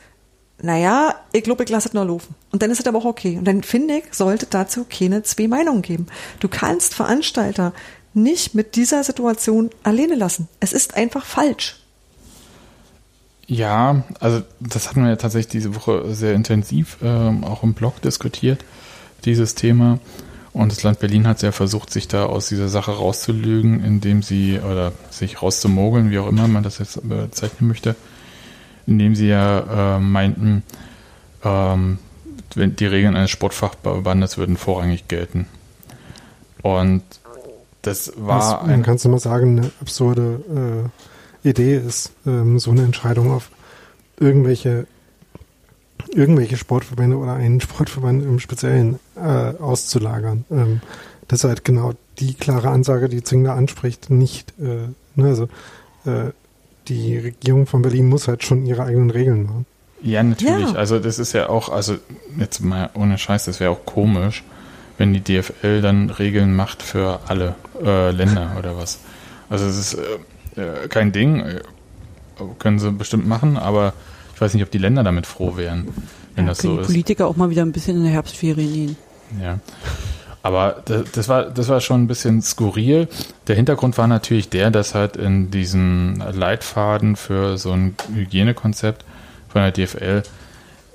[0.62, 2.34] naja, ich glaube, ich lasse es nur laufen.
[2.50, 3.38] Und dann ist es aber auch okay.
[3.38, 6.06] Und dann finde ich, sollte dazu keine zwei Meinungen geben.
[6.40, 7.72] Du kannst Veranstalter
[8.12, 10.48] nicht mit dieser Situation alleine lassen.
[10.58, 11.76] Es ist einfach falsch.
[13.46, 18.00] Ja, also das hatten wir ja tatsächlich diese Woche sehr intensiv ähm, auch im Blog
[18.00, 18.64] diskutiert,
[19.24, 19.98] dieses Thema.
[20.52, 24.58] Und das Land Berlin hat ja versucht, sich da aus dieser Sache rauszulügen, indem sie,
[24.58, 27.96] oder sich rauszumogeln, wie auch immer man das jetzt bezeichnen möchte,
[28.86, 30.62] indem sie ja äh, meinten,
[31.44, 31.98] ähm,
[32.54, 35.46] die Regeln eines Sportfachbandes würden vorrangig gelten.
[36.62, 37.02] Und
[37.82, 38.60] das war.
[38.62, 40.90] Was, man kann es immer sagen, eine absurde
[41.44, 43.50] äh, Idee ist, ähm, so eine Entscheidung auf
[44.18, 44.86] irgendwelche
[46.12, 50.44] irgendwelche Sportverbände oder einen Sportverband im Speziellen äh, auszulagern.
[50.50, 50.80] Ähm,
[51.28, 55.44] das ist halt genau die klare Ansage, die Zingler anspricht, nicht, äh, ne, also
[56.04, 56.32] äh,
[56.88, 59.66] die Regierung von Berlin muss halt schon ihre eigenen Regeln machen.
[60.02, 60.70] Ja, natürlich.
[60.70, 60.76] Ja.
[60.76, 61.96] Also das ist ja auch, also
[62.38, 64.42] jetzt mal ohne Scheiß, das wäre auch komisch,
[64.98, 69.00] wenn die DFL dann Regeln macht für alle äh, Länder oder was.
[69.48, 69.98] Also es ist
[70.56, 71.60] äh, äh kein Ding, äh,
[72.58, 73.92] können sie bestimmt machen, aber
[74.34, 75.88] ich weiß nicht, ob die Länder damit froh wären,
[76.34, 76.86] wenn ja, das so die ist.
[76.86, 78.96] Politiker auch mal wieder ein bisschen in der Herbstferien gehen.
[79.40, 79.58] Ja.
[80.42, 83.08] Aber das, war, das war schon ein bisschen skurril.
[83.46, 89.04] Der Hintergrund war natürlich der, dass halt in diesem Leitfaden für so ein Hygienekonzept
[89.48, 90.22] von der DFL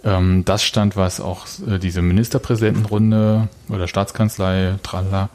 [0.03, 5.29] ähm, das stand, was auch äh, diese Ministerpräsidentenrunde oder Staatskanzlei, Tralla,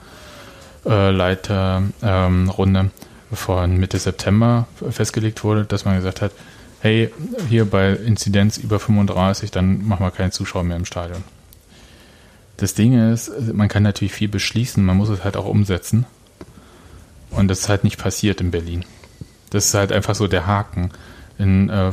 [0.87, 2.91] äh, Leiterrunde ähm,
[3.33, 6.33] von Mitte September festgelegt wurde, dass man gesagt hat,
[6.81, 7.13] hey,
[7.49, 11.23] hier bei Inzidenz über 35, dann machen wir keine Zuschauer mehr im Stadion.
[12.61, 16.05] Das Ding ist, man kann natürlich viel beschließen, man muss es halt auch umsetzen.
[17.31, 18.85] Und das ist halt nicht passiert in Berlin.
[19.49, 20.91] Das ist halt einfach so der Haken.
[21.39, 21.91] In, äh,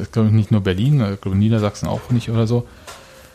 [0.00, 2.68] ich glaube nicht nur Berlin, ich glaube Niedersachsen auch nicht oder so.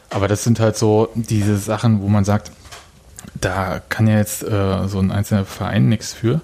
[0.10, 2.53] Aber das sind halt so diese Sachen, wo man sagt,
[3.34, 6.40] da kann ja jetzt äh, so ein einzelner Verein nichts für.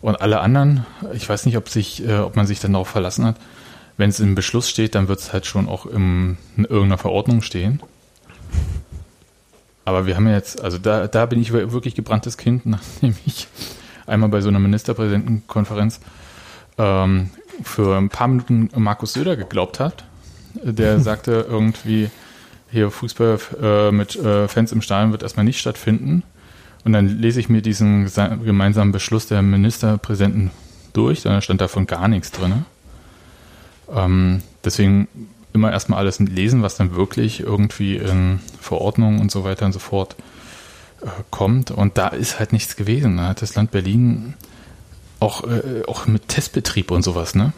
[0.00, 3.26] Und alle anderen, ich weiß nicht, ob sich, äh, ob man sich dann darauf verlassen
[3.26, 3.36] hat.
[3.98, 7.42] Wenn es im Beschluss steht, dann wird es halt schon auch im, in irgendeiner Verordnung
[7.42, 7.82] stehen.
[9.86, 13.48] Aber wir haben jetzt, also da, da bin ich wirklich gebranntes Kind, nachdem ich
[14.06, 16.00] einmal bei so einer Ministerpräsidentenkonferenz
[16.76, 17.30] ähm,
[17.62, 20.04] für ein paar Minuten Markus Söder geglaubt hat.
[20.62, 22.10] Der sagte irgendwie,
[22.70, 26.24] hier Fußball äh, mit äh, Fans im Stadion wird erstmal nicht stattfinden.
[26.84, 28.10] Und dann lese ich mir diesen
[28.44, 30.50] gemeinsamen Beschluss der Ministerpräsidenten
[30.92, 32.64] durch, da stand davon gar nichts drin.
[33.92, 35.08] Ähm, deswegen
[35.56, 39.78] immer erstmal alles lesen, was dann wirklich irgendwie in Verordnungen und so weiter und so
[39.80, 40.14] fort
[41.02, 41.70] äh, kommt.
[41.70, 43.16] Und da ist halt nichts gewesen.
[43.16, 44.34] Da hat das Land Berlin
[45.18, 47.52] auch, äh, auch mit Testbetrieb und sowas, ne?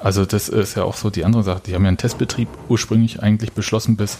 [0.00, 1.62] Also das ist ja auch so die andere Sache.
[1.64, 4.18] Die haben ja einen Testbetrieb ursprünglich eigentlich beschlossen bis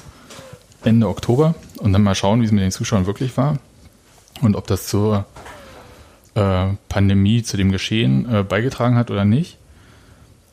[0.83, 3.59] Ende Oktober und dann mal schauen, wie es mit den Zuschauern wirklich war
[4.41, 5.27] und ob das zur
[6.35, 9.59] äh, Pandemie, zu dem Geschehen äh, beigetragen hat oder nicht.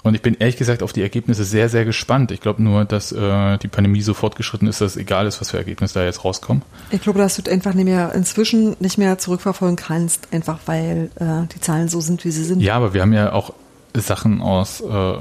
[0.03, 2.31] Und ich bin ehrlich gesagt auf die Ergebnisse sehr, sehr gespannt.
[2.31, 5.51] Ich glaube nur, dass äh, die Pandemie so fortgeschritten ist, dass es egal ist, was
[5.51, 6.63] für Ergebnisse da jetzt rauskommen.
[6.89, 11.47] Ich glaube, dass du einfach nicht mehr inzwischen nicht mehr zurückverfolgen kannst, einfach weil äh,
[11.53, 12.61] die Zahlen so sind, wie sie sind.
[12.61, 13.53] Ja, aber wir haben ja auch
[13.93, 15.13] Sachen aus äh,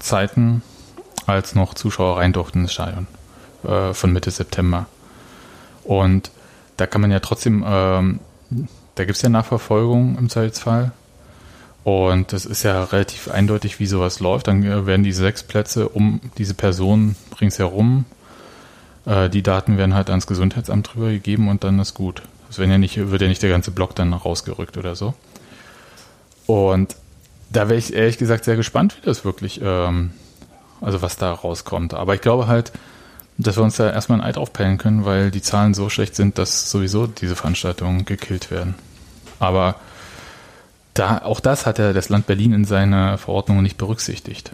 [0.00, 0.62] Zeiten,
[1.26, 3.06] als noch Zuschauer rein durften ins Stadion
[3.62, 4.86] äh, von Mitte September.
[5.84, 6.32] Und
[6.76, 8.20] da kann man ja trotzdem, ähm,
[8.94, 10.92] da gibt es ja Nachverfolgung im Zweifelsfall.
[11.82, 14.48] Und das ist ja relativ eindeutig, wie sowas läuft.
[14.48, 18.04] Dann äh, werden diese sechs Plätze um diese Person ringsherum.
[19.06, 22.22] Äh, die Daten werden halt ans Gesundheitsamt drüber gegeben und dann ist gut.
[22.48, 25.14] Das ja nicht, wird ja nicht der ganze Block dann rausgerückt oder so.
[26.46, 26.96] Und
[27.50, 30.10] da wäre ich ehrlich gesagt sehr gespannt, wie das wirklich, ähm,
[30.80, 31.94] also was da rauskommt.
[31.94, 32.72] Aber ich glaube halt,
[33.38, 36.38] dass wir uns da erstmal ein Eid aufpellen können, weil die Zahlen so schlecht sind,
[36.38, 38.74] dass sowieso diese Veranstaltungen gekillt werden.
[39.38, 39.76] Aber
[40.94, 44.52] da, auch das hat ja das Land Berlin in seiner Verordnung nicht berücksichtigt.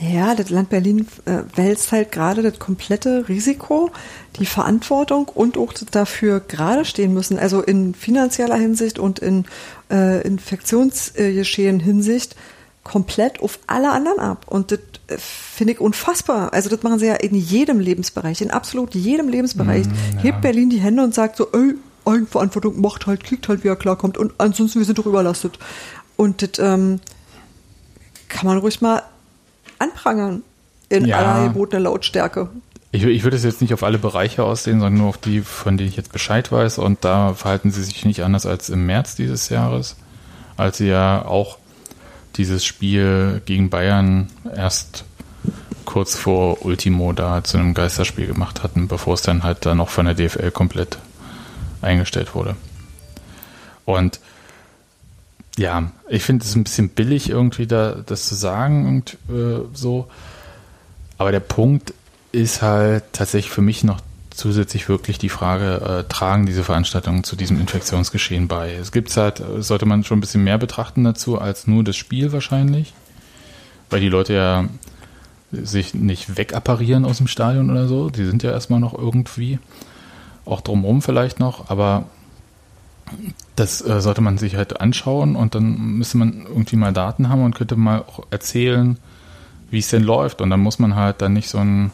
[0.00, 3.90] Ja, das Land Berlin äh, wälzt halt gerade das komplette Risiko,
[4.38, 9.44] die Verantwortung und auch dafür gerade stehen müssen, also in finanzieller Hinsicht und in
[9.90, 12.36] äh, Infektionsgeschehen Hinsicht
[12.84, 14.46] komplett auf alle anderen ab.
[14.46, 14.78] Und das
[15.08, 16.52] äh, finde ich unfassbar.
[16.52, 19.86] Also das machen sie ja in jedem Lebensbereich, in absolut jedem Lebensbereich.
[19.86, 20.22] Mm, ja.
[20.22, 21.74] Hebt Berlin die Hände und sagt so, ey,
[22.08, 24.18] Eigenverantwortung macht halt, kriegt halt, wie er klarkommt.
[24.18, 25.58] Und ansonsten, wir sind doch überlastet.
[26.16, 27.00] Und das ähm,
[28.28, 29.02] kann man ruhig mal
[29.78, 30.42] anprangern
[30.88, 31.18] in ja.
[31.18, 32.48] aller gebotene Lautstärke.
[32.90, 35.76] Ich, ich würde es jetzt nicht auf alle Bereiche aussehen, sondern nur auf die, von
[35.76, 36.78] denen ich jetzt Bescheid weiß.
[36.78, 39.96] Und da verhalten sie sich nicht anders als im März dieses Jahres,
[40.56, 41.58] als sie ja auch
[42.36, 45.04] dieses Spiel gegen Bayern erst
[45.84, 49.88] kurz vor Ultimo da zu einem Geisterspiel gemacht hatten, bevor es dann halt da noch
[49.88, 50.98] von der DFL komplett
[51.82, 52.56] eingestellt wurde.
[53.84, 54.20] Und
[55.56, 60.08] ja, ich finde es ein bisschen billig irgendwie da das zu sagen und äh, so.
[61.16, 61.94] Aber der Punkt
[62.30, 64.00] ist halt tatsächlich für mich noch
[64.30, 68.72] zusätzlich wirklich die Frage, äh, tragen diese Veranstaltungen zu diesem Infektionsgeschehen bei?
[68.74, 72.32] Es gibt halt, sollte man schon ein bisschen mehr betrachten dazu als nur das Spiel
[72.32, 72.94] wahrscheinlich,
[73.90, 74.68] weil die Leute ja
[75.50, 78.10] sich nicht wegapparieren aus dem Stadion oder so.
[78.10, 79.58] Die sind ja erstmal noch irgendwie,
[80.48, 82.04] auch drumherum vielleicht noch, aber
[83.56, 87.42] das äh, sollte man sich halt anschauen und dann müsste man irgendwie mal Daten haben
[87.42, 88.98] und könnte mal auch erzählen,
[89.70, 90.40] wie es denn läuft.
[90.40, 91.90] Und dann muss man halt dann nicht so ein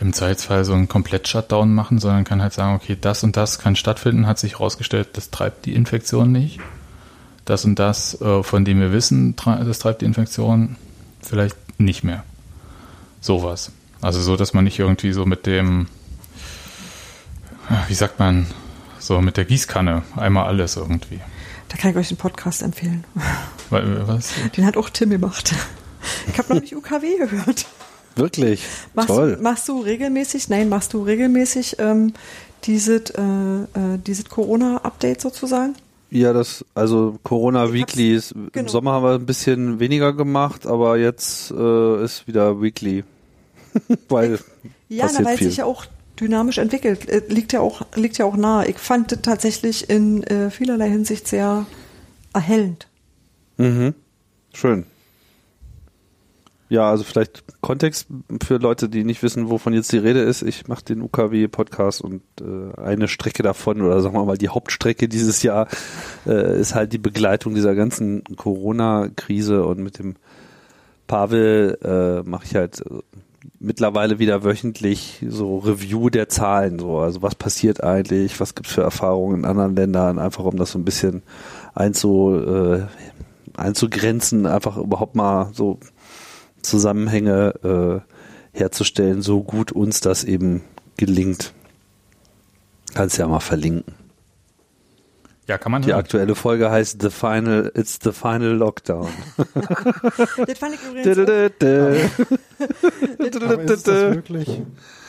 [0.00, 3.76] im Zweifelsfall so einen Komplett-Shutdown machen, sondern kann halt sagen, okay, das und das kann
[3.76, 6.58] stattfinden, hat sich herausgestellt, das treibt die Infektion nicht.
[7.44, 10.76] Das und das, äh, von dem wir wissen, das treibt die Infektion
[11.20, 12.24] vielleicht nicht mehr.
[13.20, 13.70] Sowas.
[14.00, 15.86] Also so, dass man nicht irgendwie so mit dem,
[17.88, 18.46] wie sagt man,
[18.98, 21.20] so mit der Gießkanne einmal alles irgendwie.
[21.68, 23.04] Da kann ich euch den Podcast empfehlen.
[23.70, 24.32] Was?
[24.56, 25.54] Den hat auch Tim gemacht.
[26.28, 27.66] Ich habe noch nicht UKW gehört.
[28.16, 28.64] Wirklich?
[28.94, 29.38] Machst, Toll.
[29.40, 32.12] Machst du regelmäßig, nein, machst du regelmäßig ähm,
[32.64, 35.74] dieses äh, äh, diese Corona-Update sozusagen?
[36.10, 38.48] Ja, das, also Corona Weekly ist, genau.
[38.54, 43.04] im Sommer haben wir ein bisschen weniger gemacht, aber jetzt äh, ist wieder Weekly.
[44.10, 44.38] weil
[44.90, 45.48] ja, na, weil viel.
[45.48, 45.86] sich ja auch
[46.20, 47.08] dynamisch entwickelt.
[47.08, 48.68] Äh, liegt ja auch, liegt ja auch nahe.
[48.68, 51.66] Ich fand das tatsächlich in äh, vielerlei Hinsicht sehr
[52.32, 52.88] erhellend.
[53.58, 53.94] Mhm.
[54.54, 54.86] Schön.
[56.72, 58.06] Ja, also vielleicht Kontext
[58.42, 60.40] für Leute, die nicht wissen, wovon jetzt die Rede ist.
[60.40, 65.06] Ich mache den UKW-Podcast und äh, eine Strecke davon oder sagen wir mal die Hauptstrecke
[65.06, 65.68] dieses Jahr
[66.26, 70.16] äh, ist halt die Begleitung dieser ganzen Corona-Krise und mit dem
[71.06, 73.02] Pavel äh, mache ich halt äh,
[73.58, 78.82] mittlerweile wieder wöchentlich so Review der Zahlen, so also was passiert eigentlich, was gibt's für
[78.82, 81.22] Erfahrungen in anderen Ländern, einfach um das so ein bisschen
[81.74, 82.86] einzu, äh,
[83.56, 85.78] einzugrenzen, einfach überhaupt mal so
[86.62, 88.02] Zusammenhänge
[88.54, 90.62] äh, herzustellen, so gut uns das eben
[90.96, 91.52] gelingt.
[92.94, 93.94] Kannst ja mal verlinken.
[95.48, 95.98] Ja, kann man Die hören.
[95.98, 99.08] aktuelle Folge heißt The Final, It's the Final Lockdown.
[99.36, 102.10] das fand ich übrigens.
[103.36, 104.62] Aber ist das wirklich?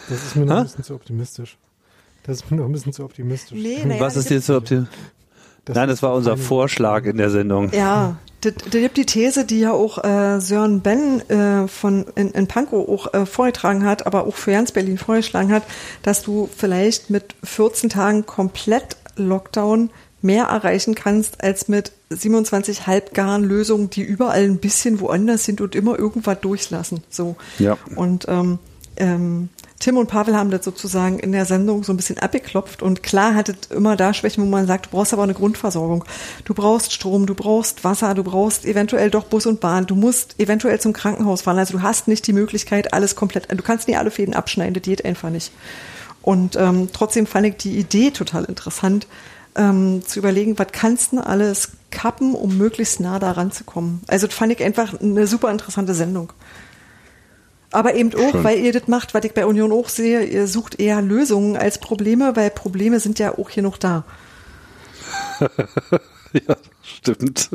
[0.09, 1.57] Das ist mir noch ein bisschen zu optimistisch.
[2.23, 3.57] Das ist mir noch ein bisschen zu optimistisch.
[3.57, 4.97] Nee, naja, Was ist dir zu optimistisch?
[5.67, 7.71] Nein, das war unser Vorschlag in der Sendung.
[7.71, 12.47] Ja, da gibt die These, die ja auch äh, Sören Ben äh, von in, in
[12.47, 15.63] Pankow auch äh, vorgetragen hat, aber auch für Jans Berlin vorgeschlagen hat,
[16.01, 19.91] dass du vielleicht mit 14 Tagen komplett Lockdown
[20.21, 25.75] mehr erreichen kannst als mit 27 halbgaren Lösungen, die überall ein bisschen woanders sind und
[25.75, 27.03] immer irgendwas durchlassen.
[27.09, 27.35] So.
[27.59, 27.77] Ja.
[27.95, 28.59] Und ähm,
[28.97, 29.49] ähm,
[29.83, 33.35] Tim und Pavel haben das sozusagen in der Sendung so ein bisschen abgeklopft und klar
[33.35, 36.05] hat es immer da Schwächen, wo man sagt, du brauchst aber eine Grundversorgung.
[36.45, 40.39] Du brauchst Strom, du brauchst Wasser, du brauchst eventuell doch Bus und Bahn, du musst
[40.39, 41.57] eventuell zum Krankenhaus fahren.
[41.57, 44.83] Also du hast nicht die Möglichkeit, alles komplett, du kannst nie alle Fäden abschneiden, das
[44.83, 45.51] geht einfach nicht.
[46.21, 49.07] Und ähm, trotzdem fand ich die Idee total interessant,
[49.55, 54.01] ähm, zu überlegen, was kannst du alles kappen, um möglichst nah da ranzukommen.
[54.07, 56.33] Also das fand ich einfach eine super interessante Sendung.
[57.71, 58.43] Aber eben auch, Schön.
[58.43, 61.79] weil ihr das macht, was ich bei Union auch sehe, ihr sucht eher Lösungen als
[61.79, 64.03] Probleme, weil Probleme sind ja auch hier noch da.
[66.33, 67.49] ja, stimmt.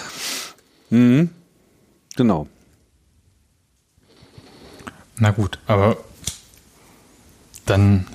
[0.90, 1.30] mhm.
[2.16, 2.46] Genau.
[5.16, 5.96] Na gut, aber
[7.66, 8.06] dann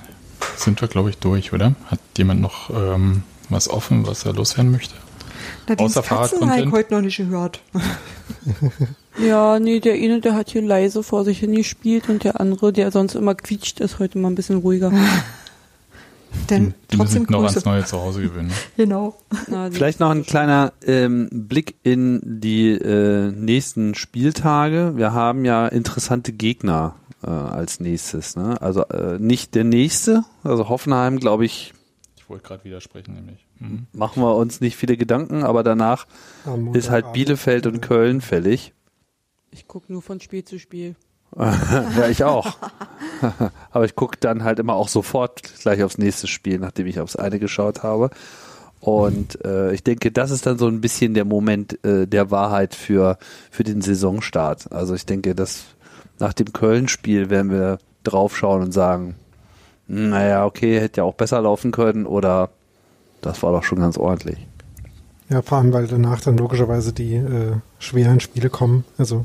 [0.56, 1.74] sind wir, glaube ich, durch, oder?
[1.86, 4.94] Hat jemand noch ähm, was offen, was er loswerden möchte?
[5.68, 6.32] Na, Außer Fahrrad
[6.72, 7.60] heute noch nicht gehört.
[9.18, 12.72] Ja, nee, der eine, der hat hier leise vor sich hin gespielt und der andere,
[12.72, 14.92] der sonst immer quietscht, ist heute mal ein bisschen ruhiger.
[16.48, 18.48] Denn die trotzdem noch ans neue Zuhause gewöhnen.
[18.48, 18.54] Ne?
[18.76, 19.16] genau.
[19.72, 24.92] Vielleicht noch ein kleiner ähm, Blick in die äh, nächsten Spieltage.
[24.94, 28.36] Wir haben ja interessante Gegner äh, als nächstes.
[28.36, 28.60] Ne?
[28.60, 31.72] Also äh, nicht der nächste, also Hoffenheim, glaube ich.
[32.16, 33.46] Ich wollte gerade widersprechen, nämlich.
[33.58, 33.86] Mhm.
[33.92, 36.06] Machen wir uns nicht viele Gedanken, aber danach
[36.72, 38.72] ist halt Bielefeld und Köln fällig.
[39.50, 40.94] Ich gucke nur von Spiel zu Spiel.
[41.36, 42.56] ja, ich auch.
[43.70, 47.16] Aber ich gucke dann halt immer auch sofort gleich aufs nächste Spiel, nachdem ich aufs
[47.16, 48.10] eine geschaut habe.
[48.80, 52.74] Und äh, ich denke, das ist dann so ein bisschen der Moment äh, der Wahrheit
[52.74, 53.18] für,
[53.50, 54.72] für den Saisonstart.
[54.72, 55.64] Also ich denke, dass
[56.20, 59.16] nach dem Köln-Spiel werden wir draufschauen und sagen,
[59.88, 62.50] hm, naja, okay, hätte ja auch besser laufen können oder
[63.20, 64.38] das war doch schon ganz ordentlich.
[65.28, 68.84] Ja, vor allem, weil danach dann logischerweise die äh, schweren Spiele kommen.
[68.98, 69.24] Also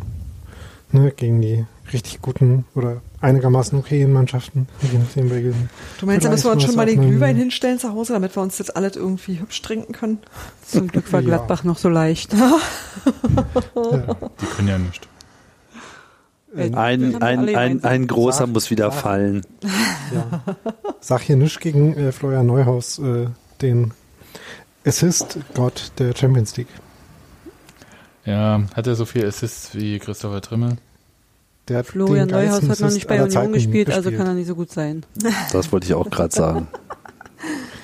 [0.92, 4.68] ne, gegen die richtig guten oder einigermaßen okayen Mannschaften.
[4.82, 8.14] Je nachdem, du meinst, da müssen wir uns schon mal den Glühwein hinstellen zu Hause,
[8.14, 10.20] damit wir uns jetzt alles irgendwie hübsch trinken können?
[10.68, 11.68] Zum Glück war Gladbach ja.
[11.70, 12.34] noch so leicht.
[12.34, 12.60] ja.
[14.42, 15.08] Die können ja nicht.
[16.56, 16.76] Ein,
[17.22, 19.42] ein, ein, ein, großer sag, muss wieder sag, fallen.
[20.14, 20.42] Ja.
[21.00, 23.28] Sag hier nichts gegen äh, Florian Neuhaus, äh,
[23.62, 23.92] den
[24.86, 26.70] Assist-Gott der Champions League.
[28.26, 30.78] Ja, hat er so viel Assists wie Christopher Trimmel?
[31.68, 34.72] Der Florian Neuhaus hat noch nicht bei Union gespielt, also kann er nicht so gut
[34.72, 35.04] sein.
[35.52, 36.68] Das wollte ich auch gerade sagen.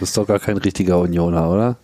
[0.01, 1.77] Du bist doch gar kein richtiger Unioner, oder?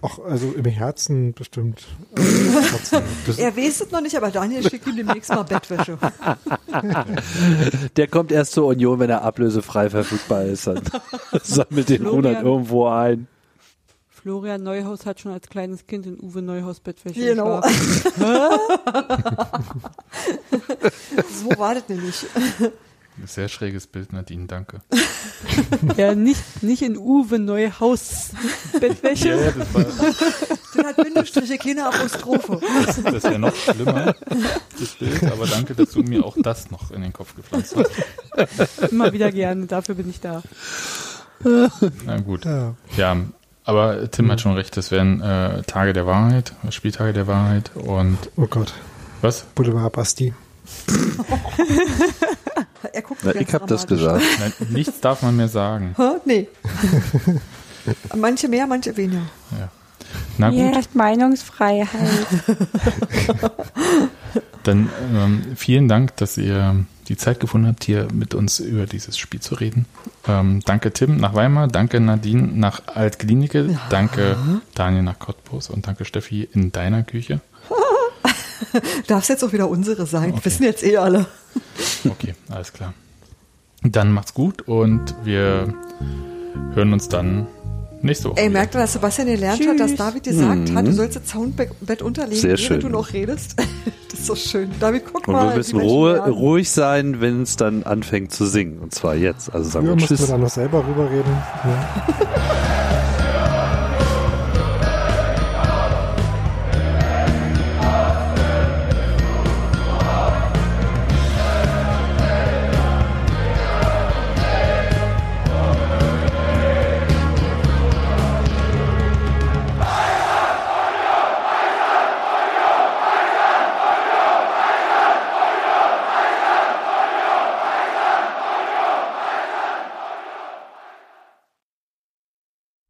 [0.00, 1.84] Ach, also im Herzen bestimmt.
[3.36, 5.98] er weiß es noch nicht, aber Daniel schickt ihm demnächst mal Bettwäsche.
[7.96, 10.68] Der kommt erst zur Union, wenn er ablösefrei verfügbar ist.
[10.68, 10.82] Dann
[11.42, 13.26] sammelt den Monat irgendwo ein.
[14.08, 17.60] Florian Neuhaus hat schon als kleines Kind in Uwe Neuhaus Bettwäsche Genau.
[17.62, 17.68] so
[21.58, 22.24] war das nämlich.
[23.26, 24.80] Sehr schräges Bild, Nadine, danke.
[25.96, 28.30] ja, nicht, nicht in Uwe Neuhaus
[28.80, 29.28] Bettwäsche.
[29.28, 29.84] Ja, ja, das war.
[29.84, 32.60] Das hat Bindestriche, keine Apostrophe.
[32.86, 34.14] Das, das wäre noch schlimmer,
[34.78, 38.92] das Bild, aber danke, dass du mir auch das noch in den Kopf gepflanzt hast.
[38.92, 40.42] Immer wieder gerne, dafür bin ich da.
[41.42, 42.44] Na gut.
[42.44, 43.16] Ja, ja
[43.68, 44.32] aber Tim mhm.
[44.32, 48.16] hat schon recht, das wären äh, Tage der Wahrheit, Spieltage der Wahrheit und.
[48.36, 48.72] Oh Gott.
[49.20, 49.42] Was?
[49.54, 50.32] Boulevard Basti.
[52.92, 54.24] er guckt Na, ich habe das gesagt.
[54.38, 55.94] Nein, nichts darf man mehr sagen.
[55.96, 56.16] Hä?
[56.24, 56.48] Nee.
[58.16, 59.22] manche mehr, manche weniger.
[59.52, 59.68] Ja.
[60.38, 60.76] Na gut.
[60.76, 61.88] Ist Meinungsfreiheit.
[64.62, 69.16] Dann ähm, vielen Dank, dass ihr die Zeit gefunden habt, hier mit uns über dieses
[69.16, 69.86] Spiel zu reden.
[70.26, 73.80] Ähm, danke Tim nach Weimar, danke Nadine nach Altklinike, ja.
[73.88, 74.36] danke
[74.74, 77.40] Daniel nach Cottbus und danke Steffi in deiner Küche.
[79.06, 80.44] Darf es jetzt auch wieder unsere sein, okay.
[80.44, 81.26] wissen jetzt eh alle.
[82.08, 82.94] okay, alles klar.
[83.82, 85.74] Dann macht's gut und wir
[86.74, 87.46] hören uns dann
[88.00, 88.40] Nächste Woche.
[88.40, 89.68] Ey, merkt ihr, dass Sebastian gelernt Tschüss.
[89.68, 90.76] hat, dass David gesagt mhm.
[90.76, 92.70] hat, du sollst das Soundbett unterlegen, Sehr schön.
[92.70, 93.56] während du noch redest?
[94.10, 94.70] das ist so schön.
[94.78, 95.46] David, guck Und mal.
[95.46, 98.78] Und wir müssen Ruhe, ruhig sein, wenn es dann anfängt zu singen.
[98.78, 99.52] Und zwar jetzt.
[99.52, 100.20] Also sagen ja, wir Tschüss.
[100.20, 101.32] wir dann noch selber rüberreden.
[101.64, 103.17] Ja.